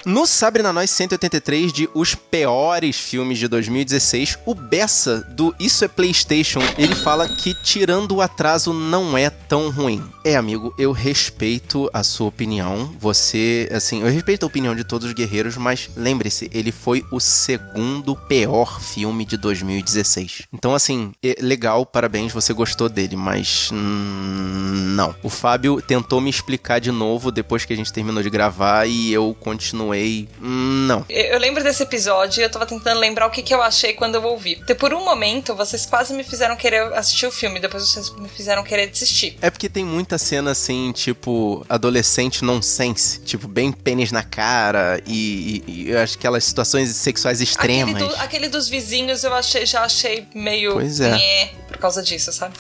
No 0.06 0.28
Sabre 0.28 0.62
na 0.62 0.74
Nós 0.74 0.90
183 0.90 1.72
de 1.72 1.90
Os 1.94 2.14
Piores 2.14 2.98
Filmes 3.00 3.40
de 3.40 3.48
2016, 3.48 4.38
o 4.46 4.54
Bessa 4.54 5.22
do 5.32 5.56
Isso 5.58 5.86
é 5.86 5.88
PlayStation, 5.88 6.60
ele 6.78 6.94
fala 6.94 7.26
que 7.30 7.54
tirando 7.54 8.16
o 8.16 8.22
atraso 8.22 8.74
não 8.74 9.18
é 9.18 9.30
tão 9.30 9.70
ruim. 9.70 10.04
É, 10.26 10.36
amigo, 10.36 10.74
eu 10.78 10.92
respeito 10.92 11.90
a 11.94 12.04
sua 12.04 12.28
opinião. 12.28 12.94
Você, 13.00 13.70
assim, 13.72 14.02
eu 14.02 14.08
respeito 14.08 14.44
a 14.44 14.48
opinião 14.48 14.76
de 14.76 14.84
todos 14.84 15.08
os 15.08 15.14
guerreiros, 15.14 15.56
mas 15.56 15.90
lembre-se, 15.96 16.50
ele 16.54 16.74
foi 16.74 17.06
o 17.10 17.20
segundo 17.22 18.14
pior 18.14 18.82
filme 18.82 19.24
de 19.24 19.38
2016. 19.38 20.44
Então, 20.52 20.76
assim, 20.76 21.14
é 21.24 21.38
legal, 21.40 21.86
parabéns, 21.86 22.34
você 22.34 22.52
gostou 22.52 22.90
dele, 22.90 23.16
mas 23.16 23.70
hum, 23.72 24.94
não. 24.96 25.16
O 25.24 25.30
Fábio 25.30 25.82
tentou 25.82 26.20
me 26.20 26.30
explicar 26.30 26.80
de 26.80 26.92
novo 26.92 27.32
depois 27.32 27.64
que 27.64 27.72
a 27.72 27.76
gente 27.76 27.94
terminou 27.94 28.22
de 28.22 28.30
gravar 28.30 28.86
e 28.86 29.14
eu 29.14 29.34
continuei. 29.40 29.93
Hum, 30.42 30.86
Não. 30.88 31.06
Eu 31.10 31.40
lembro 31.40 31.64
desse 31.64 31.84
episódio 31.84 32.42
e 32.42 32.44
eu 32.44 32.50
tava 32.50 32.66
tentando 32.66 33.00
lembrar 33.00 33.28
o 33.28 33.30
que, 33.30 33.42
que 33.42 33.54
eu 33.54 33.62
achei 33.62 33.94
quando 33.94 34.16
eu 34.16 34.24
ouvi. 34.24 34.56
Porque 34.58 34.76
por 34.76 34.94
um 34.94 35.04
momento 35.04 35.56
vocês 35.56 35.86
quase 35.86 36.14
me 36.14 36.24
fizeram 36.24 36.56
querer 36.56 36.94
assistir 36.94 37.26
o 37.26 37.32
filme, 37.32 37.60
depois 37.60 37.88
vocês 37.90 38.10
me 38.18 38.28
fizeram 38.30 38.64
querer 38.64 38.88
desistir. 38.88 39.38
É 39.42 39.50
porque 39.50 39.70
tem 39.70 39.86
muita 39.86 40.18
cena 40.18 40.52
assim, 40.52 40.92
tipo, 40.92 41.66
adolescente 41.70 42.44
nonsense. 42.44 43.20
Tipo, 43.22 43.48
bem 43.48 43.72
pênis 43.72 44.12
na 44.12 44.24
cara 44.24 45.02
e, 45.06 45.64
e, 45.68 45.84
e 45.90 45.96
aquelas 45.98 46.44
situações 46.44 46.90
sexuais 46.96 47.42
extremas. 47.42 47.96
Aquele, 47.96 48.10
do- 48.10 48.16
aquele 48.22 48.48
dos 48.50 48.68
vizinhos 48.70 49.24
eu 49.24 49.34
achei, 49.34 49.66
já 49.66 49.84
achei 49.84 50.26
meio. 50.34 50.74
Pois 50.74 51.00
é. 51.00 51.52
por 51.68 51.78
causa 51.78 52.02
disso, 52.04 52.32
sabe? 52.32 52.54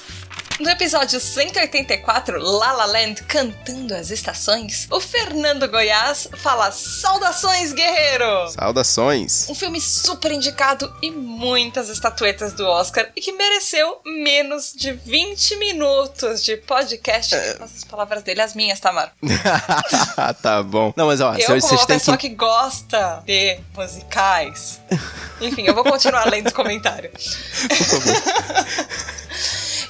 No 0.63 0.69
episódio 0.69 1.19
184, 1.19 2.41
La 2.41 2.71
La 2.71 2.85
Land 2.85 3.23
cantando 3.23 3.93
as 3.93 4.09
estações, 4.11 4.87
o 4.89 4.97
Fernando 4.97 5.67
Goiás 5.67 6.29
fala 6.37 6.71
Saudações, 6.71 7.73
guerreiro! 7.73 8.47
Saudações. 8.47 9.49
Um 9.49 9.55
filme 9.55 9.81
super 9.81 10.31
indicado 10.31 10.89
e 11.01 11.11
muitas 11.11 11.89
estatuetas 11.89 12.53
do 12.53 12.65
Oscar 12.65 13.09
e 13.13 13.19
que 13.19 13.33
mereceu 13.33 13.99
menos 14.05 14.71
de 14.73 14.93
20 14.93 15.57
minutos 15.57 16.41
de 16.41 16.55
podcast. 16.55 17.35
É. 17.35 17.57
As 17.59 17.83
palavras 17.83 18.23
dele, 18.23 18.39
as 18.39 18.55
minhas, 18.55 18.79
Tamara. 18.79 19.11
tá 20.41 20.63
bom. 20.63 20.93
Não, 20.95 21.07
mas 21.07 21.19
ó, 21.19 21.33
Eu, 21.33 21.45
vocês 21.45 21.61
como 21.61 21.73
uma 21.73 21.87
têm 21.87 21.99
pessoa 21.99 22.17
que. 22.17 22.29
que... 22.29 22.35
gosta 22.35 23.21
de 23.25 23.59
musicais. 23.75 24.79
Enfim, 25.41 25.63
eu 25.63 25.75
vou 25.75 25.83
continuar 25.83 26.23
lendo 26.29 26.47
o 26.47 26.53
comentário. 26.53 27.11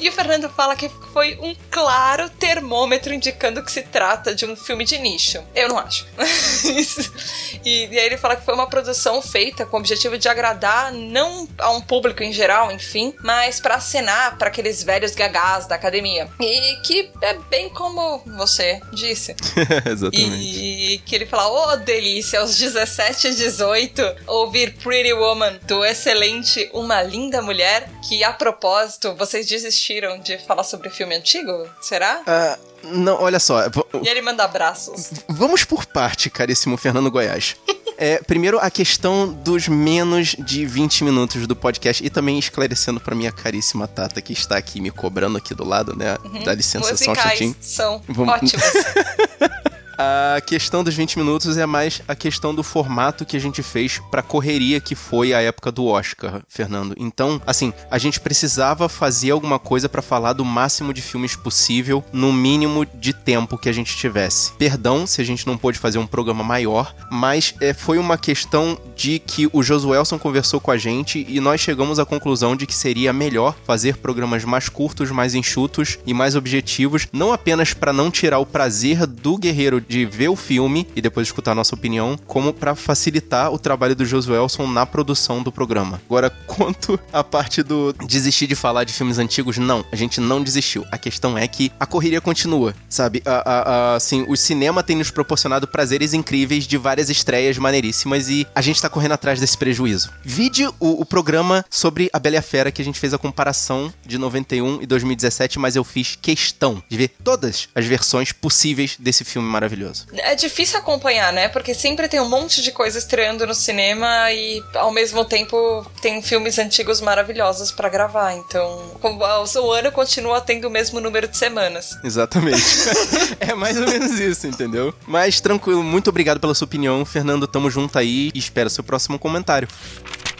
E 0.03 0.09
o 0.09 0.11
Fernando 0.11 0.49
fala 0.49 0.75
que 0.75 0.89
foi 1.13 1.39
um 1.41 1.55
claro 1.71 2.29
termômetro 2.29 3.13
indicando 3.13 3.63
que 3.63 3.71
se 3.71 3.83
trata 3.83 4.35
de 4.35 4.45
um 4.45 4.53
filme 4.53 4.83
de 4.83 4.97
nicho. 4.97 5.41
Eu 5.55 5.69
não 5.69 5.79
acho. 5.79 6.05
E, 7.65 7.85
e 7.85 7.97
aí 7.97 8.07
ele 8.07 8.17
fala 8.17 8.35
que 8.35 8.43
foi 8.43 8.53
uma 8.53 8.67
produção 8.67 9.21
feita 9.21 9.65
com 9.65 9.77
o 9.77 9.79
objetivo 9.79 10.17
de 10.17 10.27
agradar 10.27 10.91
não 10.91 11.47
a 11.57 11.69
um 11.69 11.79
público 11.79 12.21
em 12.21 12.33
geral, 12.33 12.69
enfim, 12.73 13.13
mas 13.23 13.61
pra 13.61 13.75
acenar 13.75 14.37
para 14.37 14.49
aqueles 14.49 14.83
velhos 14.83 15.15
gagás 15.15 15.65
da 15.65 15.75
academia. 15.75 16.27
E 16.41 16.81
que 16.81 17.09
é 17.21 17.35
bem 17.49 17.69
como 17.69 18.21
você 18.35 18.81
disse. 18.91 19.33
Exatamente. 19.89 20.35
E 20.35 20.97
que 21.05 21.15
ele 21.15 21.25
fala, 21.25 21.47
ô 21.47 21.77
delícia, 21.77 22.41
aos 22.41 22.57
17 22.57 23.27
e 23.27 23.35
18, 23.35 24.01
ouvir 24.27 24.73
Pretty 24.73 25.13
Woman 25.13 25.57
do 25.65 25.85
excelente 25.85 26.69
Uma 26.73 27.01
Linda 27.01 27.41
Mulher, 27.41 27.87
que 28.09 28.25
a 28.25 28.33
propósito, 28.33 29.15
vocês 29.15 29.47
desistiram 29.47 29.92
de 30.23 30.37
falar 30.39 30.63
sobre 30.63 30.89
filme 30.89 31.15
antigo? 31.15 31.67
Será? 31.81 32.21
Ah, 32.25 32.57
não, 32.83 33.21
olha 33.21 33.39
só. 33.39 33.59
E 34.01 34.07
ele 34.09 34.21
manda 34.21 34.43
abraços. 34.43 35.11
Vamos 35.29 35.63
por 35.63 35.85
parte, 35.85 36.29
caríssimo 36.29 36.75
Fernando 36.77 37.11
Goiás. 37.11 37.55
É, 37.97 38.17
primeiro, 38.23 38.57
a 38.59 38.71
questão 38.71 39.27
dos 39.31 39.67
menos 39.67 40.35
de 40.39 40.65
20 40.65 41.03
minutos 41.03 41.45
do 41.45 41.55
podcast 41.55 42.03
e 42.03 42.09
também 42.09 42.39
esclarecendo 42.39 42.99
pra 42.99 43.15
minha 43.15 43.31
caríssima 43.31 43.87
Tata 43.87 44.19
que 44.21 44.33
está 44.33 44.57
aqui 44.57 44.81
me 44.81 44.89
cobrando 44.89 45.37
aqui 45.37 45.53
do 45.53 45.63
lado, 45.63 45.95
né? 45.95 46.17
Dá 46.43 46.53
licença 46.55 46.85
só 46.85 46.89
um 46.89 47.09
Musicais 47.09 47.39
instantinho. 47.41 47.55
são 47.61 48.01
Vamos- 48.09 48.33
ótimos. 48.33 48.65
A 49.97 50.41
questão 50.41 50.83
dos 50.83 50.95
20 50.95 51.17
minutos 51.17 51.57
é 51.57 51.65
mais 51.65 52.01
a 52.07 52.15
questão 52.15 52.53
do 52.53 52.63
formato 52.63 53.25
que 53.25 53.37
a 53.37 53.39
gente 53.39 53.61
fez 53.61 54.01
pra 54.09 54.21
correria 54.21 54.79
que 54.79 54.95
foi 54.95 55.33
a 55.33 55.41
época 55.41 55.71
do 55.71 55.85
Oscar, 55.85 56.41
Fernando. 56.47 56.95
Então, 56.97 57.41
assim, 57.45 57.73
a 57.91 57.97
gente 57.97 58.19
precisava 58.19 58.89
fazer 58.89 59.31
alguma 59.31 59.59
coisa 59.59 59.87
pra 59.87 60.01
falar 60.01 60.33
do 60.33 60.43
máximo 60.43 60.93
de 60.93 61.01
filmes 61.01 61.35
possível 61.35 62.03
no 62.11 62.33
mínimo 62.33 62.85
de 62.85 63.13
tempo 63.13 63.57
que 63.57 63.69
a 63.69 63.73
gente 63.73 63.95
tivesse. 63.95 64.53
Perdão 64.53 65.05
se 65.05 65.21
a 65.21 65.23
gente 65.23 65.45
não 65.45 65.57
pôde 65.57 65.77
fazer 65.77 65.99
um 65.99 66.07
programa 66.07 66.43
maior, 66.43 66.93
mas 67.11 67.53
é, 67.61 67.73
foi 67.73 67.97
uma 67.97 68.17
questão 68.17 68.77
de 68.95 69.19
que 69.19 69.47
o 69.51 69.61
Josuelson 69.61 70.17
conversou 70.17 70.59
com 70.59 70.71
a 70.71 70.77
gente 70.77 71.25
e 71.29 71.39
nós 71.39 71.61
chegamos 71.61 71.99
à 71.99 72.05
conclusão 72.05 72.55
de 72.55 72.65
que 72.65 72.75
seria 72.75 73.13
melhor 73.13 73.55
fazer 73.65 73.97
programas 73.97 74.43
mais 74.43 74.69
curtos, 74.69 75.11
mais 75.11 75.35
enxutos 75.35 75.99
e 76.05 76.13
mais 76.13 76.35
objetivos, 76.35 77.07
não 77.11 77.31
apenas 77.31 77.73
para 77.73 77.93
não 77.93 78.09
tirar 78.09 78.39
o 78.39 78.45
prazer 78.45 79.05
do 79.05 79.37
guerreiro 79.37 79.82
de 79.87 80.05
ver 80.05 80.29
o 80.29 80.35
filme 80.35 80.87
e 80.95 81.01
depois 81.01 81.27
escutar 81.27 81.51
a 81.51 81.55
nossa 81.55 81.75
opinião, 81.75 82.17
como 82.27 82.53
para 82.53 82.75
facilitar 82.75 83.51
o 83.51 83.59
trabalho 83.59 83.95
do 83.95 84.05
Josuelson 84.05 84.67
na 84.67 84.85
produção 84.85 85.41
do 85.43 85.51
programa. 85.51 86.01
Agora, 86.05 86.29
quanto 86.47 86.99
à 87.11 87.23
parte 87.23 87.61
do 87.63 87.93
desistir 88.07 88.47
de 88.47 88.55
falar 88.55 88.83
de 88.83 88.93
filmes 88.93 89.17
antigos, 89.17 89.57
não, 89.57 89.83
a 89.91 89.95
gente 89.95 90.19
não 90.21 90.41
desistiu. 90.43 90.85
A 90.91 90.97
questão 90.97 91.37
é 91.37 91.47
que 91.47 91.71
a 91.79 91.85
correria 91.85 92.21
continua, 92.21 92.75
sabe? 92.89 93.21
A, 93.25 93.31
a- 93.31 93.61
a- 93.61 93.95
assim, 93.95 94.25
o 94.27 94.35
cinema 94.35 94.83
tem 94.83 94.95
nos 94.97 95.11
proporcionado 95.11 95.67
prazeres 95.67 96.13
incríveis 96.13 96.65
de 96.67 96.77
várias 96.77 97.09
estreias 97.09 97.57
maneiríssimas 97.57 98.29
e 98.29 98.45
a 98.53 98.61
gente 98.61 98.81
tá 98.81 98.89
correndo 98.89 99.13
atrás 99.13 99.39
desse 99.39 99.57
prejuízo. 99.57 100.11
Vide 100.23 100.65
o, 100.67 101.01
o 101.01 101.05
programa 101.05 101.65
sobre 101.69 102.09
a 102.13 102.19
Bela 102.19 102.35
e 102.35 102.39
a 102.39 102.41
Fera 102.41 102.71
que 102.71 102.81
a 102.81 102.85
gente 102.85 102.99
fez 102.99 103.13
a 103.13 103.17
comparação 103.17 103.93
de 104.05 104.17
91 104.17 104.81
e 104.81 104.85
2017, 104.85 105.59
mas 105.59 105.75
eu 105.75 105.83
fiz 105.83 106.17
questão 106.21 106.81
de 106.89 106.97
ver 106.97 107.09
todas 107.23 107.67
as 107.75 107.85
versões 107.85 108.31
possíveis 108.31 108.95
desse 108.99 109.23
filme 109.23 109.47
maravilhoso. 109.47 109.72
É 110.17 110.35
difícil 110.35 110.79
acompanhar, 110.79 111.31
né? 111.33 111.47
Porque 111.47 111.73
sempre 111.73 112.07
tem 112.07 112.19
um 112.19 112.29
monte 112.29 112.61
de 112.61 112.71
coisa 112.71 112.97
estreando 112.97 113.45
no 113.45 113.53
cinema 113.53 114.31
e 114.31 114.63
ao 114.75 114.91
mesmo 114.91 115.25
tempo 115.25 115.85
tem 116.01 116.21
filmes 116.21 116.57
antigos 116.59 117.01
maravilhosos 117.01 117.71
pra 117.71 117.89
gravar. 117.89 118.33
Então, 118.33 118.91
o 119.01 119.71
ano 119.71 119.91
continua 119.91 120.41
tendo 120.41 120.67
o 120.67 120.71
mesmo 120.71 120.99
número 120.99 121.27
de 121.27 121.37
semanas. 121.37 121.97
Exatamente. 122.03 122.63
é 123.39 123.53
mais 123.53 123.77
ou 123.77 123.87
menos 123.87 124.19
isso, 124.19 124.47
entendeu? 124.47 124.93
Mas 125.07 125.39
tranquilo, 125.39 125.83
muito 125.83 126.09
obrigado 126.09 126.39
pela 126.39 126.53
sua 126.53 126.65
opinião, 126.65 127.03
Fernando. 127.05 127.47
Tamo 127.47 127.69
junto 127.69 127.97
aí 127.97 128.31
e 128.33 128.39
espero 128.39 128.69
seu 128.69 128.83
próximo 128.83 129.19
comentário. 129.19 129.67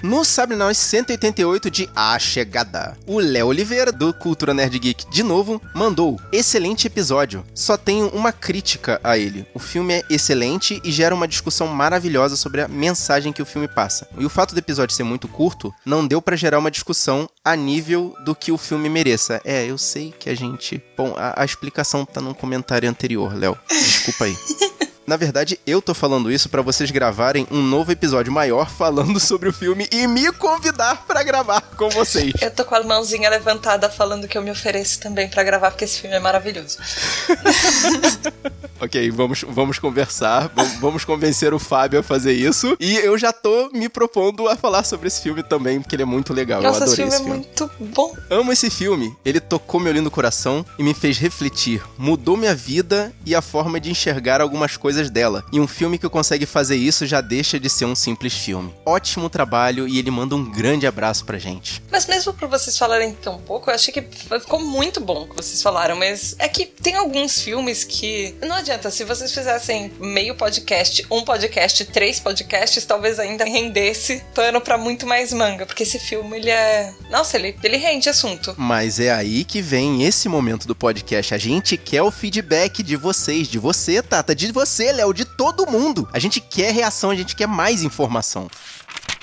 No 0.03 0.25
Sabre 0.25 0.57
Nós 0.57 0.77
188 0.79 1.71
de 1.71 1.89
A 1.95 2.19
Chegada, 2.19 2.97
o 3.07 3.19
Léo 3.19 3.47
Oliveira, 3.47 3.89
do 3.89 4.13
Cultura 4.13 4.53
Nerd 4.53 4.77
Geek, 4.77 5.09
de 5.09 5.23
novo, 5.23 5.61
mandou: 5.73 6.19
Excelente 6.29 6.87
episódio. 6.87 7.41
Só 7.55 7.77
tenho 7.77 8.09
uma 8.09 8.33
crítica 8.33 8.99
a 9.01 9.17
ele. 9.17 9.47
O 9.53 9.59
filme 9.59 9.93
é 9.93 10.03
excelente 10.09 10.81
e 10.83 10.91
gera 10.91 11.15
uma 11.15 11.25
discussão 11.25 11.67
maravilhosa 11.67 12.35
sobre 12.35 12.59
a 12.59 12.67
mensagem 12.67 13.31
que 13.31 13.41
o 13.41 13.45
filme 13.45 13.65
passa. 13.65 14.05
E 14.17 14.25
o 14.25 14.29
fato 14.29 14.53
do 14.53 14.59
episódio 14.59 14.93
ser 14.93 15.03
muito 15.03 15.29
curto 15.29 15.73
não 15.85 16.05
deu 16.05 16.21
pra 16.21 16.35
gerar 16.35 16.59
uma 16.59 16.69
discussão 16.69 17.29
a 17.41 17.55
nível 17.55 18.13
do 18.25 18.35
que 18.35 18.51
o 18.51 18.57
filme 18.57 18.89
mereça. 18.89 19.39
É, 19.45 19.65
eu 19.65 19.77
sei 19.77 20.11
que 20.19 20.29
a 20.29 20.35
gente. 20.35 20.83
Bom, 20.97 21.13
a, 21.15 21.41
a 21.41 21.45
explicação 21.45 22.03
tá 22.03 22.19
num 22.19 22.33
comentário 22.33 22.89
anterior, 22.89 23.33
Léo. 23.33 23.57
Desculpa 23.69 24.25
aí. 24.25 24.35
Na 25.05 25.17
verdade, 25.17 25.59
eu 25.67 25.81
tô 25.81 25.93
falando 25.93 26.31
isso 26.31 26.47
pra 26.49 26.61
vocês 26.61 26.89
gravarem 26.89 27.45
um 27.51 27.61
novo 27.61 27.91
episódio 27.91 28.31
maior 28.31 28.69
falando 28.69 29.19
sobre 29.21 29.49
o 29.49 29.53
filme 29.53 29.87
e 29.91 30.07
me 30.07 30.31
convidar 30.33 31.05
pra 31.05 31.23
gravar 31.23 31.61
com 31.61 31.89
vocês. 31.89 32.33
Eu 32.41 32.51
tô 32.51 32.63
com 32.63 32.75
a 32.75 32.83
mãozinha 32.83 33.29
levantada 33.29 33.89
falando 33.89 34.27
que 34.27 34.37
eu 34.37 34.41
me 34.41 34.51
ofereço 34.51 34.99
também 34.99 35.27
pra 35.27 35.43
gravar, 35.43 35.71
porque 35.71 35.83
esse 35.85 35.99
filme 35.99 36.15
é 36.15 36.19
maravilhoso. 36.19 36.77
Ok, 38.81 39.09
vamos, 39.11 39.45
vamos 39.47 39.79
conversar, 39.79 40.51
vamos, 40.53 40.73
vamos 40.73 41.05
convencer 41.05 41.53
o 41.53 41.59
Fábio 41.59 42.01
a 42.01 42.03
fazer 42.03 42.33
isso. 42.33 42.75
E 42.81 42.97
eu 42.97 43.17
já 43.17 43.31
tô 43.31 43.69
me 43.71 43.87
propondo 43.87 44.49
a 44.49 44.57
falar 44.57 44.83
sobre 44.83 45.07
esse 45.07 45.21
filme 45.21 45.41
também, 45.41 45.79
porque 45.79 45.95
ele 45.95 46.03
é 46.03 46.05
muito 46.05 46.33
legal. 46.33 46.61
Nossa, 46.61 46.83
eu 46.83 46.91
esse 46.91 47.01
adorei 47.01 47.17
filme 47.19 47.39
esse 47.39 47.55
é 47.55 47.55
filme. 47.63 47.69
muito 47.79 47.93
bom. 47.95 48.13
Amo 48.29 48.51
esse 48.51 48.69
filme. 48.69 49.15
Ele 49.23 49.39
tocou 49.39 49.79
meu 49.79 49.93
lindo 49.93 50.11
coração 50.11 50.65
e 50.77 50.83
me 50.83 50.93
fez 50.93 51.17
refletir. 51.17 51.81
Mudou 51.97 52.35
minha 52.35 52.53
vida 52.53 53.13
e 53.25 53.33
a 53.33 53.41
forma 53.41 53.79
de 53.79 53.89
enxergar 53.89 54.41
algumas 54.41 54.75
coisas 54.75 54.92
dela. 55.09 55.43
E 55.51 55.59
um 55.59 55.67
filme 55.67 55.97
que 55.97 56.09
consegue 56.09 56.45
fazer 56.45 56.75
isso 56.75 57.05
já 57.05 57.21
deixa 57.21 57.59
de 57.59 57.69
ser 57.69 57.85
um 57.85 57.95
simples 57.95 58.33
filme. 58.33 58.73
Ótimo 58.85 59.29
trabalho 59.29 59.87
e 59.87 59.99
ele 59.99 60.11
manda 60.11 60.35
um 60.35 60.49
grande 60.49 60.87
abraço 60.87 61.25
pra 61.25 61.37
gente. 61.37 61.81
Mas 61.91 62.05
mesmo 62.05 62.33
por 62.33 62.47
vocês 62.47 62.77
falarem 62.77 63.13
tão 63.13 63.39
pouco, 63.39 63.69
eu 63.69 63.75
achei 63.75 63.93
que 63.93 64.01
ficou 64.01 64.59
muito 64.59 64.99
bom 64.99 65.23
o 65.23 65.27
que 65.27 65.35
vocês 65.35 65.61
falaram. 65.61 65.95
Mas 65.95 66.35
é 66.39 66.47
que 66.47 66.65
tem 66.65 66.95
alguns 66.95 67.41
filmes 67.41 67.83
que. 67.83 68.35
Não 68.41 68.55
adianta, 68.55 68.91
se 68.91 69.03
vocês 69.03 69.33
fizessem 69.33 69.91
meio 69.99 70.35
podcast, 70.35 71.05
um 71.09 71.23
podcast, 71.23 71.85
três 71.85 72.19
podcasts, 72.19 72.85
talvez 72.85 73.19
ainda 73.19 73.45
rendesse 73.45 74.23
pano 74.33 74.59
pra 74.59 74.77
muito 74.77 75.07
mais 75.07 75.31
manga. 75.31 75.65
Porque 75.65 75.83
esse 75.83 75.99
filme, 75.99 76.37
ele 76.37 76.49
é. 76.49 76.93
Nossa, 77.09 77.37
ele, 77.37 77.55
ele 77.63 77.77
rende 77.77 78.09
assunto. 78.09 78.53
Mas 78.57 78.99
é 78.99 79.11
aí 79.11 79.43
que 79.43 79.61
vem 79.61 80.03
esse 80.03 80.27
momento 80.27 80.67
do 80.67 80.75
podcast. 80.75 81.33
A 81.33 81.37
gente 81.37 81.77
quer 81.77 82.01
o 82.01 82.11
feedback 82.11 82.83
de 82.83 82.95
vocês, 82.95 83.47
de 83.47 83.59
você, 83.59 84.01
Tata, 84.01 84.35
de 84.35 84.51
você, 84.51 84.82
Léo, 84.91 85.13
de 85.13 85.25
todo 85.25 85.65
mundo. 85.65 86.07
A 86.11 86.19
gente 86.19 86.41
quer 86.41 86.73
reação, 86.73 87.09
a 87.09 87.15
gente 87.15 87.35
quer 87.35 87.47
mais 87.47 87.83
informação. 87.83 88.49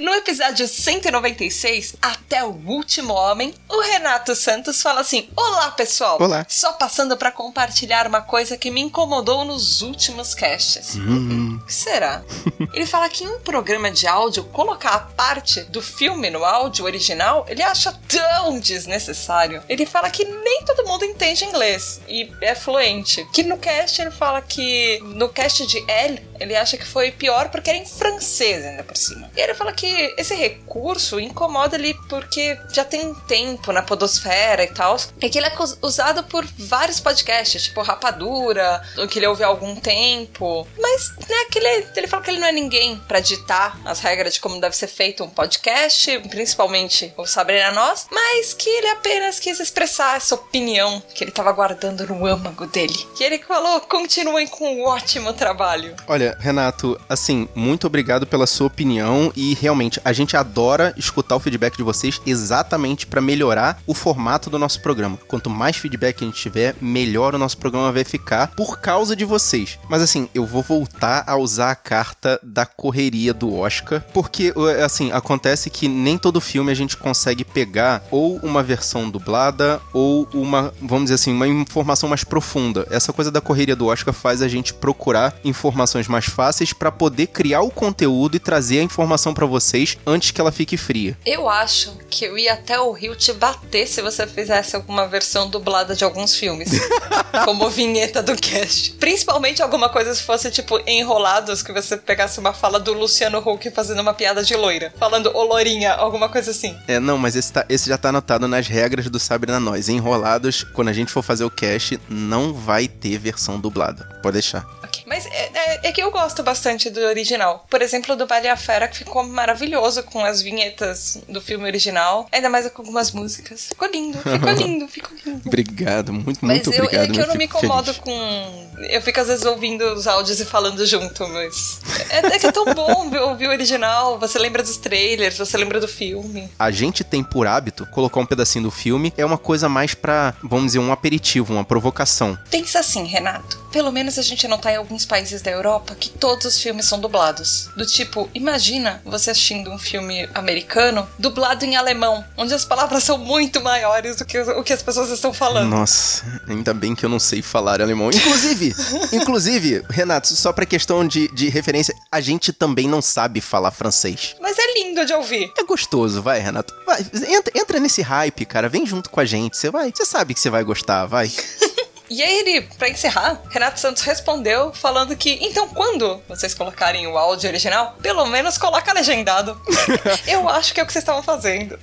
No 0.01 0.15
episódio 0.15 0.67
196, 0.67 1.97
Até 2.01 2.43
o 2.43 2.53
Último 2.67 3.13
Homem, 3.13 3.55
o 3.69 3.83
Renato 3.83 4.35
Santos 4.35 4.81
fala 4.81 5.03
assim: 5.03 5.29
Olá, 5.37 5.73
pessoal! 5.73 6.17
Olá. 6.19 6.47
Só 6.49 6.73
passando 6.73 7.19
pra 7.19 7.31
compartilhar 7.31 8.07
uma 8.07 8.23
coisa 8.23 8.57
que 8.57 8.71
me 8.71 8.81
incomodou 8.81 9.45
nos 9.45 9.83
últimos 9.83 10.33
casts. 10.35 10.95
O 10.97 11.67
que 11.67 11.75
será? 11.75 12.23
ele 12.73 12.87
fala 12.87 13.11
que 13.11 13.25
em 13.25 13.29
um 13.29 13.41
programa 13.41 13.91
de 13.91 14.07
áudio, 14.07 14.45
colocar 14.45 14.95
a 14.95 15.01
parte 15.01 15.61
do 15.65 15.83
filme 15.83 16.31
no 16.31 16.47
áudio 16.47 16.87
original, 16.87 17.45
ele 17.47 17.63
acha 17.63 17.93
tão 18.09 18.59
desnecessário. 18.59 19.63
Ele 19.69 19.85
fala 19.85 20.09
que 20.09 20.25
nem 20.25 20.65
todo 20.65 20.89
mundo 20.89 21.05
entende 21.05 21.45
inglês 21.45 22.01
e 22.09 22.33
é 22.41 22.55
fluente. 22.55 23.29
Que 23.35 23.43
no 23.43 23.59
cast 23.59 24.01
ele 24.01 24.11
fala 24.11 24.41
que 24.41 24.99
no 25.03 25.29
cast 25.29 25.67
de 25.67 25.85
Elle, 25.87 26.27
ele 26.41 26.57
acha 26.57 26.77
que 26.77 26.87
foi 26.87 27.13
pior 27.13 27.51
porque 27.51 27.71
era 27.71 27.79
em 27.79 27.87
francês 27.87 28.65
ainda 28.65 28.83
por 28.83 28.97
cima. 28.97 29.31
E 29.37 29.41
ele 29.41 29.55
fala 29.55 29.73
que 29.73 29.87
esse 30.17 30.35
recurso 30.35 31.21
incomoda 31.21 31.77
ele 31.77 31.95
porque 32.09 32.59
já 32.73 32.85
tem 32.85 33.15
tempo 33.29 33.73
na 33.73 33.83
podosfera 33.83 34.65
e 34.65 34.69
tal. 34.69 34.97
E 35.21 35.29
que 35.29 35.39
ele 35.39 35.47
é 35.47 35.53
usado 35.83 36.25
por 36.25 36.45
vários 36.59 36.99
podcasts, 36.99 37.63
tipo 37.63 37.83
Rapadura, 37.83 38.83
o 38.99 39.07
que 39.07 39.19
ele 39.19 39.27
ouve 39.27 39.45
há 39.45 39.47
algum 39.47 39.77
tempo. 39.77 40.67
Mas, 40.79 41.11
né, 41.29 41.45
que 41.51 41.59
ele, 41.59 41.87
ele 41.95 42.07
fala 42.09 42.23
que 42.23 42.31
ele 42.31 42.41
não 42.41 42.49
é 42.49 42.53
ninguém 42.53 42.97
pra 43.07 43.21
ditar 43.21 43.79
as 43.85 44.01
regras 44.01 44.35
de 44.35 44.41
como 44.41 44.61
deve 44.61 44.77
ser 44.77 44.89
feito 44.89 45.23
um 45.23 45.29
podcast, 45.29 46.19
principalmente 46.29 47.13
o 47.17 47.27
Sabrina 47.27 47.73
Nós, 47.73 48.07
mas 48.11 48.55
que 48.55 48.69
ele 48.69 48.89
apenas 48.89 49.39
quis 49.39 49.61
expressar 49.61 50.17
essa 50.17 50.35
opinião 50.35 51.03
que 51.15 51.23
ele 51.23 51.31
tava 51.31 51.53
guardando 51.53 52.07
no 52.07 52.27
âmago 52.27 52.67
dele. 52.67 52.97
Que 53.17 53.25
ele 53.25 53.39
falou: 53.39 53.81
continuem 53.83 54.47
com 54.47 54.77
um 54.77 54.85
ótimo 54.85 55.33
trabalho. 55.33 55.95
Olha, 56.07 56.30
Renato, 56.39 56.99
assim, 57.09 57.49
muito 57.55 57.87
obrigado 57.87 58.27
pela 58.27 58.47
sua 58.47 58.67
opinião 58.67 59.33
e 59.35 59.55
realmente 59.55 60.01
a 60.05 60.13
gente 60.13 60.37
adora 60.37 60.95
escutar 60.97 61.37
o 61.37 61.41
feedback 61.41 61.77
de 61.77 61.83
vocês 61.83 62.21
exatamente 62.27 63.07
pra 63.07 63.21
melhorar 63.21 63.81
o 63.87 63.95
formato 63.95 64.51
do 64.51 64.59
nosso 64.59 64.81
programa. 64.81 65.19
Quanto 65.29 65.51
mais 65.51 65.77
feedback 65.77 66.23
a 66.23 66.27
gente 66.27 66.41
tiver, 66.41 66.75
melhor 66.81 67.35
o 67.35 67.39
nosso 67.39 67.59
programa 67.59 67.93
vai 67.93 68.05
ficar 68.05 68.49
por 68.49 68.81
causa 68.81 69.15
de 69.17 69.25
vocês. 69.25 69.79
Mas 69.89 70.03
assim, 70.03 70.29
eu 70.35 70.47
vou 70.47 70.63
voltar 70.63 71.25
a 71.27 71.37
usar 71.37 71.71
a 71.71 71.77
carta 71.77 72.39
da 72.43 72.67
correria 72.67 73.33
do 73.33 73.55
Oscar, 73.55 74.03
porque 74.13 74.53
assim, 74.85 75.13
acontece 75.13 75.71
que 75.71 75.89
nem 75.89 76.19
todo 76.19 76.41
filme 76.41 76.71
a 76.71 76.75
gente 76.75 76.97
consegue 76.97 77.45
pegar 77.45 78.03
ou 78.11 78.37
uma 78.43 78.63
versão 78.63 79.09
dublada 79.11 79.81
ou 79.93 80.29
uma, 80.33 80.73
vamos 80.81 81.05
dizer 81.05 81.15
assim, 81.15 81.33
uma 81.33 81.49
informação 81.49 82.09
mais 82.09 82.25
profunda. 82.25 82.87
Essa 82.91 83.13
coisa 83.13 83.31
da 83.31 83.41
correria 83.41 83.77
do 83.77 83.87
Oscar 83.87 84.13
faz 84.13 84.43
a 84.43 84.49
gente 84.49 84.75
procurar 84.75 85.35
informações 85.45 86.09
mais 86.09 86.20
fáceis 86.27 86.73
pra 86.73 86.91
poder 86.91 87.29
criar 87.29 87.63
o 87.63 87.71
conteúdo 87.71 88.37
e 88.37 88.41
trazer 88.41 88.81
a 88.81 88.83
informação 88.83 89.33
pra 89.35 89.47
vocês 89.47 89.97
antes 90.07 90.31
que 90.31 90.41
ela 90.41 90.53
fique 90.53 90.77
fria. 90.77 91.17
Eu 91.25 91.49
acho 91.49 91.97
que 92.09 92.25
eu 92.25 92.37
ia 92.39 92.55
até 92.55 92.79
o 92.81 92.93
Rio 92.93 93.15
te 93.17 93.33
bater 93.33 93.87
se 93.87 94.03
você 94.03 94.27
fizesse 94.27 94.77
alguma 94.77 95.07
versão 95.07 95.49
dublada 95.49 95.95
de 95.95 96.05
alguns 96.05 96.35
filmes. 96.35 96.71
como 97.45 97.71
vinheta 97.71 98.23
do 98.23 98.35
cast. 98.37 98.93
Principalmente 98.95 99.63
alguma 99.63 99.89
coisa 99.89 100.15
se 100.15 100.23
fosse, 100.23 100.51
tipo, 100.51 100.79
enrolados, 100.87 101.63
que 101.63 101.73
você 101.73 101.97
pegasse 101.97 102.39
uma 102.41 102.53
fala 102.53 102.79
do 102.81 102.93
Luciano 102.93 103.39
Huck 103.39 103.71
fazendo 103.71 104.01
uma 104.01 104.15
piada 104.15 104.43
de 104.43 104.55
loira. 104.57 104.93
Falando 104.99 105.31
ô 105.35 105.45
lourinha, 105.45 105.93
alguma 105.93 106.29
coisa 106.29 106.51
assim. 106.51 106.77
É, 106.89 106.99
não, 106.99 107.17
mas 107.19 107.37
esse, 107.37 107.53
tá- 107.53 107.65
esse 107.69 107.89
já 107.89 107.97
tá 107.97 108.09
anotado 108.09 108.47
nas 108.49 108.67
regras 108.67 109.09
do 109.09 109.19
Sabre 109.19 109.51
na 109.51 109.61
Nós. 109.61 109.89
Enrolados, 109.89 110.65
quando 110.65 110.89
a 110.89 110.93
gente 110.93 111.13
for 111.13 111.23
fazer 111.23 111.45
o 111.45 111.51
cast, 111.51 112.01
não 112.09 112.53
vai 112.53 112.89
ter 112.89 113.19
versão 113.19 113.59
dublada. 113.59 114.05
Pode 114.23 114.35
deixar. 114.35 114.67
Mas 115.07 115.27
é, 115.27 115.51
é- 115.55 115.81
é 115.89 115.93
que 115.93 116.03
eu 116.03 116.11
gosto 116.11 116.43
bastante 116.43 116.91
do 116.91 117.01
original. 117.01 117.67
Por 117.71 117.83
exemplo, 117.83 118.15
do 118.17 118.27
Bela 118.27 118.47
e 118.47 118.49
a 118.49 118.57
Fera, 118.57 118.87
que 118.89 118.99
ficou 118.99 119.23
maravilhoso 119.25 120.03
com 120.05 120.25
as 120.25 120.41
vinhetas 120.43 121.19
do 121.29 121.41
filme 121.41 121.65
original. 121.65 122.29
Ainda 122.33 122.49
mais 122.49 122.69
com 122.71 122.83
algumas 122.83 123.11
músicas. 123.13 123.67
Ficou 123.69 123.89
lindo, 123.89 124.19
ficou 124.19 124.51
lindo, 124.53 124.89
ficou 124.89 125.17
lindo. 125.25 125.43
Obrigado, 125.47 126.13
muito, 126.13 126.39
Mas 126.45 126.59
muito 126.67 126.73
eu, 126.73 126.85
obrigado. 126.85 127.11
é 127.11 127.13
que 127.13 127.21
eu 127.21 127.27
não 127.27 127.35
me 127.35 127.45
incomodo 127.45 127.93
feliz. 127.95 127.99
com. 128.01 128.71
Eu 128.81 129.03
fico 129.03 129.21
às 129.21 129.27
vezes 129.29 129.45
ouvindo 129.45 129.83
os 129.95 130.07
áudios 130.07 130.41
e 130.41 130.45
falando 130.45 130.85
junto, 130.87 131.27
mas. 131.29 131.81
É, 132.11 132.19
é 132.35 132.39
que 132.39 132.47
é 132.47 132.53
tão 132.53 132.65
bom 132.75 133.11
ver- 133.11 133.21
ouvir 133.21 133.47
o 133.49 133.51
original. 133.51 134.19
Você 134.19 134.39
lembra 134.39 134.63
dos 134.63 134.77
trailers, 134.77 135.37
você 135.39 135.57
lembra 135.57 135.81
do 135.81 135.89
filme. 135.89 136.51
A 136.59 136.71
gente 136.71 137.03
tem 137.05 137.23
por 137.23 137.47
hábito 137.47 137.87
colocar 137.87 138.21
um 138.21 138.27
pedacinho 138.27 138.65
do 138.65 138.71
filme, 138.71 139.13
é 139.17 139.25
uma 139.25 139.39
coisa 139.39 139.69
mais 139.69 139.95
pra, 139.95 140.35
vamos 140.43 140.67
dizer, 140.67 140.79
um 140.79 140.93
aperitivo, 140.93 141.53
uma 141.53 141.65
provocação. 141.65 142.39
Pensa 142.51 142.79
assim, 142.81 143.05
Renato. 143.05 143.59
Pelo 143.71 143.93
menos 143.93 144.19
a 144.19 144.23
gente 144.23 144.49
não 144.49 144.59
tá 144.59 144.73
em 144.73 144.77
alguns 144.81 145.05
países 145.05 145.43
da 145.43 145.51
Europa 145.51 145.95
que 145.95 146.11
todos 146.11 146.47
os 146.47 146.61
filmes 146.61 146.87
são 146.87 146.99
dublados. 146.99 147.69
Do 147.77 147.87
tipo, 147.87 148.29
imagina 148.35 149.01
você 149.05 149.31
assistindo 149.31 149.71
um 149.71 149.79
filme 149.79 150.29
americano 150.35 151.09
dublado 151.19 151.65
em 151.65 151.77
alemão, 151.77 152.25
onde 152.37 152.53
as 152.55 152.65
palavras 152.65 153.05
são 153.05 153.19
muito 153.19 153.61
maiores 153.61 154.17
do 154.17 154.25
que 154.25 154.39
o 154.39 154.63
que 154.63 154.73
as 154.73 154.83
pessoas 154.83 155.11
estão 155.11 155.33
falando. 155.33 155.69
Nossa, 155.69 156.25
ainda 156.49 156.75
bem 156.75 156.95
que 156.95 157.05
eu 157.05 157.09
não 157.09 157.21
sei 157.21 157.43
falar 157.43 157.81
alemão. 157.81 158.11
Inclusive, 158.11 158.75
inclusive, 159.13 159.85
Renato, 159.89 160.29
só 160.29 160.53
pra 160.53 160.67
questão 160.67 161.07
de, 161.07 161.29
de 161.29 161.49
referência, 161.49 161.95
a 162.11 162.21
gente 162.21 162.53
também 162.53 162.89
não 162.89 163.03
sabe 163.03 163.41
falar 163.41 163.71
francês. 163.71 164.35
Mas 164.41 164.59
é 164.59 164.75
lindo 164.75 165.05
de 165.05 165.13
ouvir. 165.13 165.53
É 165.59 165.65
gostoso, 165.65 166.23
vai, 166.23 166.41
Renato. 166.41 166.75
Vai, 166.87 167.01
entra, 167.29 167.53
entra 167.55 167.81
nesse 167.81 168.03
hype, 168.03 168.45
cara. 168.45 168.69
Vem 168.69 168.87
junto 168.87 169.11
com 169.11 169.21
a 169.21 169.25
gente. 169.25 169.57
Você 169.57 169.71
vai, 169.71 169.93
você 169.95 170.05
sabe 170.05 170.35
que 170.35 170.41
você 170.41 170.51
vai 170.51 170.65
gostar, 170.65 171.07
vai. 171.07 171.31
E 172.11 172.21
aí 172.25 172.39
ele, 172.41 172.63
pra 172.77 172.89
encerrar, 172.89 173.41
Renato 173.51 173.79
Santos 173.79 174.03
respondeu 174.03 174.73
falando 174.73 175.17
que, 175.17 175.39
então 175.41 175.69
quando 175.69 176.21
vocês 176.29 176.53
colocarem 176.53 177.07
o 177.07 177.17
áudio 177.17 177.49
original, 177.49 177.97
pelo 178.03 178.27
menos 178.27 178.59
coloca 178.59 178.93
legendado. 178.93 179.57
Eu 180.27 180.49
acho 180.49 180.75
que 180.75 180.81
é 180.81 180.83
o 180.83 180.87
que 180.87 180.93
vocês 180.93 181.05
estavam 181.05 181.23
fazendo. 181.23 181.79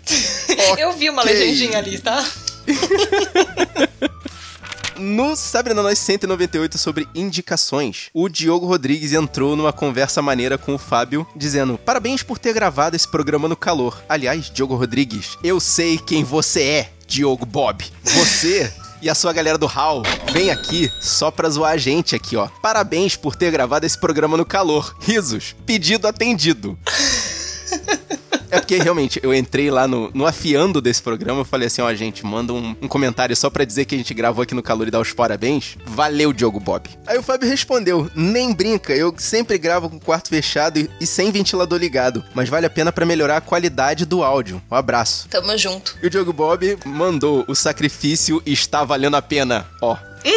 Eu 0.77 0.91
vi 0.91 1.09
uma 1.09 1.23
legendinha 1.23 1.77
ali, 1.77 1.97
tá? 1.99 2.21
No 4.97 5.35
Sabre 5.35 5.73
na 5.73 5.83
Nós 5.83 5.99
198 5.99 6.77
sobre 6.77 7.07
indicações, 7.13 8.09
o 8.13 8.27
Diogo 8.27 8.65
Rodrigues 8.65 9.13
entrou 9.13 9.55
numa 9.55 9.71
conversa 9.71 10.21
maneira 10.21 10.57
com 10.57 10.73
o 10.73 10.77
Fábio, 10.79 11.25
dizendo: 11.35 11.77
Parabéns 11.77 12.23
por 12.23 12.39
ter 12.39 12.51
gravado 12.51 12.95
esse 12.95 13.07
programa 13.07 13.47
no 13.47 13.55
calor. 13.55 14.03
Aliás, 14.09 14.49
Diogo 14.49 14.75
Rodrigues, 14.75 15.37
eu 15.43 15.59
sei 15.59 15.99
quem 15.99 16.23
você 16.23 16.63
é, 16.63 16.89
Diogo 17.05 17.45
Bob. 17.45 17.85
Você. 18.03 18.73
E 19.01 19.09
a 19.09 19.15
sua 19.15 19.31
galera 19.31 19.57
do 19.57 19.67
HAL, 19.67 20.01
vem 20.31 20.49
aqui 20.49 20.91
só 20.99 21.29
pra 21.29 21.49
zoar 21.49 21.73
a 21.73 21.77
gente 21.77 22.15
aqui, 22.15 22.35
ó. 22.35 22.47
Parabéns 22.61 23.15
por 23.15 23.35
ter 23.35 23.51
gravado 23.51 23.85
esse 23.85 23.97
programa 23.97 24.35
no 24.35 24.45
calor. 24.45 24.95
Risos. 24.99 25.55
Pedido 25.65 26.07
atendido. 26.07 26.77
É 28.49 28.59
porque 28.59 28.77
realmente 28.77 29.19
eu 29.23 29.33
entrei 29.33 29.69
lá 29.69 29.87
no, 29.87 30.09
no 30.13 30.25
afiando 30.25 30.81
desse 30.81 31.01
programa, 31.01 31.41
eu 31.41 31.45
falei 31.45 31.67
assim, 31.67 31.81
ó, 31.81 31.93
gente, 31.93 32.25
manda 32.25 32.53
um, 32.53 32.75
um 32.81 32.87
comentário 32.87 33.35
só 33.35 33.49
pra 33.49 33.65
dizer 33.65 33.85
que 33.85 33.95
a 33.95 33.97
gente 33.97 34.13
gravou 34.13 34.43
aqui 34.43 34.53
no 34.53 34.63
calor 34.63 34.87
e 34.87 34.91
dar 34.91 34.99
os 34.99 35.13
parabéns. 35.13 35.77
Valeu, 35.85 36.31
Diogo 36.31 36.59
Bob. 36.59 36.89
Aí 37.05 37.17
o 37.17 37.23
Fábio 37.23 37.49
respondeu: 37.49 38.09
nem 38.15 38.53
brinca, 38.53 38.93
eu 38.93 39.13
sempre 39.17 39.57
gravo 39.57 39.89
com 39.89 39.97
o 39.97 39.99
quarto 40.01 40.29
fechado 40.29 40.79
e, 40.79 40.89
e 40.99 41.05
sem 41.05 41.31
ventilador 41.31 41.79
ligado, 41.79 42.23
mas 42.33 42.49
vale 42.49 42.65
a 42.65 42.69
pena 42.69 42.91
pra 42.91 43.05
melhorar 43.05 43.37
a 43.37 43.41
qualidade 43.41 44.05
do 44.05 44.23
áudio. 44.23 44.61
Um 44.69 44.75
abraço. 44.75 45.27
Tamo 45.29 45.57
junto. 45.57 45.97
E 46.01 46.07
o 46.07 46.09
Diogo 46.09 46.33
Bob 46.33 46.77
mandou: 46.85 47.43
o 47.47 47.55
sacrifício 47.55 48.41
está 48.45 48.83
valendo 48.83 49.15
a 49.15 49.21
pena. 49.21 49.65
Ó. 49.81 49.95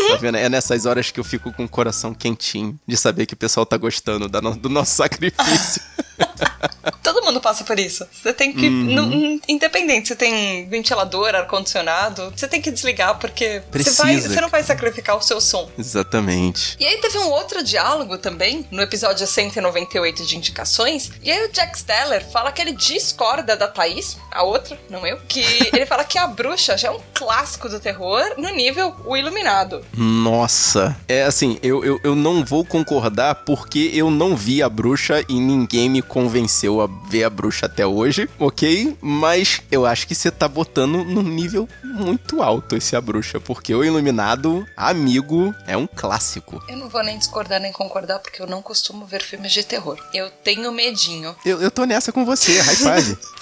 Tá 0.08 0.16
vendo? 0.20 0.36
É 0.36 0.48
nessas 0.48 0.86
horas 0.86 1.10
que 1.10 1.18
eu 1.18 1.24
fico 1.24 1.52
com 1.52 1.64
o 1.64 1.68
coração 1.68 2.14
quentinho 2.14 2.78
de 2.86 2.96
saber 2.96 3.26
que 3.26 3.34
o 3.34 3.36
pessoal 3.36 3.66
tá 3.66 3.76
gostando 3.76 4.28
do 4.28 4.68
nosso 4.68 4.94
sacrifício. 4.94 5.82
Todo 7.02 7.24
mundo 7.24 7.40
passa 7.40 7.64
por 7.64 7.78
isso. 7.78 8.06
Você 8.12 8.32
tem 8.32 8.52
que. 8.52 8.66
Uhum. 8.66 9.40
independente 9.48 10.08
se 10.08 10.16
tem 10.16 10.68
ventilador, 10.68 11.34
ar-condicionado, 11.34 12.32
você 12.34 12.48
tem 12.48 12.60
que 12.60 12.70
desligar 12.70 13.18
porque 13.18 13.60
você, 13.60 13.70
Precisa, 13.70 14.02
vai, 14.02 14.20
você 14.20 14.40
não 14.40 14.48
vai 14.48 14.62
sacrificar 14.62 15.16
o 15.16 15.20
seu 15.20 15.40
som. 15.40 15.68
Exatamente. 15.78 16.76
E 16.78 16.86
aí 16.86 16.98
teve 16.98 17.18
um 17.18 17.28
outro 17.30 17.62
diálogo 17.62 18.18
também, 18.18 18.66
no 18.70 18.82
episódio 18.82 19.26
198 19.26 20.26
de 20.26 20.36
indicações. 20.36 21.10
E 21.22 21.30
aí 21.30 21.46
o 21.46 21.52
Jack 21.52 21.78
Steller 21.78 22.24
fala 22.30 22.52
que 22.52 22.60
ele 22.62 22.72
discorda 22.72 23.56
da 23.56 23.68
Thaís, 23.68 24.16
a 24.30 24.42
outra, 24.42 24.78
não 24.88 25.06
eu, 25.06 25.18
que 25.28 25.40
ele 25.72 25.86
fala 25.86 26.04
que 26.04 26.18
a 26.18 26.26
bruxa 26.26 26.76
já 26.76 26.88
é 26.88 26.90
um 26.90 27.00
clássico 27.14 27.68
do 27.68 27.80
terror 27.80 28.34
no 28.36 28.50
nível 28.50 28.94
O 29.04 29.16
Iluminado. 29.16 29.84
Nossa. 29.96 30.96
É 31.08 31.22
assim, 31.22 31.58
eu, 31.62 31.84
eu, 31.84 32.00
eu 32.02 32.14
não 32.14 32.44
vou 32.44 32.64
concordar 32.64 33.34
porque 33.46 33.90
eu 33.94 34.10
não 34.10 34.36
vi 34.36 34.62
a 34.62 34.68
bruxa 34.68 35.24
e 35.28 35.34
ninguém 35.34 35.88
me 35.88 36.02
convenceu 36.10 36.80
a 36.80 36.88
ver 37.08 37.22
a 37.22 37.30
bruxa 37.30 37.66
até 37.66 37.86
hoje, 37.86 38.28
ok? 38.36 38.96
Mas 39.00 39.62
eu 39.70 39.86
acho 39.86 40.08
que 40.08 40.14
você 40.14 40.28
tá 40.28 40.48
botando 40.48 41.04
num 41.04 41.22
nível 41.22 41.68
muito 41.84 42.42
alto 42.42 42.76
esse 42.76 42.96
a 42.96 43.00
bruxa, 43.00 43.38
porque 43.38 43.72
o 43.72 43.84
Iluminado, 43.84 44.66
amigo, 44.76 45.54
é 45.68 45.76
um 45.76 45.86
clássico. 45.86 46.60
Eu 46.68 46.76
não 46.76 46.88
vou 46.88 47.04
nem 47.04 47.16
discordar 47.16 47.60
nem 47.60 47.72
concordar 47.72 48.18
porque 48.18 48.42
eu 48.42 48.46
não 48.46 48.60
costumo 48.60 49.06
ver 49.06 49.22
filmes 49.22 49.52
de 49.52 49.62
terror. 49.62 49.96
Eu 50.12 50.28
tenho 50.30 50.72
medinho. 50.72 51.34
Eu, 51.46 51.62
eu 51.62 51.70
tô 51.70 51.84
nessa 51.84 52.10
com 52.10 52.24
você, 52.24 52.60
high 52.60 52.76
five. 52.76 53.18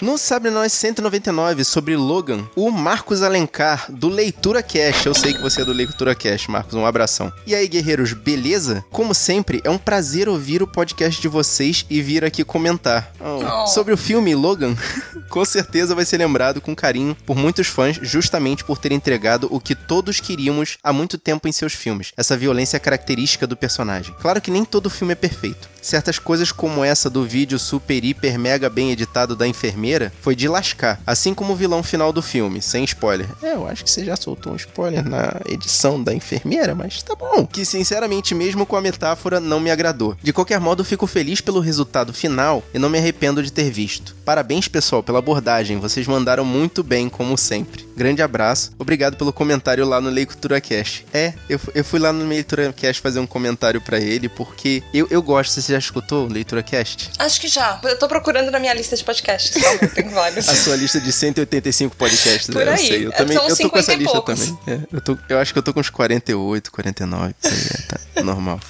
No 0.00 0.18
Sabre 0.18 0.50
Nós 0.50 0.72
199 0.72 1.64
sobre 1.64 1.96
Logan, 1.96 2.46
o 2.56 2.70
Marcos 2.70 3.22
Alencar, 3.22 3.86
do 3.90 4.08
Leitura 4.08 4.62
Cash. 4.62 5.06
Eu 5.06 5.14
sei 5.14 5.32
que 5.32 5.40
você 5.40 5.62
é 5.62 5.64
do 5.64 5.72
Leitura 5.72 6.14
Cash, 6.14 6.48
Marcos. 6.48 6.74
Um 6.74 6.84
abração. 6.84 7.32
E 7.46 7.54
aí, 7.54 7.68
guerreiros, 7.68 8.12
beleza? 8.12 8.84
Como 8.90 9.14
sempre, 9.14 9.62
é 9.64 9.70
um 9.70 9.78
prazer 9.78 10.28
ouvir 10.28 10.62
o 10.62 10.66
podcast 10.66 11.22
de 11.22 11.28
vocês 11.28 11.86
e 11.88 12.02
vir 12.02 12.24
aqui 12.24 12.44
comentar. 12.44 13.12
Oh. 13.20 13.66
Sobre 13.68 13.94
o 13.94 13.96
filme 13.96 14.34
Logan, 14.34 14.76
com 15.30 15.44
certeza 15.44 15.94
vai 15.94 16.04
ser 16.04 16.18
lembrado 16.18 16.60
com 16.60 16.74
carinho 16.74 17.16
por 17.24 17.36
muitos 17.36 17.68
fãs, 17.68 17.98
justamente 18.02 18.64
por 18.64 18.78
ter 18.78 18.92
entregado 18.92 19.48
o 19.50 19.60
que 19.60 19.74
todos 19.74 20.20
queríamos 20.20 20.76
há 20.82 20.92
muito 20.92 21.16
tempo 21.16 21.46
em 21.46 21.52
seus 21.52 21.72
filmes. 21.72 22.12
Essa 22.16 22.36
violência 22.36 22.80
característica 22.80 23.46
do 23.46 23.56
personagem. 23.56 24.14
Claro 24.20 24.40
que 24.40 24.50
nem 24.50 24.64
todo 24.64 24.90
filme 24.90 25.12
é 25.12 25.16
perfeito. 25.16 25.68
Certas 25.80 26.18
coisas 26.18 26.50
como 26.50 26.82
essa 26.82 27.10
do 27.10 27.24
vídeo 27.24 27.58
super, 27.58 28.02
hiper, 28.02 28.38
mega 28.38 28.70
bem 28.70 28.90
editado 28.90 29.36
da 29.36 29.46
enfermeira 29.46 29.84
foi 30.20 30.34
de 30.34 30.48
lascar, 30.48 31.00
assim 31.06 31.34
como 31.34 31.52
o 31.52 31.56
vilão 31.56 31.82
final 31.82 32.12
do 32.12 32.22
filme, 32.22 32.60
sem 32.60 32.84
spoiler. 32.84 33.28
É, 33.42 33.52
eu 33.54 33.66
acho 33.66 33.84
que 33.84 33.90
você 33.90 34.04
já 34.04 34.16
soltou 34.16 34.52
um 34.52 34.56
spoiler 34.56 35.06
na 35.06 35.40
edição 35.46 36.02
da 36.02 36.14
enfermeira, 36.14 36.74
mas 36.74 37.02
tá 37.02 37.14
bom. 37.14 37.46
Que 37.46 37.64
sinceramente, 37.64 38.34
mesmo 38.34 38.66
com 38.66 38.76
a 38.76 38.80
metáfora, 38.80 39.40
não 39.40 39.60
me 39.60 39.70
agradou. 39.70 40.16
De 40.22 40.32
qualquer 40.32 40.60
modo, 40.60 40.84
fico 40.84 41.06
feliz 41.06 41.40
pelo 41.40 41.60
resultado 41.60 42.12
final 42.12 42.62
e 42.72 42.78
não 42.78 42.88
me 42.88 42.98
arrependo 42.98 43.42
de 43.42 43.52
ter 43.52 43.70
visto. 43.70 44.14
Parabéns, 44.24 44.68
pessoal, 44.68 45.02
pela 45.02 45.18
abordagem. 45.18 45.78
Vocês 45.78 46.06
mandaram 46.06 46.44
muito 46.44 46.82
bem, 46.82 47.08
como 47.08 47.36
sempre. 47.36 47.86
Grande 47.96 48.22
abraço. 48.22 48.72
Obrigado 48.78 49.16
pelo 49.16 49.32
comentário 49.32 49.86
lá 49.86 50.00
no 50.00 50.10
Leitura 50.10 50.60
Cash. 50.60 51.04
É, 51.12 51.32
eu, 51.48 51.60
eu 51.74 51.84
fui 51.84 52.00
lá 52.00 52.12
no 52.12 52.26
Leitura 52.26 52.72
Cash 52.72 52.98
fazer 52.98 53.20
um 53.20 53.26
comentário 53.26 53.80
pra 53.80 53.98
ele, 53.98 54.28
porque 54.28 54.82
eu, 54.92 55.06
eu 55.10 55.22
gosto. 55.22 55.60
Você 55.60 55.72
já 55.72 55.78
escutou 55.78 56.26
Leitura 56.26 56.62
Cast? 56.62 57.10
Acho 57.18 57.40
que 57.40 57.48
já. 57.48 57.78
Eu 57.84 57.98
tô 57.98 58.08
procurando 58.08 58.50
na 58.50 58.58
minha 58.58 58.74
lista 58.74 58.96
de 58.96 59.04
podcasts. 59.04 59.62
Tem 59.94 60.08
vários. 60.08 60.48
A 60.50 60.54
sua 60.54 60.76
lista 60.76 61.00
de 61.00 61.12
185 61.12 61.96
podcasts, 61.96 62.46
Por 62.52 62.64
né? 62.64 62.72
aí. 62.72 62.78
Eu 62.80 62.86
sei. 62.86 63.06
Eu 63.06 63.10
É, 63.10 63.16
também 63.16 63.36
são 63.36 63.48
eu 63.48 63.56
tô 63.56 63.70
com 63.70 63.78
50 63.78 63.78
essa 63.80 63.92
e 63.92 63.96
lista 63.96 64.12
poucos. 64.12 64.38
também. 64.40 64.58
É, 64.66 64.80
eu, 64.96 65.00
tô, 65.00 65.18
eu 65.28 65.38
acho 65.38 65.52
que 65.52 65.58
eu 65.58 65.62
tô 65.62 65.72
com 65.74 65.80
uns 65.80 65.90
48, 65.90 66.70
49. 66.72 67.34
por 67.40 67.50
aí, 67.50 67.58
é, 67.58 67.82
tá 68.14 68.22
normal. 68.22 68.60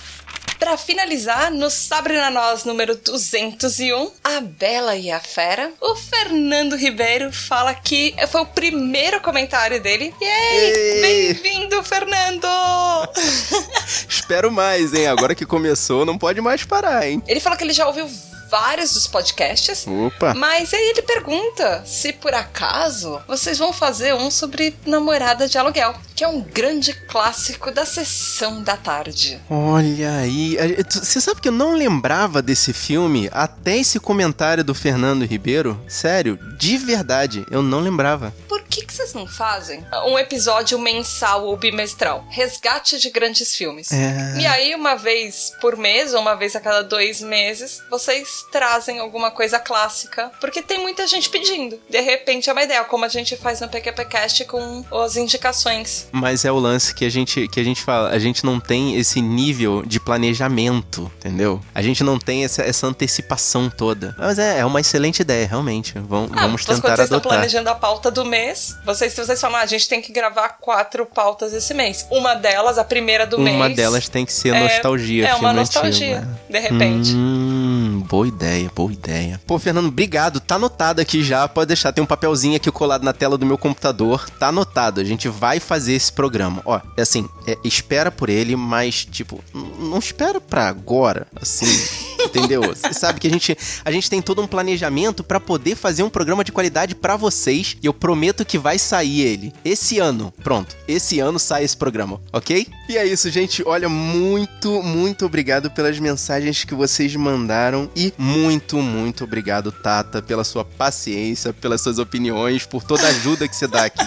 Pra 0.58 0.78
finalizar, 0.78 1.50
no 1.50 1.68
Sabre 1.68 2.14
na 2.14 2.30
Nós 2.30 2.64
número 2.64 2.96
201, 2.96 4.10
a 4.24 4.40
Bela 4.40 4.96
e 4.96 5.10
a 5.10 5.20
Fera, 5.20 5.70
o 5.78 5.94
Fernando 5.94 6.74
Ribeiro 6.74 7.30
fala 7.30 7.74
que 7.74 8.14
foi 8.28 8.40
o 8.40 8.46
primeiro 8.46 9.20
comentário 9.20 9.82
dele. 9.82 10.14
Yay! 10.22 11.02
Bem-vindo, 11.02 11.82
Fernando! 11.82 12.46
Espero 14.08 14.50
mais, 14.50 14.94
hein? 14.94 15.06
Agora 15.08 15.34
que 15.34 15.44
começou, 15.44 16.06
não 16.06 16.16
pode 16.16 16.40
mais 16.40 16.64
parar, 16.64 17.06
hein? 17.06 17.22
ele 17.26 17.40
falou 17.40 17.58
que 17.58 17.64
ele 17.64 17.72
já 17.74 17.86
ouviu 17.86 18.08
vários 18.54 18.92
dos 18.92 19.08
podcasts. 19.08 19.84
Opa! 19.84 20.32
Mas 20.32 20.72
aí 20.72 20.90
ele 20.90 21.02
pergunta 21.02 21.82
se 21.84 22.12
por 22.12 22.32
acaso 22.32 23.20
vocês 23.26 23.58
vão 23.58 23.72
fazer 23.72 24.14
um 24.14 24.30
sobre 24.30 24.76
namorada 24.86 25.48
de 25.48 25.58
aluguel, 25.58 25.92
que 26.14 26.22
é 26.22 26.28
um 26.28 26.40
grande 26.40 26.92
clássico 27.08 27.72
da 27.72 27.84
sessão 27.84 28.62
da 28.62 28.76
tarde. 28.76 29.40
Olha 29.50 30.18
aí. 30.18 30.56
Você 30.88 31.20
sabe 31.20 31.40
que 31.40 31.48
eu 31.48 31.52
não 31.52 31.74
lembrava 31.74 32.40
desse 32.40 32.72
filme 32.72 33.28
até 33.32 33.76
esse 33.76 33.98
comentário 33.98 34.62
do 34.62 34.72
Fernando 34.72 35.24
Ribeiro? 35.24 35.80
Sério, 35.88 36.38
de 36.56 36.78
verdade, 36.78 37.44
eu 37.50 37.60
não 37.60 37.80
lembrava. 37.80 38.32
Por 38.48 38.62
que, 38.62 38.83
que 38.94 38.98
vocês 38.98 39.12
não 39.14 39.26
fazem 39.26 39.84
um 40.06 40.16
episódio 40.18 40.78
mensal 40.78 41.44
ou 41.46 41.56
bimestral? 41.56 42.24
Resgate 42.30 42.98
de 43.00 43.10
grandes 43.10 43.56
filmes. 43.56 43.90
É. 43.92 44.36
E 44.38 44.46
aí, 44.46 44.74
uma 44.74 44.94
vez 44.94 45.52
por 45.60 45.76
mês, 45.76 46.14
ou 46.14 46.20
uma 46.20 46.34
vez 46.36 46.54
a 46.54 46.60
cada 46.60 46.82
dois 46.82 47.20
meses, 47.20 47.82
vocês 47.90 48.44
trazem 48.52 49.00
alguma 49.00 49.30
coisa 49.32 49.58
clássica. 49.58 50.30
Porque 50.40 50.62
tem 50.62 50.80
muita 50.80 51.06
gente 51.06 51.28
pedindo. 51.28 51.80
De 51.90 52.00
repente 52.00 52.48
é 52.48 52.52
uma 52.52 52.62
ideia, 52.62 52.84
como 52.84 53.04
a 53.04 53.08
gente 53.08 53.36
faz 53.36 53.60
no 53.60 53.68
PQPcast 53.68 54.44
com 54.44 54.84
as 55.02 55.16
indicações. 55.16 56.06
Mas 56.12 56.44
é 56.44 56.52
o 56.52 56.58
lance 56.58 56.94
que 56.94 57.04
a 57.04 57.10
gente 57.10 57.48
que 57.48 57.58
a 57.58 57.64
gente 57.64 57.82
fala, 57.82 58.10
a 58.10 58.18
gente 58.18 58.44
não 58.44 58.60
tem 58.60 58.96
esse 58.96 59.20
nível 59.20 59.82
de 59.84 59.98
planejamento, 59.98 61.10
entendeu? 61.18 61.60
A 61.74 61.82
gente 61.82 62.04
não 62.04 62.18
tem 62.18 62.44
essa, 62.44 62.62
essa 62.62 62.86
antecipação 62.86 63.68
toda. 63.68 64.14
Mas 64.18 64.38
é, 64.38 64.60
é 64.60 64.64
uma 64.64 64.80
excelente 64.80 65.20
ideia, 65.20 65.46
realmente. 65.46 65.94
Vamos, 65.98 66.30
Ah, 66.32 66.42
vamos 66.42 66.52
mas 66.52 66.76
tentar 66.76 66.80
quando 66.80 66.96
vocês 66.96 67.06
estão 67.06 67.18
adotar. 67.18 67.38
planejando 67.38 67.70
a 67.70 67.74
pauta 67.74 68.10
do 68.10 68.24
mês, 68.24 68.76
vocês, 68.84 69.14
vocês 69.14 69.40
falam, 69.40 69.58
ah, 69.58 69.62
a 69.62 69.66
gente 69.66 69.88
tem 69.88 70.00
que 70.00 70.12
gravar 70.12 70.50
quatro 70.60 71.06
pautas 71.06 71.52
esse 71.52 71.72
mês. 71.74 72.06
Uma 72.10 72.34
delas, 72.34 72.78
a 72.78 72.84
primeira 72.84 73.26
do 73.26 73.38
mês. 73.38 73.56
Uma 73.56 73.70
delas 73.70 74.08
tem 74.08 74.24
que 74.24 74.32
ser 74.32 74.54
é- 74.54 74.62
nostalgia, 74.62 75.24
É, 75.24 75.28
filme 75.30 75.44
uma 75.44 75.52
nostalgia, 75.52 76.18
antigo, 76.18 76.30
né? 76.32 76.38
de 76.50 76.58
repente. 76.58 77.12
Hum, 77.14 78.04
boa 78.08 78.28
ideia, 78.28 78.70
boa 78.74 78.92
ideia. 78.92 79.40
Pô, 79.46 79.58
Fernando, 79.58 79.88
obrigado. 79.88 80.40
Tá 80.40 80.56
anotado 80.56 81.00
aqui 81.00 81.22
já. 81.22 81.46
Pode 81.48 81.68
deixar, 81.68 81.92
tem 81.92 82.02
um 82.04 82.06
papelzinho 82.06 82.56
aqui 82.56 82.70
colado 82.70 83.02
na 83.04 83.12
tela 83.12 83.36
do 83.38 83.46
meu 83.46 83.56
computador. 83.58 84.28
Tá 84.38 84.48
anotado. 84.48 85.00
A 85.00 85.04
gente 85.04 85.28
vai 85.28 85.58
fazer 85.60 85.94
esse 85.94 86.12
programa. 86.12 86.62
Ó, 86.64 86.80
é 86.96 87.02
assim, 87.02 87.28
é, 87.46 87.56
espera 87.64 88.10
por 88.10 88.28
ele, 88.28 88.54
mas, 88.56 89.04
tipo, 89.04 89.42
não 89.78 89.98
espera 89.98 90.40
pra 90.40 90.68
agora, 90.68 91.26
assim. 91.40 91.66
Entendeu? 92.24 92.62
Você 92.62 92.92
sabe 92.92 93.20
que 93.20 93.26
a 93.26 93.30
gente, 93.30 93.56
a 93.84 93.90
gente 93.90 94.08
tem 94.10 94.20
todo 94.20 94.42
um 94.42 94.46
planejamento 94.46 95.22
pra 95.22 95.38
poder 95.38 95.76
fazer 95.76 96.02
um 96.02 96.10
programa 96.10 96.44
de 96.44 96.52
qualidade 96.52 96.94
pra 96.94 97.16
vocês. 97.16 97.76
E 97.82 97.86
eu 97.86 97.94
prometo 97.94 98.44
que 98.44 98.58
vai 98.58 98.78
sair 98.78 99.20
ele. 99.20 99.52
Esse 99.64 99.98
ano. 99.98 100.32
Pronto. 100.42 100.76
Esse 100.86 101.20
ano 101.20 101.38
sai 101.38 101.64
esse 101.64 101.76
programa, 101.76 102.20
ok? 102.32 102.66
E 102.88 102.96
é 102.96 103.06
isso, 103.06 103.30
gente. 103.30 103.62
Olha, 103.66 103.88
muito, 103.88 104.82
muito 104.82 105.26
obrigado 105.26 105.70
pelas 105.70 105.98
mensagens 105.98 106.64
que 106.64 106.74
vocês 106.74 107.14
mandaram. 107.16 107.90
E 107.94 108.12
muito, 108.18 108.78
muito 108.78 109.24
obrigado, 109.24 109.72
Tata, 109.72 110.20
pela 110.20 110.44
sua 110.44 110.64
paciência, 110.64 111.52
pelas 111.52 111.80
suas 111.80 111.98
opiniões, 111.98 112.66
por 112.66 112.82
toda 112.82 113.06
a 113.06 113.10
ajuda 113.10 113.48
que 113.48 113.56
você 113.56 113.66
dá 113.66 113.84
aqui. 113.84 114.04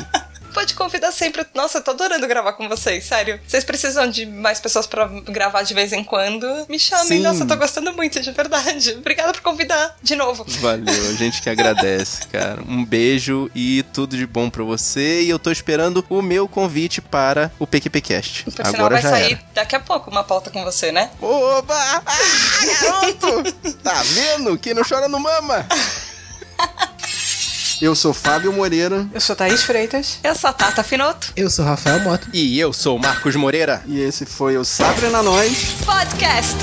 Pode 0.53 0.73
convidar 0.73 1.11
sempre. 1.11 1.45
Nossa, 1.53 1.77
eu 1.77 1.83
tô 1.83 1.91
adorando 1.91 2.27
gravar 2.27 2.53
com 2.53 2.67
vocês, 2.67 3.03
sério. 3.05 3.39
Vocês 3.47 3.63
precisam 3.63 4.09
de 4.09 4.25
mais 4.25 4.59
pessoas 4.59 4.87
pra 4.87 5.05
gravar 5.07 5.61
de 5.61 5.73
vez 5.73 5.93
em 5.93 6.03
quando? 6.03 6.47
Me 6.67 6.79
chamem. 6.79 7.05
Sim. 7.05 7.19
Nossa, 7.19 7.43
eu 7.43 7.47
tô 7.47 7.55
gostando 7.55 7.93
muito, 7.93 8.19
de 8.19 8.31
verdade. 8.31 8.91
Obrigada 8.93 9.31
por 9.33 9.41
convidar 9.41 9.95
de 10.01 10.15
novo. 10.15 10.43
Valeu, 10.59 11.09
a 11.09 11.13
gente 11.13 11.41
que 11.41 11.49
agradece, 11.49 12.25
cara. 12.27 12.61
Um 12.67 12.83
beijo 12.83 13.49
e 13.53 13.83
tudo 13.93 14.17
de 14.17 14.25
bom 14.25 14.49
pra 14.49 14.63
você. 14.63 15.21
E 15.21 15.29
eu 15.29 15.37
tô 15.37 15.51
esperando 15.51 16.03
o 16.09 16.21
meu 16.21 16.47
convite 16.47 17.01
para 17.01 17.51
o 17.59 17.67
PQPcast. 17.67 18.45
Por 18.45 18.51
sinal, 18.53 18.73
Agora 18.73 18.95
vai 18.95 19.01
já 19.03 19.09
sair 19.11 19.33
era. 19.33 19.41
daqui 19.53 19.75
a 19.75 19.79
pouco 19.79 20.09
uma 20.09 20.23
pauta 20.23 20.49
com 20.49 20.63
você, 20.63 20.91
né? 20.91 21.11
Oba! 21.21 21.75
Ah, 21.75 22.01
garoto! 22.81 23.43
Tá 23.83 24.01
vendo? 24.03 24.57
Quem 24.57 24.73
não 24.73 24.83
chora 24.83 25.07
não 25.07 25.19
mama. 25.19 25.65
Eu 27.81 27.95
sou 27.95 28.13
Fábio 28.13 28.51
Moreira. 28.51 29.05
Eu 29.13 29.21
sou 29.21 29.35
Thaís 29.35 29.63
Freitas. 29.63 30.19
Eu 30.23 30.33
sou 30.35 30.49
a 30.49 30.53
Tata 30.53 30.83
Finoto. 30.83 31.31
Eu 31.35 31.49
sou 31.49 31.63
Rafael 31.63 31.99
Mota. 31.99 32.27
E 32.33 32.59
eu 32.59 32.73
sou 32.73 32.97
o 32.97 32.99
Marcos 32.99 33.35
Moreira. 33.35 33.83
E 33.85 33.99
esse 33.99 34.25
foi 34.25 34.57
o 34.57 34.65
Sabre 34.65 35.09
na 35.09 35.21
Nós. 35.21 35.75
Podcast. 35.85 36.55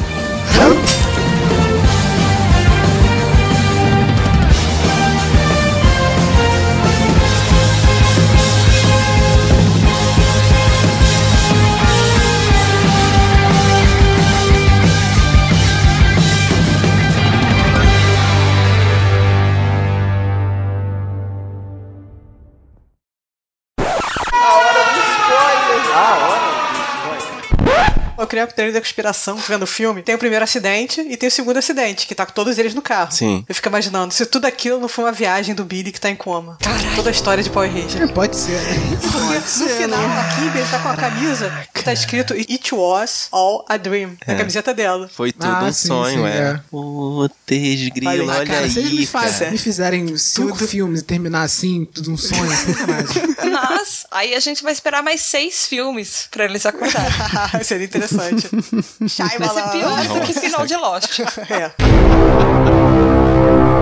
Eu 28.25 28.29
criei 28.29 28.43
a 28.43 28.47
teoria 28.47 28.73
da 28.73 28.81
conspiração 28.81 29.37
vendo 29.37 29.65
o 29.65 29.67
filme. 29.67 30.03
Tem 30.03 30.15
o 30.15 30.19
primeiro 30.19 30.43
acidente 30.43 31.01
e 31.03 31.15
tem 31.17 31.29
o 31.29 31.33
segundo 31.33 31.59
acidente, 31.59 32.07
que 32.07 32.15
tá 32.15 32.25
com 32.25 32.33
todos 32.33 32.57
eles 32.59 32.73
no 32.75 32.81
carro. 32.81 33.13
Sim. 33.13 33.45
Eu 33.47 33.55
fico 33.55 33.69
imaginando, 33.69 34.15
se 34.15 34.25
tudo 34.25 34.47
aquilo 34.47 34.81
não 34.81 34.89
foi 34.89 35.05
uma 35.05 35.13
viagem 35.13 35.55
do 35.55 35.63
Billy 35.65 35.93
que 35.93 36.01
tá 36.01 36.09
em 36.09 36.17
coma. 36.17 36.57
Toda 36.97 37.11
a 37.11 37.13
história 37.13 37.45
de 37.45 37.51
Power 37.51 37.71
Ranger. 37.71 38.09
Pode 38.15 38.35
ser, 38.37 38.53
né? 38.63 38.99
Porque 39.03 39.65
no 39.65 39.69
final, 39.69 40.01
aqui, 40.21 40.59
ele 40.59 40.69
tá 40.71 40.79
com 40.79 40.89
a 40.89 40.97
camisa 40.97 41.53
que 41.75 41.83
tá 41.85 41.93
escrito 41.93 42.33
It 42.33 42.75
was 42.75 43.29
all 43.31 43.65
a 43.69 43.77
dream. 43.77 44.17
Na 44.27 44.35
É. 44.35 44.37
camiseta 44.39 44.73
dela. 44.73 45.09
Foi 45.15 45.31
tudo 45.31 45.45
Ah, 45.45 45.65
um 45.65 45.73
sim, 45.73 45.89
sonho, 45.89 46.21
sim, 46.23 46.27
é. 46.27 46.39
é. 46.39 46.61
Putz, 46.71 47.89
grilo, 47.95 48.11
Olha 48.11 48.23
olha, 48.25 48.41
aí, 48.41 48.47
Cara, 48.47 48.71
se 48.71 48.79
eles 48.79 48.93
me, 48.93 49.07
cara. 49.07 49.51
me 49.51 49.59
fizerem 49.59 50.17
cinco 50.17 50.67
filmes 50.67 51.01
e 51.01 51.05
terminar 51.05 51.43
assim, 51.43 51.85
tudo 51.85 52.11
um 52.13 52.17
sonho, 52.17 52.51
sacanagem. 52.51 53.23
Mas 53.53 54.07
aí 54.11 54.35
a 54.35 54.41
gente 54.41 54.63
vai 54.63 54.73
esperar 54.73 55.03
mais 55.03 55.21
seis 55.21 55.67
filmes 55.67 56.27
pra 56.31 56.45
eles 56.47 56.65
acordarem. 56.65 57.13
Seria 57.63 57.85
interessante. 57.85 58.14
Vai 58.17 58.39
ser 59.09 59.71
pior 59.71 60.05
do 60.07 60.21
que 60.27 60.33
final 60.35 60.67
de 60.67 60.77
Lost. 60.77 61.21
É. 61.51 61.71